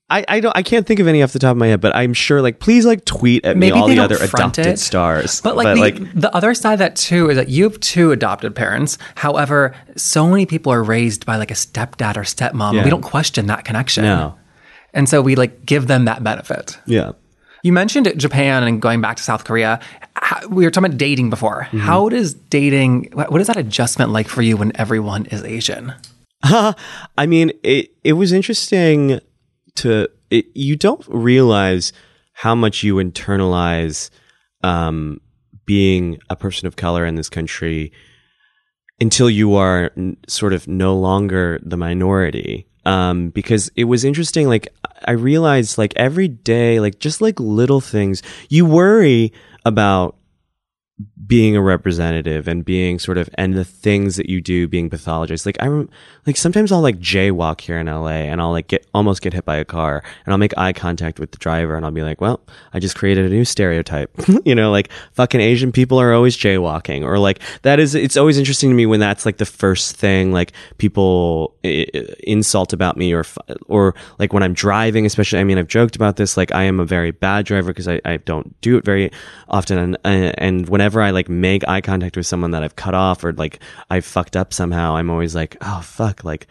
I, 0.09 0.25
I 0.27 0.39
don't 0.39 0.57
I 0.57 0.63
can't 0.63 0.85
think 0.87 0.99
of 0.99 1.07
any 1.07 1.21
off 1.21 1.33
the 1.33 1.39
top 1.39 1.51
of 1.51 1.57
my 1.57 1.67
head, 1.67 1.81
but 1.81 1.95
I'm 1.95 2.13
sure 2.13 2.41
like 2.41 2.59
please 2.59 2.83
like 2.83 3.05
tweet 3.05 3.45
at 3.45 3.57
Maybe 3.57 3.75
me 3.75 3.79
all 3.79 3.87
the 3.87 3.99
other 3.99 4.17
adopted 4.19 4.65
it, 4.65 4.79
stars. 4.79 5.39
But 5.41 5.55
like, 5.55 5.97
the, 5.97 6.09
the 6.15 6.35
other 6.35 6.55
side 6.55 6.73
of 6.73 6.79
that 6.79 6.95
too 6.95 7.29
is 7.29 7.35
that 7.35 7.49
you 7.49 7.63
have 7.65 7.79
two 7.79 8.11
adopted 8.11 8.55
parents. 8.55 8.97
However, 9.15 9.75
so 9.95 10.27
many 10.27 10.47
people 10.47 10.73
are 10.73 10.83
raised 10.83 11.27
by 11.27 11.37
like 11.37 11.51
a 11.51 11.55
stepdad 11.55 12.17
or 12.17 12.23
stepmom. 12.23 12.73
Yeah. 12.73 12.83
We 12.83 12.89
don't 12.89 13.03
question 13.03 13.45
that 13.47 13.65
connection. 13.65 14.03
No. 14.03 14.35
And 14.95 15.07
so 15.07 15.21
we 15.21 15.35
like 15.35 15.63
give 15.65 15.85
them 15.85 16.05
that 16.05 16.23
benefit. 16.23 16.79
yeah. 16.85 17.11
You 17.63 17.71
mentioned 17.73 18.13
Japan 18.17 18.63
and 18.63 18.81
going 18.81 19.01
back 19.01 19.17
to 19.17 19.23
South 19.23 19.45
Korea. 19.45 19.79
How, 20.15 20.45
we 20.47 20.65
were 20.65 20.71
talking 20.71 20.85
about 20.85 20.97
dating 20.97 21.29
before. 21.29 21.63
Mm-hmm. 21.63 21.79
How 21.79 22.09
does 22.09 22.33
dating, 22.33 23.11
what 23.13 23.39
is 23.39 23.47
that 23.47 23.57
adjustment 23.57 24.11
like 24.11 24.27
for 24.27 24.41
you 24.41 24.57
when 24.57 24.73
everyone 24.75 25.25
is 25.27 25.43
Asian? 25.43 25.93
I 26.43 27.25
mean, 27.25 27.53
it 27.63 27.91
it 28.03 28.13
was 28.13 28.33
interesting 28.33 29.21
to 29.75 30.09
it, 30.29 30.45
you 30.53 30.75
don't 30.75 31.05
realize 31.07 31.93
how 32.33 32.53
much 32.53 32.83
you 32.83 32.95
internalize 32.95 34.09
um, 34.61 35.21
being 35.65 36.19
a 36.29 36.35
person 36.35 36.67
of 36.67 36.75
color 36.75 37.05
in 37.05 37.15
this 37.15 37.29
country 37.29 37.93
until 38.99 39.29
you 39.29 39.55
are 39.55 39.91
n- 39.95 40.17
sort 40.27 40.51
of 40.51 40.67
no 40.67 40.97
longer 40.97 41.59
the 41.63 41.77
minority. 41.77 42.67
Um, 42.85 43.29
because 43.29 43.71
it 43.75 43.85
was 43.85 44.03
interesting. 44.03 44.47
Like 44.47 44.67
I 45.05 45.11
realized, 45.11 45.77
like 45.77 45.93
every 45.95 46.27
day, 46.27 46.79
like 46.79 46.99
just 46.99 47.21
like 47.21 47.39
little 47.39 47.81
things, 47.81 48.21
you 48.49 48.65
worry 48.65 49.31
about 49.65 50.15
being 51.25 51.55
a 51.55 51.61
representative 51.61 52.47
and 52.47 52.63
being 52.63 52.99
sort 52.99 53.17
of 53.17 53.27
and 53.33 53.55
the 53.55 53.65
things 53.65 54.15
that 54.15 54.29
you 54.29 54.39
do 54.39 54.67
being 54.67 54.91
pathologized. 54.91 55.43
Like 55.45 55.57
i 55.59 55.65
rem- 55.65 55.89
like 56.27 56.37
sometimes 56.37 56.71
i'll 56.71 56.81
like 56.81 56.99
jaywalk 56.99 57.61
here 57.61 57.79
in 57.79 57.87
la 57.87 58.07
and 58.09 58.39
i'll 58.39 58.51
like 58.51 58.67
get 58.67 58.85
almost 58.93 59.23
get 59.23 59.33
hit 59.33 59.43
by 59.43 59.55
a 59.55 59.65
car 59.65 60.03
and 60.25 60.31
i'll 60.31 60.37
make 60.37 60.55
eye 60.55 60.71
contact 60.71 61.19
with 61.19 61.31
the 61.31 61.39
driver 61.39 61.75
and 61.75 61.83
i'll 61.83 61.91
be 61.91 62.03
like 62.03 62.21
well 62.21 62.41
i 62.73 62.79
just 62.79 62.95
created 62.95 63.25
a 63.25 63.29
new 63.29 63.43
stereotype. 63.45 64.11
You 64.45 64.55
know 64.55 64.71
like 64.71 64.91
fucking 65.13 65.41
asian 65.41 65.71
people 65.71 65.99
are 65.99 66.13
always 66.13 66.37
jaywalking 66.37 67.03
or 67.03 67.17
like 67.17 67.39
that 67.63 67.79
is 67.79 67.95
it's 67.95 68.17
always 68.17 68.37
interesting 68.37 68.69
to 68.69 68.75
me 68.75 68.85
when 68.85 68.99
that's 68.99 69.25
like 69.25 69.37
the 69.37 69.45
first 69.45 69.95
thing 69.95 70.31
like 70.31 70.51
people 70.77 71.55
I- 71.63 71.87
insult 72.23 72.73
about 72.73 72.97
me 72.97 73.13
or 73.13 73.25
or 73.67 73.95
like 74.19 74.33
when 74.33 74.43
i'm 74.43 74.53
driving 74.53 75.05
especially 75.05 75.39
i 75.39 75.43
mean 75.43 75.57
i've 75.57 75.67
joked 75.67 75.95
about 75.95 76.17
this 76.17 76.35
like 76.37 76.53
i 76.53 76.63
am 76.63 76.79
a 76.79 76.85
very 76.85 77.11
bad 77.11 77.45
driver 77.45 77.69
because 77.69 77.87
I, 77.87 78.01
I 78.05 78.17
don't 78.17 78.59
do 78.61 78.77
it 78.77 78.83
very 78.85 79.11
often 79.47 79.77
and 79.77 79.97
and 80.03 80.69
whenever 80.83 81.01
i 81.01 81.11
like 81.11 81.29
make 81.29 81.65
eye 81.65 81.79
contact 81.79 82.17
with 82.17 82.25
someone 82.25 82.51
that 82.51 82.61
I've 82.61 82.75
cut 82.75 82.93
off 82.93 83.23
or 83.23 83.31
like 83.31 83.61
I've 83.89 84.03
fucked 84.03 84.35
up 84.35 84.53
somehow, 84.53 84.97
I'm 84.97 85.09
always 85.09 85.33
like, 85.33 85.55
oh 85.61 85.79
fuck, 85.81 86.25
like 86.25 86.47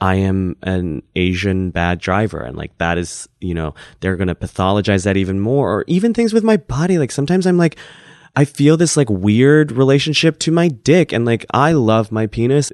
I 0.00 0.14
am 0.14 0.56
an 0.62 1.02
Asian 1.14 1.70
bad 1.70 1.98
driver. 1.98 2.40
And 2.40 2.56
like 2.56 2.78
that 2.78 2.96
is, 2.96 3.28
you 3.42 3.52
know, 3.52 3.74
they're 4.00 4.16
going 4.16 4.28
to 4.28 4.34
pathologize 4.34 5.04
that 5.04 5.18
even 5.18 5.38
more 5.38 5.70
or 5.70 5.84
even 5.86 6.14
things 6.14 6.32
with 6.32 6.44
my 6.44 6.56
body. 6.56 6.96
Like 6.96 7.10
sometimes 7.10 7.46
I'm 7.46 7.58
like, 7.58 7.76
I 8.34 8.46
feel 8.46 8.78
this 8.78 8.96
like 8.96 9.10
weird 9.10 9.70
relationship 9.70 10.38
to 10.40 10.50
my 10.50 10.68
dick 10.68 11.12
and 11.12 11.26
like 11.26 11.44
I 11.52 11.72
love 11.72 12.10
my 12.10 12.26
penis. 12.26 12.72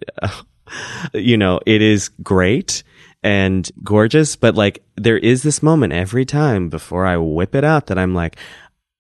you 1.13 1.37
know, 1.37 1.59
it 1.67 1.83
is 1.83 2.09
great 2.23 2.85
and 3.25 3.69
gorgeous, 3.83 4.37
but 4.37 4.55
like 4.55 4.85
there 4.95 5.19
is 5.19 5.43
this 5.43 5.61
moment 5.61 5.93
every 5.93 6.25
time 6.25 6.69
before 6.69 7.05
I 7.05 7.17
whip 7.17 7.57
it 7.57 7.65
out 7.65 7.87
that 7.89 7.99
I'm 7.99 8.15
like, 8.15 8.37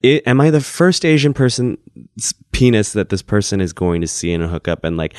it, 0.02 0.26
am 0.26 0.40
I 0.40 0.50
the 0.50 0.60
first 0.60 1.04
Asian 1.04 1.34
person 1.34 1.76
penis 2.52 2.92
that 2.94 3.10
this 3.10 3.22
person 3.22 3.60
is 3.60 3.72
going 3.72 4.00
to 4.00 4.06
see 4.06 4.32
in 4.32 4.42
a 4.42 4.48
hookup? 4.48 4.84
And 4.84 4.96
like, 4.96 5.14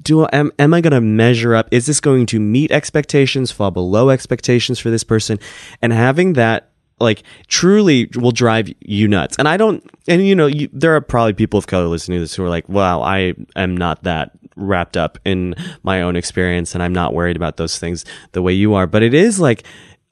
do 0.00 0.26
am 0.32 0.50
am 0.58 0.74
I 0.74 0.80
going 0.80 0.92
to 0.92 1.00
measure 1.00 1.54
up? 1.54 1.68
Is 1.70 1.86
this 1.86 2.00
going 2.00 2.26
to 2.26 2.40
meet 2.40 2.72
expectations, 2.72 3.52
fall 3.52 3.70
below 3.70 4.10
expectations 4.10 4.78
for 4.78 4.90
this 4.90 5.04
person? 5.04 5.38
And 5.80 5.92
having 5.92 6.32
that 6.34 6.70
like 7.00 7.22
truly 7.48 8.10
will 8.14 8.32
drive 8.32 8.72
you 8.80 9.08
nuts. 9.08 9.36
And 9.38 9.48
I 9.48 9.56
don't, 9.56 9.88
and 10.08 10.26
you 10.26 10.34
know, 10.34 10.46
you, 10.46 10.68
there 10.72 10.94
are 10.94 11.00
probably 11.00 11.32
people 11.32 11.58
of 11.58 11.66
color 11.66 11.86
listening 11.86 12.16
to 12.16 12.20
this 12.20 12.34
who 12.34 12.44
are 12.44 12.48
like, 12.48 12.68
wow, 12.68 13.02
I 13.02 13.34
am 13.56 13.76
not 13.76 14.04
that 14.04 14.32
wrapped 14.56 14.96
up 14.96 15.18
in 15.24 15.54
my 15.82 16.02
own 16.02 16.14
experience 16.16 16.74
and 16.74 16.82
I'm 16.82 16.92
not 16.92 17.12
worried 17.12 17.36
about 17.36 17.56
those 17.56 17.78
things 17.78 18.04
the 18.32 18.42
way 18.42 18.52
you 18.52 18.74
are. 18.74 18.86
But 18.86 19.02
it 19.02 19.14
is 19.14 19.40
like, 19.40 19.64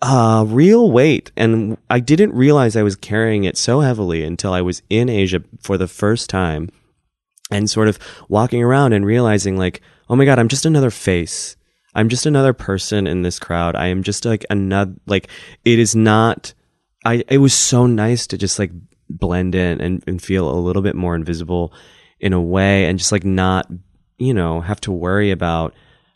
uh, 0.03 0.45
real 0.47 0.91
weight. 0.91 1.31
And 1.37 1.79
I 1.89 2.01
didn't 2.01 2.35
realize 2.35 2.77
I 2.77 2.83
was 2.83 2.97
carrying 2.97 3.45
it 3.45 3.57
so 3.57 3.81
heavily 3.81 4.25
until 4.25 4.53
I 4.53 4.61
was 4.61 4.83
in 4.91 5.09
Asia 5.09 5.43
for 5.61 5.79
the 5.79 5.89
first 5.89 6.29
time 6.29 6.69
and 7.51 7.71
sort 7.71 7.89
of 7.89 7.99
walking 8.29 8.63
around 8.63 8.93
and 8.93 9.07
realizing 9.07 9.57
like, 9.57 9.81
oh 10.11 10.17
my 10.17 10.25
God, 10.25 10.39
I'm 10.39 10.49
just 10.49 10.67
another 10.67 10.91
face. 10.91 11.57
I'm 11.95 12.09
just 12.09 12.27
another 12.27 12.53
person 12.53 13.07
in 13.07 13.23
this 13.23 13.39
crowd. 13.39 13.77
I 13.77 13.87
am 13.87 14.03
just 14.03 14.25
like 14.25 14.45
another, 14.51 14.95
like, 15.07 15.29
it 15.65 15.79
is 15.79 15.95
not, 15.95 16.53
I, 17.05 17.23
it 17.29 17.39
was 17.39 17.55
so 17.55 17.87
nice 17.87 18.27
to 18.29 18.39
just 18.39 18.59
like 18.59 18.73
blend 19.09 19.55
in 19.55 19.81
and, 19.81 20.03
and 20.07 20.21
feel 20.21 20.51
a 20.51 20.59
little 20.59 20.83
bit 20.83 20.97
more 20.97 21.15
invisible 21.15 21.73
in 22.19 22.33
a 22.33 22.41
way 22.41 22.87
and 22.87 22.99
just 22.99 23.13
like 23.13 23.25
not, 23.25 23.71
you 24.19 24.35
know, 24.35 24.61
have 24.63 24.81
to 24.81 24.93
worry 24.93 25.31
about 25.31 25.75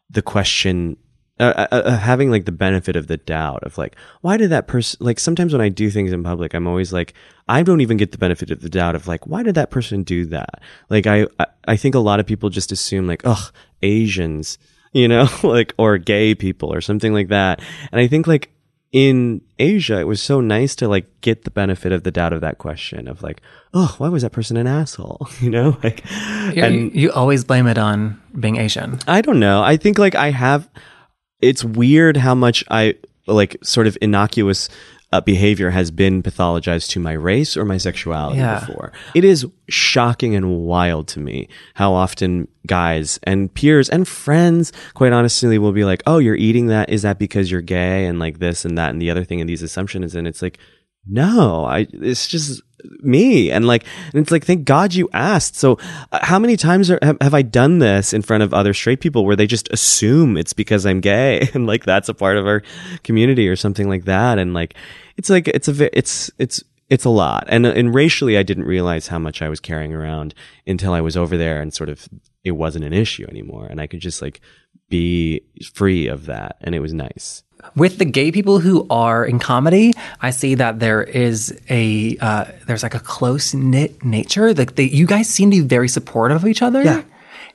the 0.09 0.22
question 0.22 0.97
uh, 1.39 1.66
uh, 1.70 1.76
uh, 1.76 1.97
having 1.99 2.30
like 2.30 2.47
the 2.47 2.53
benefit 2.53 2.97
of 2.97 3.09
the 3.09 3.18
doubt 3.18 3.62
of 3.62 3.76
like 3.76 3.95
why 4.22 4.39
did 4.39 4.49
that 4.49 4.66
person 4.66 4.97
like 5.05 5.20
sometimes 5.20 5.53
when 5.53 5.61
i 5.61 5.68
do 5.68 5.91
things 5.91 6.11
in 6.11 6.22
public 6.24 6.55
i'm 6.55 6.66
always 6.66 6.95
like 6.95 7.12
i 7.47 7.62
don't 7.62 7.82
even 7.82 7.99
get 7.99 8.11
the 8.11 8.16
benefit 8.16 8.51
of 8.51 8.62
the 8.62 8.70
doubt 8.70 8.95
of 8.95 9.07
like 9.07 9.26
why 9.26 9.43
did 9.43 9.55
that 9.55 9.70
person 9.70 10.03
do 10.03 10.24
that? 10.24 10.62
Like 10.89 11.07
i 11.07 11.26
i 11.66 11.76
think 11.76 11.95
a 11.95 11.99
lot 11.99 12.20
of 12.20 12.26
people 12.26 12.49
just 12.49 12.72
assume 12.72 13.07
like 13.07 13.20
ugh 13.26 13.53
asians 13.82 14.57
you 14.95 15.07
know 15.07 15.28
like 15.43 15.74
or 15.76 15.99
gay 15.99 16.34
people 16.34 16.72
or 16.72 16.80
something 16.80 17.12
like 17.12 17.28
that. 17.28 17.61
And 17.93 18.01
i 18.01 18.07
think 18.07 18.26
like 18.26 18.51
in 18.93 19.43
asia 19.59 20.01
it 20.01 20.07
was 20.07 20.22
so 20.22 20.41
nice 20.41 20.74
to 20.76 20.89
like 20.89 21.20
get 21.20 21.45
the 21.45 21.51
benefit 21.51 21.93
of 21.93 22.03
the 22.03 22.11
doubt 22.11 22.32
of 22.32 22.41
that 22.41 22.57
question 22.57 23.09
of 23.09 23.22
like 23.22 23.43
oh 23.74 23.95
why 23.99 24.09
was 24.09 24.22
that 24.22 24.32
person 24.32 24.57
an 24.57 24.66
asshole? 24.66 25.28
You 25.43 25.51
know 25.51 25.76
like 25.84 26.03
and 26.57 26.95
you 26.95 27.12
always 27.12 27.45
blame 27.45 27.66
it 27.66 27.76
on 27.76 28.22
being 28.41 28.57
asian. 28.57 29.01
I 29.07 29.20
don't 29.20 29.39
know. 29.39 29.62
I 29.62 29.76
think 29.76 29.99
like 29.99 30.14
i 30.14 30.30
have 30.30 30.70
it's 31.49 31.64
weird 31.64 32.16
how 32.16 32.34
much 32.34 32.64
I 32.70 32.94
like 33.26 33.57
sort 33.62 33.86
of 33.86 33.97
innocuous 34.01 34.68
uh, 35.12 35.20
behavior 35.20 35.70
has 35.70 35.90
been 35.90 36.22
pathologized 36.22 36.90
to 36.90 37.01
my 37.01 37.12
race 37.12 37.57
or 37.57 37.64
my 37.64 37.78
sexuality 37.78 38.38
yeah. 38.38 38.61
before. 38.61 38.92
It 39.14 39.24
is 39.24 39.47
shocking 39.68 40.34
and 40.34 40.59
wild 40.59 41.09
to 41.09 41.20
me 41.20 41.49
how 41.74 41.92
often 41.92 42.49
guys 42.66 43.18
and 43.22 43.53
peers 43.53 43.88
and 43.88 44.07
friends, 44.07 44.72
quite 44.94 45.12
honestly, 45.12 45.59
will 45.59 45.72
be 45.72 45.84
like, 45.84 46.03
"Oh, 46.07 46.18
you're 46.18 46.36
eating 46.36 46.66
that? 46.66 46.90
Is 46.90 47.03
that 47.03 47.18
because 47.18 47.51
you're 47.51 47.62
gay?" 47.62 48.07
And 48.07 48.18
like 48.18 48.38
this 48.38 48.64
and 48.64 48.76
that 48.78 48.90
and 48.90 49.01
the 49.01 49.11
other 49.11 49.24
thing 49.24 49.40
and 49.40 49.49
these 49.49 49.62
assumptions. 49.62 50.14
And 50.14 50.26
it's 50.26 50.42
like, 50.42 50.59
no, 51.07 51.64
I. 51.64 51.86
It's 51.92 52.26
just 52.26 52.62
me. 53.01 53.51
And 53.51 53.66
like 53.66 53.84
and 54.12 54.22
it's 54.22 54.30
like 54.30 54.45
thank 54.45 54.64
god 54.64 54.95
you 54.95 55.09
asked. 55.12 55.57
So 55.57 55.78
uh, 56.12 56.18
how 56.22 56.39
many 56.39 56.57
times 56.57 56.91
are, 56.91 56.99
have, 57.03 57.16
have, 57.20 57.34
i 57.34 57.43
done 57.43 57.78
this 57.78 58.12
in 58.12 58.22
front 58.22 58.43
of 58.43 58.53
other 58.53 58.74
straight 58.74 59.01
people 59.01 59.24
where 59.24 59.37
they 59.37 59.47
just 59.47 59.72
assume 59.72 60.37
it's 60.37 60.53
because 60.53 60.87
i'm 60.87 61.01
gay? 61.01 61.49
And 61.55 61.66
like 61.66 61.84
that's 61.84 62.09
a 62.09 62.14
part 62.14 62.37
of 62.37 62.47
our 62.47 62.62
community 63.03 63.49
or 63.49 63.57
something 63.57 63.89
like 63.89 64.05
that. 64.05 64.39
And 64.39 64.53
like 64.53 64.74
it's 65.16 65.30
like 65.30 65.49
it's 65.49 65.68
a 65.68 65.99
it's 65.99 66.30
it's 66.39 66.62
it's 66.89 67.05
a 67.05 67.11
lot. 67.11 67.45
And 67.49 67.66
and 67.66 67.95
racially 67.95 68.37
i 68.37 68.43
didn't 68.43 68.64
realize 68.64 69.09
how 69.09 69.18
much 69.18 69.43
i 69.43 69.49
was 69.49 69.61
carrying 69.61 69.95
around 69.95 70.34
until 70.66 70.93
i 70.93 71.01
was 71.01 71.16
over 71.16 71.37
there 71.37 71.61
and 71.61 71.72
sort 71.72 71.89
of 71.89 72.09
it 72.45 72.53
wasn't 72.53 72.84
an 72.84 72.93
issue 72.93 73.26
anymore. 73.28 73.66
And 73.66 73.80
i 73.80 73.87
could 73.87 74.01
just 74.01 74.22
like 74.22 74.41
be 74.89 75.41
free 75.74 76.07
of 76.07 76.26
that. 76.26 76.57
And 76.61 76.74
it 76.74 76.80
was 76.80 76.93
nice 76.93 77.43
with 77.74 77.98
the 77.98 78.04
gay 78.04 78.32
people 78.32 78.58
who 78.58 78.86
are 78.90 79.24
in 79.24 79.38
comedy, 79.38 79.92
I 80.20 80.30
see 80.30 80.54
that 80.56 80.78
there 80.78 81.02
is 81.02 81.58
a 81.68 82.16
uh, 82.18 82.44
there's 82.66 82.82
like 82.82 82.94
a 82.94 83.00
close 83.00 83.54
knit 83.54 84.04
nature. 84.04 84.54
Like 84.54 84.76
they, 84.76 84.84
you 84.84 85.06
guys 85.06 85.28
seem 85.28 85.50
to 85.50 85.62
be 85.62 85.66
very 85.66 85.88
supportive 85.88 86.42
of 86.42 86.48
each 86.48 86.62
other. 86.62 86.82
Yeah. 86.82 87.02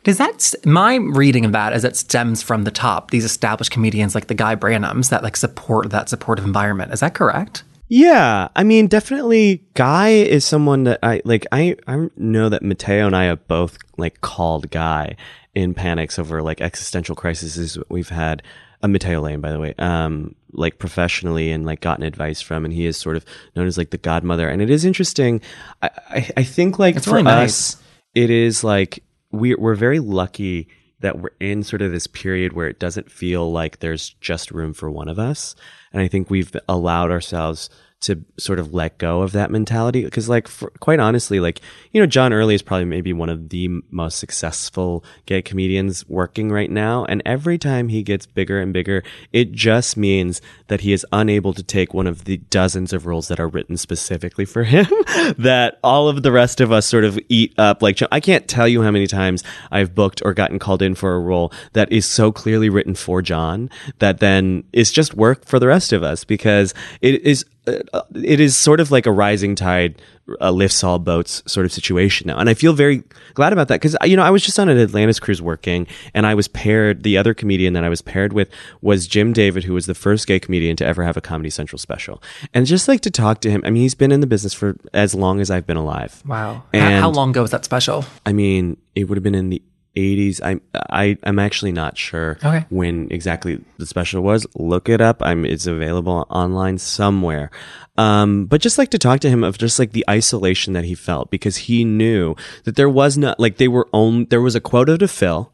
Does 0.03 0.17
that 0.17 0.55
my 0.65 0.95
reading 0.95 1.45
of 1.45 1.51
that 1.51 1.73
is 1.73 1.83
that 1.83 1.95
stems 1.95 2.41
from 2.41 2.63
the 2.63 2.71
top? 2.71 3.11
These 3.11 3.25
established 3.25 3.71
comedians 3.71 4.15
like 4.15 4.27
the 4.27 4.33
Guy 4.33 4.55
Branums 4.55 5.09
that 5.09 5.21
like 5.21 5.37
support 5.37 5.91
that 5.91 6.09
supportive 6.09 6.45
environment. 6.45 6.91
Is 6.91 7.01
that 7.01 7.13
correct? 7.13 7.63
Yeah, 7.87 8.47
I 8.55 8.63
mean, 8.63 8.87
definitely. 8.87 9.65
Guy 9.73 10.09
is 10.09 10.45
someone 10.45 10.85
that 10.85 10.99
I 11.03 11.21
like. 11.25 11.45
I 11.51 11.75
I 11.87 12.09
know 12.15 12.49
that 12.49 12.63
Mateo 12.63 13.05
and 13.05 13.15
I 13.15 13.25
have 13.25 13.45
both 13.47 13.77
like 13.97 14.21
called 14.21 14.71
Guy 14.71 15.17
in 15.53 15.73
panics 15.73 16.17
over 16.17 16.41
like 16.41 16.61
existential 16.61 17.15
crises 17.15 17.77
we've 17.89 18.09
had 18.09 18.41
uh, 18.83 18.87
Mateo 18.87 19.21
Lane, 19.21 19.41
by 19.41 19.51
the 19.51 19.59
way, 19.59 19.73
um, 19.77 20.35
like 20.53 20.79
professionally 20.79 21.51
and 21.51 21.65
like 21.65 21.81
gotten 21.81 22.03
advice 22.03 22.41
from, 22.41 22.65
and 22.65 22.73
he 22.73 22.85
is 22.85 22.97
sort 22.97 23.15
of 23.17 23.25
known 23.55 23.67
as 23.67 23.77
like 23.77 23.91
the 23.91 23.97
godmother. 23.97 24.47
And 24.47 24.61
it 24.61 24.69
is 24.69 24.85
interesting. 24.85 25.41
I, 25.81 25.89
I, 26.09 26.29
I 26.37 26.43
think 26.43 26.79
like 26.79 26.95
it's 26.95 27.05
for 27.05 27.15
really 27.15 27.27
us, 27.27 27.75
nice. 27.75 27.83
it 28.15 28.29
is 28.29 28.63
like 28.63 29.03
we're, 29.31 29.59
we're 29.59 29.75
very 29.75 29.99
lucky 29.99 30.67
that 31.01 31.19
we're 31.19 31.31
in 31.39 31.63
sort 31.63 31.81
of 31.81 31.91
this 31.91 32.07
period 32.07 32.53
where 32.53 32.67
it 32.67 32.79
doesn't 32.79 33.11
feel 33.11 33.51
like 33.51 33.79
there's 33.79 34.11
just 34.21 34.51
room 34.51 34.73
for 34.73 34.89
one 34.89 35.07
of 35.07 35.19
us. 35.19 35.55
And 35.91 36.01
I 36.01 36.07
think 36.07 36.29
we've 36.29 36.55
allowed 36.69 37.11
ourselves 37.11 37.69
to 38.01 38.23
sort 38.37 38.59
of 38.59 38.73
let 38.73 38.97
go 38.97 39.21
of 39.21 39.31
that 39.31 39.51
mentality. 39.51 40.03
Because 40.03 40.27
like 40.27 40.47
for, 40.47 40.69
quite 40.79 40.99
honestly 40.99 41.39
like 41.39 41.61
you 41.91 42.01
know 42.01 42.07
john 42.07 42.33
early 42.33 42.55
is 42.55 42.61
probably 42.61 42.85
maybe 42.85 43.13
one 43.13 43.29
of 43.29 43.49
the 43.49 43.69
most 43.89 44.19
successful 44.19 45.03
gay 45.25 45.41
comedians 45.41 46.07
working 46.09 46.51
right 46.51 46.69
now. 46.69 47.05
And 47.05 47.21
every 47.25 47.57
time 47.57 47.89
he 47.89 48.03
gets 48.03 48.25
bigger 48.25 48.59
and 48.59 48.73
bigger 48.73 49.03
it 49.31 49.51
just 49.51 49.97
means 49.97 50.41
that 50.67 50.81
he 50.81 50.93
is 50.93 51.05
unable 51.11 51.53
to 51.53 51.63
take 51.63 51.93
one 51.93 52.07
of 52.07 52.25
the 52.25 52.37
dozens 52.37 52.93
of 52.93 53.05
roles 53.05 53.27
that 53.27 53.39
are 53.39 53.47
written 53.47 53.77
specifically 53.77 54.45
for 54.45 54.63
him 54.63 54.85
that 55.37 55.79
all 55.83 56.07
of 56.07 56.23
the 56.23 56.31
rest 56.31 56.61
of 56.61 56.71
us 56.71 56.85
sort 56.85 57.03
of 57.03 57.19
eat 57.29 57.53
up. 57.57 57.81
Like 57.81 57.99
i 58.11 58.19
can't 58.19 58.47
tell 58.47 58.67
you 58.67 58.81
how 58.81 58.91
many 58.91 59.07
times 59.07 59.43
i've 59.71 59.93
booked 59.93 60.21
or 60.25 60.33
gotten 60.33 60.59
called 60.59 60.81
in 60.81 60.95
for 60.95 61.15
a 61.15 61.19
role 61.19 61.51
that 61.73 61.91
is 61.91 62.05
so 62.05 62.31
clearly 62.31 62.69
written 62.69 62.95
for 62.95 63.21
john 63.21 63.69
that 63.99 64.19
then 64.19 64.63
is 64.73 64.91
just 64.91 65.13
work 65.13 65.45
for 65.45 65.59
the 65.59 65.67
rest 65.67 65.93
of 65.93 66.03
us 66.03 66.23
because 66.23 66.73
it 67.01 67.21
is 67.21 67.45
it 67.65 68.39
is 68.39 68.57
sort 68.57 68.79
of 68.79 68.91
like 68.91 69.05
a 69.05 69.11
rising 69.11 69.55
tide 69.55 70.01
uh, 70.39 70.51
lifts 70.51 70.83
all 70.83 70.97
boats 70.97 71.43
sort 71.45 71.65
of 71.65 71.71
situation 71.71 72.27
now. 72.27 72.37
And 72.37 72.49
I 72.49 72.53
feel 72.53 72.73
very 72.73 73.03
glad 73.33 73.53
about 73.53 73.67
that 73.67 73.81
because, 73.81 73.95
you 74.03 74.15
know, 74.15 74.23
I 74.23 74.29
was 74.29 74.43
just 74.43 74.59
on 74.59 74.69
an 74.69 74.77
Atlantis 74.77 75.19
cruise 75.19 75.41
working 75.41 75.87
and 76.13 76.25
I 76.25 76.33
was 76.33 76.47
paired, 76.47 77.03
the 77.03 77.17
other 77.17 77.33
comedian 77.33 77.73
that 77.73 77.83
I 77.83 77.89
was 77.89 78.01
paired 78.01 78.33
with 78.33 78.49
was 78.81 79.07
Jim 79.07 79.33
David, 79.33 79.63
who 79.63 79.73
was 79.73 79.85
the 79.85 79.93
first 79.93 80.27
gay 80.27 80.39
comedian 80.39 80.75
to 80.77 80.85
ever 80.85 81.03
have 81.03 81.17
a 81.17 81.21
Comedy 81.21 81.49
Central 81.49 81.77
special. 81.77 82.21
And 82.53 82.65
just 82.65 82.87
like 82.87 83.01
to 83.01 83.11
talk 83.11 83.41
to 83.41 83.51
him, 83.51 83.61
I 83.65 83.69
mean, 83.69 83.83
he's 83.83 83.95
been 83.95 84.11
in 84.11 84.21
the 84.21 84.27
business 84.27 84.53
for 84.53 84.75
as 84.93 85.13
long 85.13 85.39
as 85.39 85.51
I've 85.51 85.67
been 85.67 85.77
alive. 85.77 86.23
Wow. 86.25 86.63
And- 86.73 86.95
how, 86.95 87.01
how 87.01 87.09
long 87.09 87.29
ago 87.31 87.41
was 87.41 87.51
that 87.51 87.65
special? 87.65 88.05
I 88.25 88.33
mean, 88.33 88.77
it 88.95 89.05
would 89.05 89.17
have 89.17 89.23
been 89.23 89.35
in 89.35 89.49
the 89.49 89.61
80s. 89.95 90.39
I'm 90.43 90.61
I 90.73 91.17
I'm 91.23 91.39
actually 91.39 91.71
not 91.71 91.97
sure 91.97 92.37
Okay. 92.43 92.65
when 92.69 93.07
exactly 93.11 93.63
the 93.77 93.85
special 93.85 94.21
was. 94.23 94.45
Look 94.55 94.89
it 94.89 95.01
up. 95.01 95.21
I'm 95.21 95.45
it's 95.45 95.67
available 95.67 96.25
online 96.29 96.77
somewhere. 96.77 97.51
Um, 97.97 98.45
but 98.45 98.61
just 98.61 98.77
like 98.77 98.89
to 98.91 98.97
talk 98.97 99.19
to 99.19 99.29
him 99.29 99.43
of 99.43 99.57
just 99.57 99.77
like 99.77 99.91
the 99.91 100.05
isolation 100.09 100.73
that 100.73 100.85
he 100.85 100.95
felt 100.95 101.29
because 101.29 101.57
he 101.57 101.83
knew 101.83 102.35
that 102.63 102.75
there 102.75 102.89
was 102.89 103.17
not 103.17 103.39
like 103.39 103.57
they 103.57 103.67
were 103.67 103.87
on 103.91 104.25
there 104.29 104.41
was 104.41 104.55
a 104.55 104.61
quota 104.61 104.97
to 104.97 105.07
fill 105.07 105.51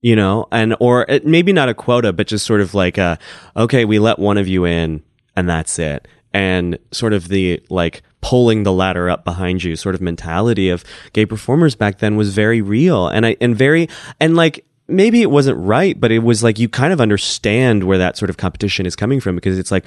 you 0.00 0.14
know, 0.14 0.46
and 0.52 0.76
or 0.78 1.04
it, 1.08 1.26
maybe 1.26 1.52
not 1.52 1.68
a 1.68 1.74
quota, 1.74 2.12
but 2.12 2.28
just 2.28 2.46
sort 2.46 2.60
of 2.60 2.72
like 2.72 2.96
a 2.98 3.18
okay, 3.56 3.84
we 3.84 3.98
let 3.98 4.18
one 4.20 4.38
of 4.38 4.46
you 4.46 4.64
in, 4.64 5.02
and 5.34 5.48
that's 5.48 5.76
it, 5.80 6.06
and 6.32 6.78
sort 6.92 7.12
of 7.12 7.26
the 7.26 7.60
like 7.68 8.02
pulling 8.20 8.62
the 8.62 8.72
ladder 8.72 9.08
up 9.08 9.24
behind 9.24 9.62
you 9.62 9.76
sort 9.76 9.94
of 9.94 10.00
mentality 10.00 10.68
of 10.70 10.84
gay 11.12 11.24
performers 11.24 11.74
back 11.74 11.98
then 11.98 12.16
was 12.16 12.34
very 12.34 12.60
real, 12.60 13.08
and 13.08 13.26
I 13.26 13.36
and 13.40 13.56
very 13.56 13.88
and 14.20 14.36
like 14.36 14.64
maybe 14.88 15.22
it 15.22 15.30
wasn't 15.30 15.58
right, 15.58 15.98
but 15.98 16.10
it 16.10 16.20
was 16.20 16.42
like 16.42 16.58
you 16.58 16.68
kind 16.68 16.92
of 16.92 17.00
understand 17.00 17.84
where 17.84 17.98
that 17.98 18.16
sort 18.16 18.30
of 18.30 18.36
competition 18.36 18.86
is 18.86 18.96
coming 18.96 19.20
from 19.20 19.34
because 19.34 19.58
it's 19.58 19.70
like 19.70 19.84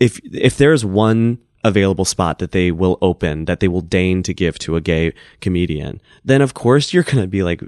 if 0.00 0.20
if 0.32 0.56
there's 0.56 0.84
one 0.84 1.38
available 1.64 2.04
spot 2.04 2.38
that 2.40 2.52
they 2.52 2.70
will 2.70 2.98
open 3.00 3.46
that 3.46 3.60
they 3.60 3.68
will 3.68 3.80
deign 3.80 4.22
to 4.22 4.34
give 4.34 4.58
to 4.58 4.76
a 4.76 4.80
gay 4.80 5.12
comedian, 5.40 6.00
then 6.24 6.40
of 6.40 6.54
course 6.54 6.92
you're 6.92 7.02
going 7.02 7.22
to 7.22 7.26
be 7.26 7.42
like 7.42 7.62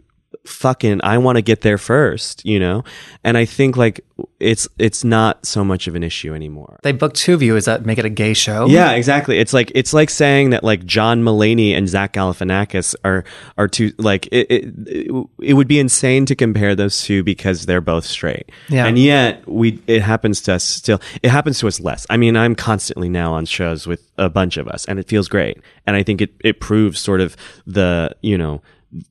fucking 0.48 1.00
I 1.02 1.18
want 1.18 1.36
to 1.36 1.42
get 1.42 1.60
there 1.60 1.78
first, 1.78 2.44
you 2.44 2.58
know? 2.58 2.84
And 3.24 3.36
I 3.36 3.44
think 3.44 3.76
like 3.76 4.00
it's 4.40 4.68
it's 4.78 5.04
not 5.04 5.44
so 5.44 5.64
much 5.64 5.86
of 5.86 5.94
an 5.94 6.02
issue 6.02 6.34
anymore. 6.34 6.78
They 6.82 6.92
booked 6.92 7.16
two 7.16 7.34
of 7.34 7.42
you. 7.42 7.56
Is 7.56 7.66
that 7.66 7.84
make 7.84 7.98
it 7.98 8.04
a 8.04 8.10
gay 8.10 8.34
show? 8.34 8.66
Yeah, 8.66 8.92
exactly. 8.92 9.38
It's 9.38 9.52
like 9.52 9.70
it's 9.74 9.92
like 9.92 10.10
saying 10.10 10.50
that 10.50 10.64
like 10.64 10.84
John 10.84 11.22
Mulaney 11.22 11.72
and 11.72 11.88
Zach 11.88 12.12
Galifianakis 12.14 12.94
are 13.04 13.24
are 13.58 13.68
two 13.68 13.92
like 13.98 14.26
it, 14.28 14.46
it 14.50 15.26
it 15.40 15.52
would 15.54 15.68
be 15.68 15.78
insane 15.78 16.26
to 16.26 16.34
compare 16.34 16.74
those 16.74 17.02
two 17.02 17.22
because 17.22 17.66
they're 17.66 17.80
both 17.80 18.04
straight. 18.04 18.50
Yeah. 18.68 18.86
And 18.86 18.98
yet 18.98 19.46
we 19.46 19.82
it 19.86 20.02
happens 20.02 20.40
to 20.42 20.54
us 20.54 20.64
still. 20.64 21.00
It 21.22 21.30
happens 21.30 21.58
to 21.60 21.68
us 21.68 21.80
less. 21.80 22.06
I 22.08 22.16
mean, 22.16 22.36
I'm 22.36 22.54
constantly 22.54 23.08
now 23.08 23.34
on 23.34 23.44
shows 23.44 23.86
with 23.86 24.10
a 24.18 24.30
bunch 24.30 24.56
of 24.56 24.68
us 24.68 24.84
and 24.86 24.98
it 24.98 25.08
feels 25.08 25.28
great. 25.28 25.58
And 25.86 25.96
I 25.96 26.02
think 26.02 26.20
it 26.20 26.32
it 26.40 26.60
proves 26.60 27.00
sort 27.00 27.20
of 27.20 27.36
the, 27.66 28.14
you 28.22 28.38
know, 28.38 28.62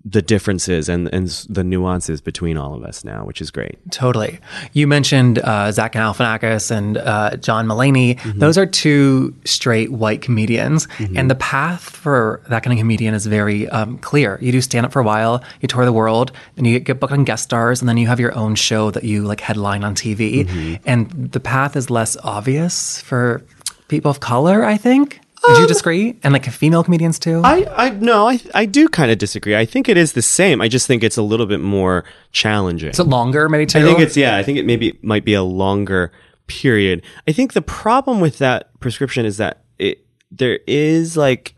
the 0.04 0.22
differences 0.22 0.90
and, 0.90 1.14
and 1.14 1.28
the 1.50 1.64
nuances 1.64 2.22
between 2.22 2.58
all 2.58 2.74
of 2.74 2.84
us 2.84 3.04
now, 3.04 3.26
which 3.26 3.42
is 3.42 3.52
great. 3.52 3.78
Totally. 3.92 4.40
You 4.74 4.88
mentioned 4.88 5.40
uh, 5.40 5.72
Zach 5.72 5.94
Galifianakis 5.94 6.72
and 6.72 6.98
uh, 6.98 7.38
John 7.38 7.68
Mulaney. 7.68 8.18
Mm-hmm. 8.18 8.40
Those 8.40 8.58
are 8.58 8.66
two 8.66 9.36
straight 9.46 9.92
white 9.92 10.22
comedians, 10.22 10.88
and 11.16 11.30
the 11.30 11.36
path 11.36 11.82
for 11.82 12.42
that 12.50 12.64
kind 12.64 12.74
of 12.74 12.80
comedian 12.80 13.14
is 13.14 13.26
very 13.26 13.68
um, 13.70 13.98
clear. 14.00 14.38
You 14.42 14.52
do 14.52 14.62
stand 14.62 14.86
up 14.86 14.92
for 14.92 15.00
a 15.00 15.04
while, 15.04 15.44
you 15.62 15.68
tour 15.68 15.86
the 15.86 15.94
world, 15.94 16.32
and 16.58 16.66
you 16.66 16.80
get 16.80 17.00
booked 17.00 17.14
on 17.14 17.24
guest 17.24 17.44
stars, 17.44 17.82
and 17.82 17.90
then 17.90 17.98
you 17.98 18.08
have 18.08 18.20
your 18.20 18.36
own 18.36 18.56
show 18.56 18.92
that 18.92 19.04
you 19.04 19.24
like 19.24 19.42
headline 19.42 19.84
on 19.84 19.96
TV. 19.96 20.46
Mm-hmm. 20.46 20.76
And 20.86 21.32
the 21.32 21.40
path 21.40 21.76
is 21.76 21.90
less 21.90 22.18
obvious 22.24 23.02
for 23.02 23.44
people 23.88 24.12
of 24.12 24.20
color. 24.20 24.64
I 24.64 24.78
think. 24.78 25.22
Would 25.48 25.60
you 25.60 25.68
disagree? 25.68 26.18
And 26.24 26.34
like 26.34 26.46
female 26.46 26.84
comedians 26.84 27.20
too. 27.20 27.38
Um, 27.38 27.46
I, 27.46 27.66
I 27.76 27.90
no, 27.92 28.28
I, 28.28 28.40
I 28.54 28.66
do 28.66 28.88
kind 28.88 29.12
of 29.12 29.18
disagree. 29.18 29.56
I 29.56 29.66
think 29.66 29.88
it 29.90 29.98
is 29.98 30.14
the 30.14 30.22
same. 30.22 30.62
I 30.62 30.68
just 30.68 30.88
think 30.88 31.04
it's 31.04 31.18
a 31.18 31.22
little 31.22 31.46
bit 31.46 31.60
more 31.60 32.04
challenging. 32.32 32.90
is 32.90 33.00
it 33.00 33.08
longer, 33.08 33.48
maybe 33.50 33.66
too? 33.66 33.80
I 33.80 33.84
think 33.84 34.00
it's 34.00 34.18
yeah. 34.18 34.38
I 34.38 34.44
think 34.44 34.58
it 34.58 34.66
maybe 34.66 34.98
might 35.02 35.26
be 35.26 35.34
a 35.34 35.44
longer 35.44 36.12
period. 36.48 37.04
I 37.28 37.32
think 37.32 37.54
the 37.54 37.62
problem 37.62 38.20
with 38.20 38.38
that 38.40 38.80
prescription 38.80 39.26
is 39.26 39.38
that 39.38 39.64
it 39.78 40.06
there 40.32 40.60
is 40.68 41.16
like 41.18 41.56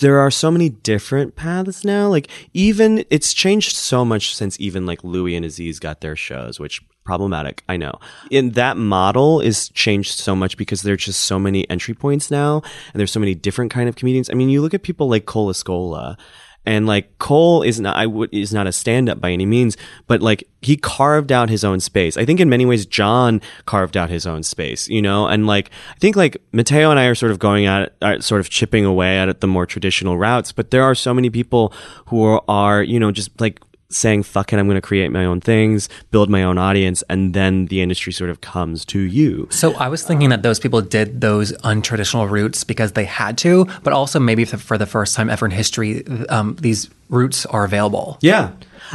there 0.00 0.18
are 0.18 0.30
so 0.30 0.50
many 0.50 0.68
different 0.68 1.36
paths 1.36 1.84
now. 1.84 2.08
Like 2.08 2.28
even 2.52 3.04
it's 3.10 3.34
changed 3.34 3.76
so 3.76 4.04
much 4.04 4.34
since 4.34 4.58
even 4.60 4.86
like 4.86 5.04
Louis 5.04 5.36
and 5.36 5.44
Aziz 5.44 5.78
got 5.78 6.00
their 6.00 6.16
shows, 6.16 6.58
which 6.58 6.82
problematic. 7.04 7.62
I 7.68 7.76
know. 7.76 7.98
And 8.30 8.54
that 8.54 8.76
model 8.76 9.40
is 9.40 9.68
changed 9.70 10.18
so 10.18 10.36
much 10.36 10.56
because 10.56 10.82
there's 10.82 11.04
just 11.04 11.24
so 11.24 11.38
many 11.38 11.68
entry 11.68 11.94
points 11.94 12.30
now 12.30 12.62
and 12.92 13.00
there's 13.00 13.12
so 13.12 13.20
many 13.20 13.34
different 13.34 13.70
kind 13.70 13.88
of 13.88 13.96
comedians. 13.96 14.30
I 14.30 14.34
mean, 14.34 14.48
you 14.48 14.62
look 14.62 14.74
at 14.74 14.82
people 14.82 15.08
like 15.08 15.26
Cole 15.26 15.52
Escola 15.52 16.16
and 16.64 16.86
like 16.86 17.18
Cole 17.18 17.62
is 17.62 17.80
not, 17.80 17.96
I 17.96 18.06
would, 18.06 18.32
is 18.32 18.54
not 18.54 18.68
a 18.68 18.72
stand 18.72 19.08
up 19.08 19.20
by 19.20 19.32
any 19.32 19.46
means, 19.46 19.76
but 20.06 20.22
like 20.22 20.44
he 20.60 20.76
carved 20.76 21.32
out 21.32 21.50
his 21.50 21.64
own 21.64 21.80
space. 21.80 22.16
I 22.16 22.24
think 22.24 22.38
in 22.38 22.48
many 22.48 22.64
ways, 22.64 22.86
John 22.86 23.40
carved 23.66 23.96
out 23.96 24.10
his 24.10 24.26
own 24.26 24.44
space, 24.44 24.88
you 24.88 25.02
know, 25.02 25.26
and 25.26 25.46
like, 25.46 25.70
I 25.90 25.98
think 25.98 26.14
like 26.14 26.36
Mateo 26.52 26.90
and 26.90 27.00
I 27.00 27.06
are 27.06 27.16
sort 27.16 27.32
of 27.32 27.40
going 27.40 27.66
at 27.66 27.82
it, 27.82 27.96
are 28.00 28.20
sort 28.20 28.40
of 28.40 28.48
chipping 28.48 28.84
away 28.84 29.18
at 29.18 29.28
it, 29.28 29.40
the 29.40 29.48
more 29.48 29.66
traditional 29.66 30.16
routes, 30.16 30.52
but 30.52 30.70
there 30.70 30.84
are 30.84 30.94
so 30.94 31.12
many 31.12 31.30
people 31.30 31.72
who 32.06 32.22
are, 32.22 32.44
are 32.46 32.82
you 32.82 33.00
know, 33.00 33.10
just 33.10 33.40
like, 33.40 33.60
saying 33.94 34.22
fuck 34.22 34.52
it 34.52 34.58
i'm 34.58 34.66
going 34.66 34.74
to 34.74 34.80
create 34.80 35.10
my 35.12 35.24
own 35.24 35.40
things 35.40 35.88
build 36.10 36.28
my 36.30 36.42
own 36.42 36.58
audience 36.58 37.02
and 37.08 37.34
then 37.34 37.66
the 37.66 37.80
industry 37.80 38.12
sort 38.12 38.30
of 38.30 38.40
comes 38.40 38.84
to 38.84 38.98
you 39.00 39.46
So 39.50 39.74
I 39.74 39.88
was 39.88 40.02
thinking 40.02 40.30
that 40.30 40.42
those 40.42 40.58
people 40.58 40.80
did 40.82 41.20
those 41.20 41.52
untraditional 41.64 42.28
routes 42.30 42.64
because 42.64 42.92
they 42.92 43.04
had 43.04 43.36
to, 43.38 43.66
but 43.82 43.92
also 43.92 44.18
maybe 44.18 44.44
for- 44.44 44.78
the 44.78 44.86
first 44.86 45.14
time 45.14 45.28
ever 45.30 45.44
in 45.46 45.52
history, 45.52 46.04
um, 46.28 46.56
these 46.60 46.88
routes 47.08 47.46
are 47.46 47.64
available. 47.64 48.18
Yeah. 48.20 48.50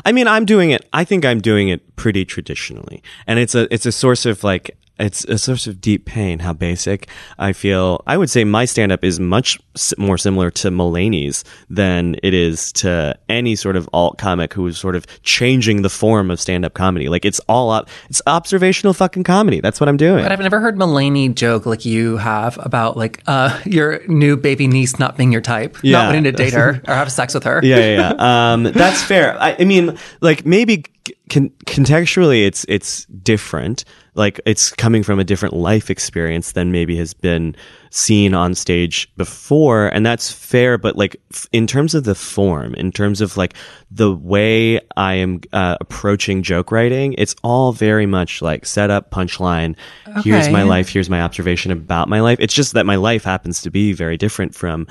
I 0.06 0.12
mean, 0.12 0.28
I'm 0.28 0.46
doing 0.46 0.72
it. 0.72 0.88
I 0.94 1.04
think 1.04 1.24
I'm 1.26 1.40
doing 1.42 1.70
it 1.70 1.82
pretty 1.96 2.26
traditionally, 2.26 3.02
and 3.26 3.40
it's 3.40 3.56
a 3.56 3.72
it's 3.74 3.86
a 3.86 3.92
source 3.92 4.26
of 4.26 4.44
like 4.44 4.76
it's 5.00 5.24
a 5.26 5.38
source 5.38 5.68
of 5.68 5.80
deep 5.80 6.06
pain. 6.06 6.40
How 6.40 6.54
basic 6.54 7.08
I 7.38 7.54
feel. 7.54 8.02
I 8.08 8.18
would 8.18 8.30
say 8.30 8.44
my 8.44 8.66
stand 8.66 8.92
up 8.92 9.04
is 9.04 9.20
much 9.20 9.60
more 9.98 10.18
similar 10.18 10.50
to 10.52 10.70
Mulaney's 10.70 11.44
than 11.70 12.16
it 12.24 12.34
is 12.34 12.72
to 12.74 13.18
any 13.30 13.56
sort 13.56 13.76
of 13.76 13.88
alt 13.94 14.18
comic 14.18 14.54
who 14.54 14.66
is 14.68 14.78
sort 14.78 14.96
of 14.96 15.06
changing 15.22 15.84
the 15.84 15.90
form 15.90 16.32
of 16.32 16.40
stand 16.42 16.66
up 16.66 16.74
comedy. 16.74 17.10
Like 17.10 17.26
it's 17.26 17.40
all 17.48 17.70
up. 17.70 17.90
It's 18.10 18.22
observational 18.26 18.94
fucking 18.94 19.24
comedy. 19.24 19.62
That's 19.62 19.80
what 19.80 19.88
I'm 19.88 19.98
doing. 19.98 20.24
But 20.24 20.32
I've 20.32 20.40
never 20.40 20.60
heard 20.60 20.78
Mulaney 20.78 21.34
joke 21.36 21.66
like 21.68 21.86
you 21.86 22.18
have 22.18 22.58
about 22.66 22.98
like 22.98 23.22
uh, 23.28 23.60
your 23.66 24.02
new 24.08 24.36
baby 24.36 24.68
niece 24.68 24.98
not 24.98 25.16
being 25.18 25.32
your 25.32 25.42
type, 25.42 25.78
Yeah. 25.84 26.00
not 26.00 26.06
wanting 26.08 26.24
to 26.24 26.32
date 26.32 26.54
her 26.54 26.82
or 26.88 26.94
have 26.96 27.12
sex 27.12 27.34
with 27.36 27.44
her. 27.44 27.60
yeah, 27.64 27.78
yeah, 27.78 27.96
yeah. 27.98 28.14
Um, 28.54 28.64
that's 28.64 29.04
fair. 29.04 29.40
I, 29.40 29.56
I 29.60 29.64
mean, 29.66 29.98
like 30.22 30.46
maybe 30.46 30.84
con- 31.30 31.52
contextually, 31.66 32.46
it's 32.46 32.66
it's 32.68 33.06
different. 33.06 33.84
Like 34.18 34.42
it's 34.46 34.72
coming 34.72 35.04
from 35.04 35.20
a 35.20 35.24
different 35.24 35.56
life 35.56 35.90
experience 35.90 36.52
than 36.54 36.72
maybe 36.72 36.98
has 36.98 37.14
been 37.14 37.56
seen 37.92 38.34
on 38.34 38.56
stage 38.56 39.10
before, 39.16 39.88
and 39.88 40.06
that's 40.06 40.32
fair. 40.32 40.78
But 40.78 40.98
like 40.98 41.16
f- 41.32 41.48
in 41.52 41.68
terms 41.68 41.96
of 41.96 42.04
the 42.04 42.16
form, 42.16 42.74
in 42.74 42.92
terms 42.92 43.22
of 43.22 43.38
like 43.38 43.54
the 43.90 44.14
way 44.14 44.82
I 44.98 45.14
am 45.14 45.42
uh, 45.54 45.78
approaching 45.80 46.44
joke 46.44 46.72
writing, 46.72 47.14
it's 47.18 47.36
all 47.44 47.72
very 47.72 48.06
much 48.06 48.42
like 48.42 48.66
setup, 48.66 49.12
punchline. 49.12 49.76
Here's 50.24 50.50
my 50.50 50.64
life. 50.64 50.90
Here's 50.90 51.10
my 51.10 51.22
observation 51.22 51.72
about 51.72 52.10
my 52.10 52.20
life. 52.20 52.40
It's 52.42 52.54
just 52.54 52.74
that 52.74 52.86
my 52.86 52.96
life 52.96 53.24
happens 53.24 53.62
to 53.62 53.70
be 53.70 53.94
very 53.94 54.18
different 54.18 54.54
from 54.54 54.88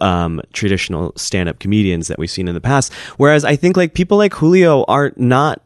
um, 0.00 0.40
traditional 0.52 1.12
stand-up 1.16 1.58
comedians 1.58 2.08
that 2.08 2.18
we've 2.18 2.30
seen 2.30 2.48
in 2.48 2.54
the 2.54 2.60
past. 2.60 2.92
Whereas 3.18 3.44
I 3.44 3.56
think 3.56 3.76
like 3.76 3.94
people 3.94 4.16
like 4.16 4.32
Julio 4.32 4.84
are 4.84 5.12
not 5.16 5.60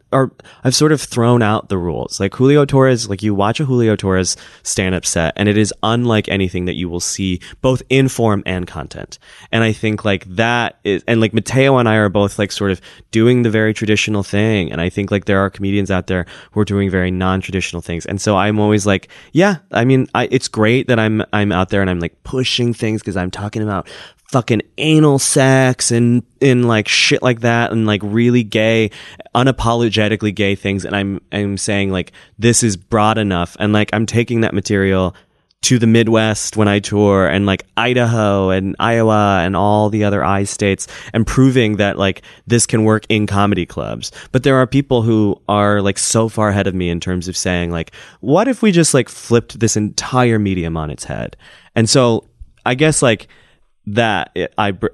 I've 0.63 0.75
sort 0.75 0.93
of 0.93 1.01
thrown 1.01 1.43
out 1.43 1.69
the 1.69 1.79
rules. 1.79 2.21
Like 2.21 2.35
Julio 2.35 2.65
Torres, 2.65 3.09
like 3.09 3.23
you 3.23 3.35
watch 3.35 3.61
a 3.61 3.65
Julio 3.65 3.97
Torres 3.97 4.37
stand-up 4.63 5.05
set, 5.05 5.33
and 5.37 5.49
it 5.49 5.59
is 5.59 5.73
unlike 5.83 6.29
anything 6.29 6.65
that 6.67 6.75
you 6.75 6.89
will 6.89 7.01
see 7.01 7.41
both 7.61 7.83
in 7.89 8.09
form 8.09 8.43
and 8.47 8.67
content. 8.67 9.19
And 9.53 9.65
I 9.65 9.73
think 9.73 10.05
like 10.05 10.25
that 10.37 10.79
is, 10.85 11.03
and 11.07 11.21
like 11.21 11.35
Mateo 11.35 11.77
and 11.79 11.89
I 11.89 11.97
are 11.97 12.09
both 12.09 12.39
like 12.39 12.53
sort 12.53 12.71
of 12.71 12.81
doing 13.11 13.43
the 13.43 13.51
very 13.51 13.75
traditional 13.75 14.23
thing. 14.23 14.71
And 14.73 14.81
I 14.81 14.89
think 14.89 15.11
like 15.11 15.25
there 15.25 15.41
are 15.41 15.51
comedians 15.51 15.91
out 15.91 16.07
there 16.07 16.27
who 16.53 16.61
are 16.61 16.65
doing 16.65 16.91
very 16.91 17.11
non-traditional 17.11 17.83
things. 17.83 18.07
And 18.07 18.21
so 18.21 18.37
I'm 18.37 18.59
always 18.59 18.87
like, 18.87 19.09
yeah, 19.33 19.57
I 19.73 19.85
mean, 19.85 20.07
I, 20.15 20.29
it's 20.31 20.49
great 20.49 20.89
that 20.89 20.99
I'm 20.99 21.23
I'm 21.33 21.53
out 21.53 21.71
there 21.71 21.81
and 21.81 21.91
I'm 21.91 22.01
like 22.01 22.23
pushing 22.25 22.73
things 22.73 23.03
because 23.03 23.17
I'm 23.17 23.31
talking 23.31 23.63
about 23.63 23.89
fucking 24.35 24.63
anal 24.79 25.19
sex 25.19 25.93
and 25.93 26.25
and 26.41 26.67
like 26.67 26.89
shit 26.89 27.23
like 27.23 27.41
that 27.41 27.71
and 27.71 27.87
like 27.87 28.01
really 28.03 28.43
gay 28.43 28.91
unapologetically 30.05 30.35
gay 30.35 30.55
things 30.55 30.85
and 30.85 30.95
I'm 30.95 31.21
I'm 31.33 31.57
saying 31.57 31.91
like 31.91 32.13
this 32.39 32.63
is 32.63 32.77
broad 32.77 33.19
enough 33.19 33.57
and 33.59 33.73
like 33.73 33.91
I'm 33.93 34.07
taking 34.07 34.43
that 34.43 34.55
material 34.55 35.15
to 35.63 35.79
the 35.79 35.87
Midwest 35.87 36.59
when 36.59 36.69
I 36.69 36.79
tour 36.79 37.27
and 37.27 37.47
like 37.47 37.65
Idaho 37.79 38.51
and 38.51 38.77
Iowa 38.79 39.41
and 39.43 39.57
all 39.57 39.89
the 39.89 40.05
other 40.05 40.23
I 40.23 40.45
states 40.45 40.87
and 41.15 41.27
proving 41.27 41.77
that 41.77 41.97
like 41.97 42.21
this 42.47 42.67
can 42.67 42.85
work 42.85 43.07
in 43.09 43.27
comedy 43.27 43.65
clubs. 43.65 44.13
But 44.31 44.43
there 44.43 44.57
are 44.57 44.67
people 44.67 45.01
who 45.01 45.41
are 45.49 45.81
like 45.81 45.97
so 45.97 46.29
far 46.29 46.51
ahead 46.51 46.67
of 46.67 46.75
me 46.75 46.91
in 46.91 47.01
terms 47.01 47.29
of 47.29 47.37
saying 47.37 47.71
like, 47.71 47.95
what 48.21 48.47
if 48.47 48.61
we 48.61 48.73
just 48.73 48.93
like 48.93 49.09
flipped 49.09 49.59
this 49.59 49.75
entire 49.75 50.39
medium 50.39 50.77
on 50.77 50.91
its 50.91 51.05
head? 51.05 51.35
And 51.75 51.89
so 51.89 52.29
I 52.67 52.75
guess 52.75 53.01
like 53.01 53.29
that 53.87 54.33
I, 54.37 54.49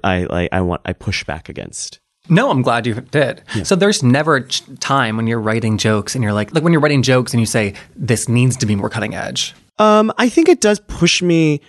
I, 0.05 0.25
I, 0.29 0.49
I 0.53 0.61
want, 0.61 0.83
I 0.85 0.93
push 0.93 1.25
back 1.25 1.49
against. 1.49 2.00
No, 2.29 2.49
I'm 2.49 2.61
glad 2.61 2.85
you 2.85 2.95
did. 2.95 3.41
Yeah. 3.55 3.63
So 3.63 3.75
there's 3.75 4.03
never 4.03 4.37
a 4.37 4.43
time 4.43 5.17
when 5.17 5.27
you're 5.27 5.41
writing 5.41 5.77
jokes 5.77 6.15
and 6.15 6.23
you're 6.23 6.33
like, 6.33 6.53
like 6.53 6.63
when 6.63 6.71
you're 6.71 6.81
writing 6.81 7.01
jokes 7.01 7.33
and 7.33 7.39
you 7.39 7.45
say, 7.45 7.73
this 7.95 8.29
needs 8.29 8.55
to 8.57 8.65
be 8.65 8.75
more 8.75 8.89
cutting 8.89 9.15
edge. 9.15 9.53
Um, 9.79 10.13
I 10.17 10.29
think 10.29 10.47
it 10.47 10.61
does 10.61 10.79
push 10.79 11.21
me 11.21 11.61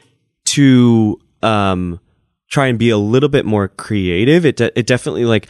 to 0.46 1.18
um, 1.42 2.00
try 2.50 2.66
and 2.66 2.78
be 2.78 2.90
a 2.90 2.98
little 2.98 3.28
bit 3.28 3.46
more 3.46 3.68
creative. 3.68 4.44
It 4.44 4.57
de- 4.57 4.78
it 4.78 4.86
definitely 4.86 5.24
like 5.24 5.48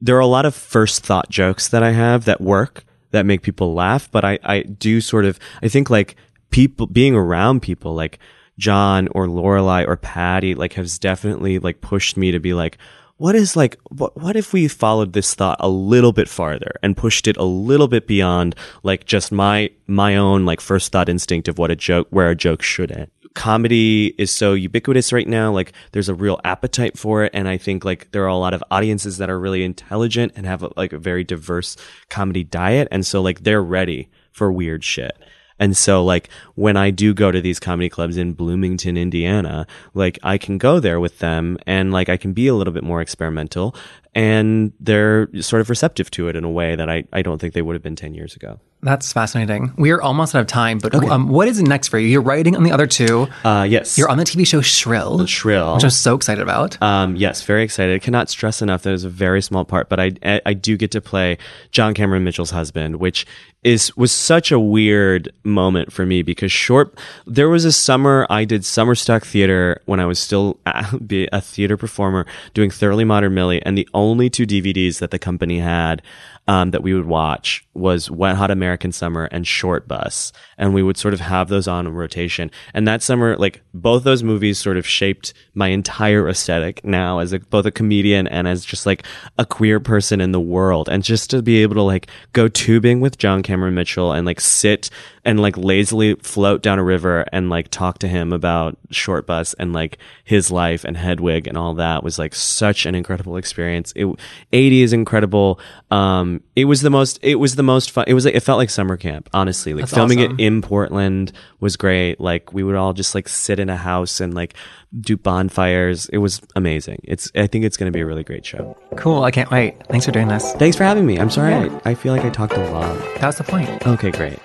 there 0.00 0.16
are 0.16 0.20
a 0.20 0.26
lot 0.26 0.44
of 0.44 0.54
first 0.54 1.06
thought 1.06 1.30
jokes 1.30 1.68
that 1.68 1.82
I 1.82 1.92
have 1.92 2.24
that 2.24 2.40
work 2.40 2.84
that 3.12 3.24
make 3.24 3.42
people 3.42 3.74
laugh, 3.74 4.10
but 4.10 4.24
I 4.24 4.38
I 4.42 4.62
do 4.62 5.00
sort 5.00 5.24
of 5.24 5.38
I 5.62 5.68
think 5.68 5.88
like 5.90 6.16
people 6.50 6.86
being 6.86 7.14
around 7.14 7.62
people 7.62 7.94
like 7.94 8.18
John 8.58 9.08
or 9.12 9.28
Lorelei 9.28 9.84
or 9.84 9.96
Patti 9.96 10.54
like 10.54 10.72
has 10.74 10.98
definitely 10.98 11.58
like 11.60 11.80
pushed 11.80 12.16
me 12.16 12.32
to 12.32 12.40
be 12.40 12.52
like 12.52 12.78
what 13.16 13.34
is 13.34 13.56
like 13.56 13.78
what, 13.88 14.16
what 14.16 14.36
if 14.36 14.52
we 14.52 14.68
followed 14.68 15.12
this 15.12 15.34
thought 15.34 15.56
a 15.60 15.68
little 15.68 16.12
bit 16.12 16.28
farther 16.28 16.72
and 16.82 16.96
pushed 16.96 17.28
it 17.28 17.36
a 17.36 17.44
little 17.44 17.88
bit 17.88 18.06
beyond 18.06 18.54
like 18.82 19.04
just 19.04 19.32
my 19.32 19.70
my 19.86 20.16
own 20.16 20.44
like 20.44 20.60
first 20.60 20.92
thought 20.92 21.08
instinct 21.08 21.48
of 21.48 21.58
what 21.58 21.70
a 21.70 21.76
joke 21.76 22.06
where 22.10 22.30
a 22.30 22.34
joke 22.34 22.62
should 22.62 22.90
end 22.92 23.10
comedy 23.34 24.14
is 24.18 24.30
so 24.30 24.52
ubiquitous 24.52 25.12
right 25.12 25.28
now 25.28 25.50
like 25.50 25.72
there's 25.92 26.08
a 26.08 26.14
real 26.14 26.40
appetite 26.44 26.98
for 26.98 27.24
it 27.24 27.30
and 27.34 27.48
i 27.48 27.56
think 27.56 27.84
like 27.84 28.10
there 28.12 28.24
are 28.24 28.28
a 28.28 28.36
lot 28.36 28.52
of 28.52 28.62
audiences 28.70 29.18
that 29.18 29.30
are 29.30 29.40
really 29.40 29.64
intelligent 29.64 30.32
and 30.36 30.44
have 30.44 30.62
a, 30.62 30.70
like 30.76 30.92
a 30.92 30.98
very 30.98 31.24
diverse 31.24 31.76
comedy 32.10 32.44
diet 32.44 32.88
and 32.90 33.06
so 33.06 33.22
like 33.22 33.42
they're 33.42 33.62
ready 33.62 34.10
for 34.32 34.52
weird 34.52 34.84
shit 34.84 35.16
and 35.58 35.76
so 35.76 36.04
like 36.04 36.28
when 36.54 36.76
I 36.76 36.90
do 36.90 37.14
go 37.14 37.30
to 37.30 37.40
these 37.40 37.60
comedy 37.60 37.88
clubs 37.88 38.16
in 38.16 38.32
Bloomington, 38.32 38.96
Indiana, 38.96 39.66
like 39.94 40.18
I 40.22 40.38
can 40.38 40.58
go 40.58 40.80
there 40.80 41.00
with 41.00 41.18
them 41.18 41.58
and 41.66 41.92
like 41.92 42.08
I 42.08 42.16
can 42.16 42.32
be 42.32 42.46
a 42.46 42.54
little 42.54 42.72
bit 42.72 42.84
more 42.84 43.00
experimental 43.00 43.74
and 44.14 44.72
they're 44.78 45.28
sort 45.40 45.60
of 45.60 45.70
receptive 45.70 46.10
to 46.12 46.28
it 46.28 46.36
in 46.36 46.44
a 46.44 46.50
way 46.50 46.76
that 46.76 46.90
I, 46.90 47.04
I 47.12 47.22
don't 47.22 47.40
think 47.40 47.54
they 47.54 47.62
would 47.62 47.74
have 47.74 47.82
been 47.82 47.96
10 47.96 48.14
years 48.14 48.36
ago. 48.36 48.60
That's 48.82 49.12
fascinating. 49.12 49.72
We 49.76 49.92
are 49.92 50.02
almost 50.02 50.34
out 50.34 50.40
of 50.40 50.48
time, 50.48 50.78
but 50.78 50.92
okay. 50.92 51.06
um, 51.08 51.28
what 51.28 51.46
is 51.46 51.62
next 51.62 51.88
for 51.88 52.00
you? 52.00 52.08
You're 52.08 52.20
writing 52.20 52.56
on 52.56 52.64
the 52.64 52.72
other 52.72 52.88
two. 52.88 53.28
Uh, 53.44 53.64
yes. 53.68 53.96
You're 53.96 54.08
on 54.08 54.18
the 54.18 54.24
TV 54.24 54.44
show 54.44 54.60
Shrill. 54.60 55.24
Shrill. 55.26 55.74
Which 55.74 55.84
I'm 55.84 55.90
so 55.90 56.16
excited 56.16 56.42
about. 56.42 56.82
Um, 56.82 57.14
yes, 57.14 57.42
very 57.42 57.62
excited. 57.62 57.94
I 57.94 58.00
cannot 58.00 58.28
stress 58.28 58.60
enough 58.60 58.82
that 58.82 58.90
it 58.90 58.94
was 58.94 59.04
a 59.04 59.08
very 59.08 59.40
small 59.40 59.64
part, 59.64 59.88
but 59.88 60.00
I, 60.00 60.12
I, 60.24 60.40
I 60.46 60.54
do 60.54 60.76
get 60.76 60.90
to 60.90 61.00
play 61.00 61.38
John 61.70 61.94
Cameron 61.94 62.24
Mitchell's 62.24 62.50
husband, 62.50 62.96
which 62.96 63.24
is 63.62 63.96
was 63.96 64.10
such 64.10 64.50
a 64.50 64.58
weird 64.58 65.32
moment 65.44 65.92
for 65.92 66.04
me 66.04 66.22
because 66.22 66.50
short 66.50 66.98
there 67.26 67.48
was 67.48 67.64
a 67.64 67.70
summer 67.70 68.26
I 68.28 68.44
did 68.44 68.64
summer 68.64 68.96
stock 68.96 69.24
theater 69.24 69.80
when 69.84 70.00
I 70.00 70.04
was 70.04 70.18
still 70.18 70.58
a, 70.66 71.28
a 71.32 71.40
theater 71.40 71.76
performer 71.76 72.26
doing 72.54 72.70
Thoroughly 72.70 73.04
Modern 73.04 73.34
Millie 73.34 73.62
and 73.62 73.78
the 73.78 73.88
only 73.94 74.01
two 74.28 74.46
DVDs 74.46 74.98
that 74.98 75.10
the 75.10 75.18
company 75.18 75.58
had 75.58 76.02
um, 76.48 76.72
that 76.72 76.82
we 76.82 76.92
would 76.92 77.06
watch 77.06 77.64
was 77.72 78.10
Wet 78.10 78.36
Hot 78.36 78.50
American 78.50 78.90
Summer 78.90 79.24
and 79.26 79.44
Shortbus. 79.44 80.32
And 80.58 80.74
we 80.74 80.82
would 80.82 80.96
sort 80.96 81.14
of 81.14 81.20
have 81.20 81.48
those 81.48 81.68
on 81.68 81.88
rotation. 81.88 82.50
And 82.74 82.86
that 82.88 83.02
summer, 83.02 83.36
like 83.36 83.62
both 83.72 84.02
those 84.02 84.22
movies 84.22 84.58
sort 84.58 84.76
of 84.76 84.86
shaped 84.86 85.34
my 85.54 85.68
entire 85.68 86.28
aesthetic 86.28 86.84
now 86.84 87.20
as 87.20 87.32
a, 87.32 87.38
both 87.38 87.64
a 87.64 87.70
comedian 87.70 88.26
and 88.26 88.48
as 88.48 88.64
just 88.64 88.86
like 88.86 89.04
a 89.38 89.46
queer 89.46 89.78
person 89.78 90.20
in 90.20 90.32
the 90.32 90.40
world. 90.40 90.88
And 90.88 91.04
just 91.04 91.30
to 91.30 91.42
be 91.42 91.62
able 91.62 91.76
to 91.76 91.82
like 91.82 92.08
go 92.32 92.48
tubing 92.48 93.00
with 93.00 93.18
John 93.18 93.42
Cameron 93.42 93.74
Mitchell 93.74 94.12
and 94.12 94.26
like 94.26 94.40
sit 94.40 94.90
and 95.24 95.40
like 95.40 95.56
lazily 95.56 96.16
float 96.16 96.62
down 96.62 96.80
a 96.80 96.84
river 96.84 97.24
and 97.32 97.50
like 97.50 97.68
talk 97.68 97.98
to 98.00 98.08
him 98.08 98.32
about 98.32 98.76
Shortbus 98.90 99.54
and 99.58 99.72
like 99.72 99.98
his 100.24 100.50
life 100.50 100.84
and 100.84 100.96
Hedwig 100.96 101.46
and 101.46 101.56
all 101.56 101.74
that 101.74 102.02
was 102.02 102.18
like 102.18 102.34
such 102.34 102.84
an 102.84 102.96
incredible 102.96 103.36
experience. 103.36 103.92
It 103.94 104.06
80 104.52 104.82
is 104.82 104.92
incredible. 104.92 105.60
Um, 105.90 106.31
it 106.56 106.66
was 106.66 106.82
the 106.82 106.90
most, 106.90 107.18
it 107.22 107.36
was 107.36 107.56
the 107.56 107.62
most 107.62 107.90
fun. 107.90 108.04
It 108.06 108.14
was 108.14 108.24
like, 108.24 108.34
it 108.34 108.40
felt 108.40 108.58
like 108.58 108.70
summer 108.70 108.96
camp, 108.96 109.28
honestly. 109.32 109.72
Like 109.74 109.82
That's 109.82 109.94
filming 109.94 110.20
awesome. 110.20 110.38
it 110.38 110.44
in 110.44 110.62
Portland 110.62 111.32
was 111.60 111.76
great. 111.76 112.20
Like 112.20 112.52
we 112.52 112.62
would 112.62 112.76
all 112.76 112.92
just 112.92 113.14
like 113.14 113.28
sit 113.28 113.58
in 113.58 113.68
a 113.68 113.76
house 113.76 114.20
and 114.20 114.34
like 114.34 114.54
do 115.00 115.16
bonfires. 115.16 116.08
It 116.10 116.18
was 116.18 116.40
amazing. 116.54 117.00
It's, 117.04 117.30
I 117.34 117.46
think 117.46 117.64
it's 117.64 117.76
going 117.76 117.90
to 117.92 117.96
be 117.96 118.00
a 118.00 118.06
really 118.06 118.24
great 118.24 118.44
show. 118.44 118.76
Cool. 118.96 119.24
I 119.24 119.30
can't 119.30 119.50
wait. 119.50 119.86
Thanks 119.88 120.06
for 120.06 120.12
doing 120.12 120.28
this. 120.28 120.52
Thanks 120.54 120.76
for 120.76 120.84
having 120.84 121.06
me. 121.06 121.18
I'm 121.18 121.30
sorry. 121.30 121.52
Yeah. 121.52 121.80
I, 121.84 121.90
I 121.90 121.94
feel 121.94 122.12
like 122.14 122.24
I 122.24 122.30
talked 122.30 122.54
a 122.54 122.70
lot. 122.70 122.98
That's 123.20 123.38
the 123.38 123.44
point. 123.44 123.86
Okay, 123.86 124.10
great. 124.10 124.38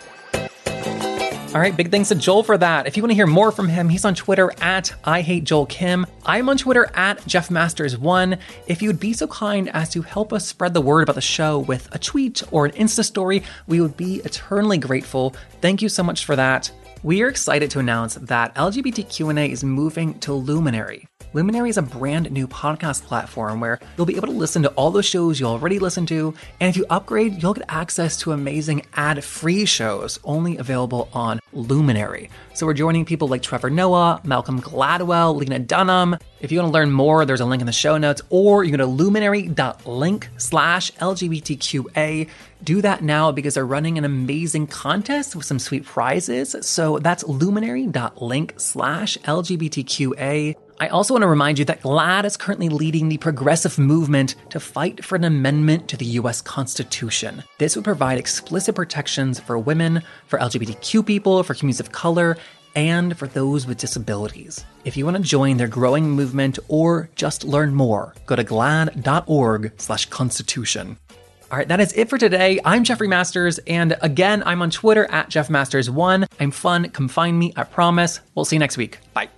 All 1.55 1.61
right, 1.61 1.75
big 1.75 1.89
thanks 1.89 2.09
to 2.09 2.15
Joel 2.15 2.43
for 2.43 2.57
that. 2.57 2.87
If 2.87 2.97
you 2.97 3.03
want 3.03 3.11
to 3.11 3.15
hear 3.15 3.25
more 3.25 3.51
from 3.53 3.69
him, 3.69 3.87
he's 3.87 4.03
on 4.03 4.13
Twitter 4.13 4.51
at 4.61 4.93
I 5.05 5.21
hate 5.21 5.45
Joel 5.45 5.65
Kim. 5.65 6.05
I'm 6.25 6.49
on 6.49 6.57
Twitter 6.57 6.91
at 6.93 7.25
Jeff 7.25 7.47
Masters1. 7.47 8.37
If 8.67 8.81
you 8.81 8.89
would 8.89 8.99
be 8.99 9.13
so 9.13 9.27
kind 9.27 9.69
as 9.69 9.89
to 9.91 10.01
help 10.01 10.33
us 10.33 10.45
spread 10.45 10.73
the 10.73 10.81
word 10.81 11.03
about 11.03 11.15
the 11.15 11.21
show 11.21 11.59
with 11.59 11.87
a 11.95 11.99
tweet 11.99 12.43
or 12.51 12.65
an 12.65 12.73
Insta 12.73 13.03
story, 13.03 13.43
we 13.65 13.79
would 13.79 13.95
be 13.95 14.17
eternally 14.17 14.77
grateful. 14.77 15.35
Thank 15.61 15.81
you 15.81 15.87
so 15.87 16.03
much 16.03 16.25
for 16.25 16.35
that. 16.35 16.69
We 17.01 17.23
are 17.23 17.29
excited 17.29 17.71
to 17.71 17.79
announce 17.79 18.15
that 18.15 18.53
LGBT 18.55 19.09
Q&A 19.09 19.49
is 19.49 19.63
moving 19.63 20.19
to 20.19 20.33
Luminary. 20.33 21.07
Luminary 21.37 21.69
is 21.69 21.77
a 21.77 21.83
brand 21.83 22.31
new 22.31 22.47
podcast 22.47 23.03
platform 23.03 23.59
where 23.59 23.77
you'll 23.95 24.07
be 24.07 24.15
able 24.15 24.25
to 24.25 24.33
listen 24.33 24.63
to 24.63 24.69
all 24.69 24.89
the 24.89 25.03
shows 25.03 25.39
you 25.39 25.45
already 25.45 25.77
listen 25.77 26.03
to, 26.07 26.33
and 26.59 26.67
if 26.67 26.75
you 26.75 26.83
upgrade, 26.89 27.43
you'll 27.43 27.53
get 27.53 27.65
access 27.69 28.17
to 28.17 28.31
amazing 28.31 28.81
ad-free 28.95 29.65
shows 29.65 30.17
only 30.23 30.57
available 30.57 31.09
on 31.13 31.39
Luminary. 31.53 32.31
So 32.55 32.65
we're 32.65 32.73
joining 32.73 33.05
people 33.05 33.27
like 33.27 33.43
Trevor 33.43 33.69
Noah, 33.69 34.19
Malcolm 34.23 34.59
Gladwell, 34.59 35.35
Lena 35.35 35.59
Dunham. 35.59 36.17
If 36.39 36.51
you 36.51 36.57
want 36.57 36.69
to 36.69 36.73
learn 36.73 36.91
more, 36.91 37.23
there's 37.23 37.39
a 37.39 37.45
link 37.45 37.61
in 37.61 37.67
the 37.67 37.71
show 37.71 37.99
notes, 37.99 38.23
or 38.31 38.63
you 38.63 38.71
go 38.71 38.77
to 38.77 38.87
luminary.link 38.87 40.29
slash 40.37 40.91
LGBTQA. 40.93 42.29
Do 42.63 42.81
that 42.81 43.03
now 43.03 43.31
because 43.31 43.53
they're 43.53 43.63
running 43.63 43.99
an 43.99 44.05
amazing 44.05 44.65
contest 44.65 45.35
with 45.35 45.45
some 45.45 45.59
sweet 45.59 45.85
prizes. 45.85 46.55
So 46.61 46.97
that's 46.97 47.23
luminary.link 47.23 48.55
slash 48.57 49.19
LGBTQA. 49.19 50.55
I 50.79 50.89
also 50.89 51.15
want 51.15 51.23
to 51.23 51.27
remind 51.27 51.57
you 51.57 51.65
that 51.65 51.81
GLAAD 51.81 52.25
is 52.25 52.37
currently 52.37 52.69
leading 52.69 53.09
the 53.09 53.17
progressive 53.17 53.79
movement 53.79 54.35
to 54.51 54.59
fight 54.59 55.03
for 55.03 55.15
an 55.15 55.23
amendment 55.23 55.87
to 55.87 55.97
the 55.97 56.05
US 56.05 56.39
Constitution. 56.39 57.43
This 57.57 57.75
would 57.75 57.83
provide 57.83 58.19
explicit 58.19 58.75
protections 58.75 59.39
for 59.39 59.57
women, 59.57 60.03
for 60.27 60.37
LGBTQ 60.37 61.03
people, 61.03 61.41
for 61.41 61.55
communities 61.55 61.79
of 61.79 61.91
color, 61.91 62.37
and 62.75 63.17
for 63.17 63.27
those 63.27 63.65
with 63.65 63.79
disabilities. 63.79 64.63
If 64.85 64.95
you 64.95 65.03
want 65.03 65.17
to 65.17 65.23
join 65.23 65.57
their 65.57 65.67
growing 65.67 66.11
movement 66.11 66.59
or 66.67 67.09
just 67.15 67.43
learn 67.43 67.73
more, 67.73 68.13
go 68.27 68.35
to 68.35 68.43
glaad.org/constitution. 68.43 70.97
All 71.49 71.57
right, 71.57 71.67
that 71.69 71.79
is 71.79 71.93
it 71.93 72.09
for 72.09 72.17
today. 72.19 72.59
I'm 72.63 72.83
Jeffrey 72.83 73.07
Masters, 73.07 73.57
and 73.65 73.97
again, 74.01 74.43
I'm 74.45 74.61
on 74.61 74.69
Twitter 74.69 75.09
at 75.09 75.29
JeffMasters1. 75.29 76.27
I'm 76.39 76.51
fun. 76.51 76.89
Come 76.89 77.07
find 77.07 77.39
me, 77.39 77.51
I 77.55 77.63
promise. 77.63 78.19
We'll 78.35 78.45
see 78.45 78.57
you 78.57 78.59
next 78.59 78.77
week. 78.77 78.99
Bye. 79.13 79.29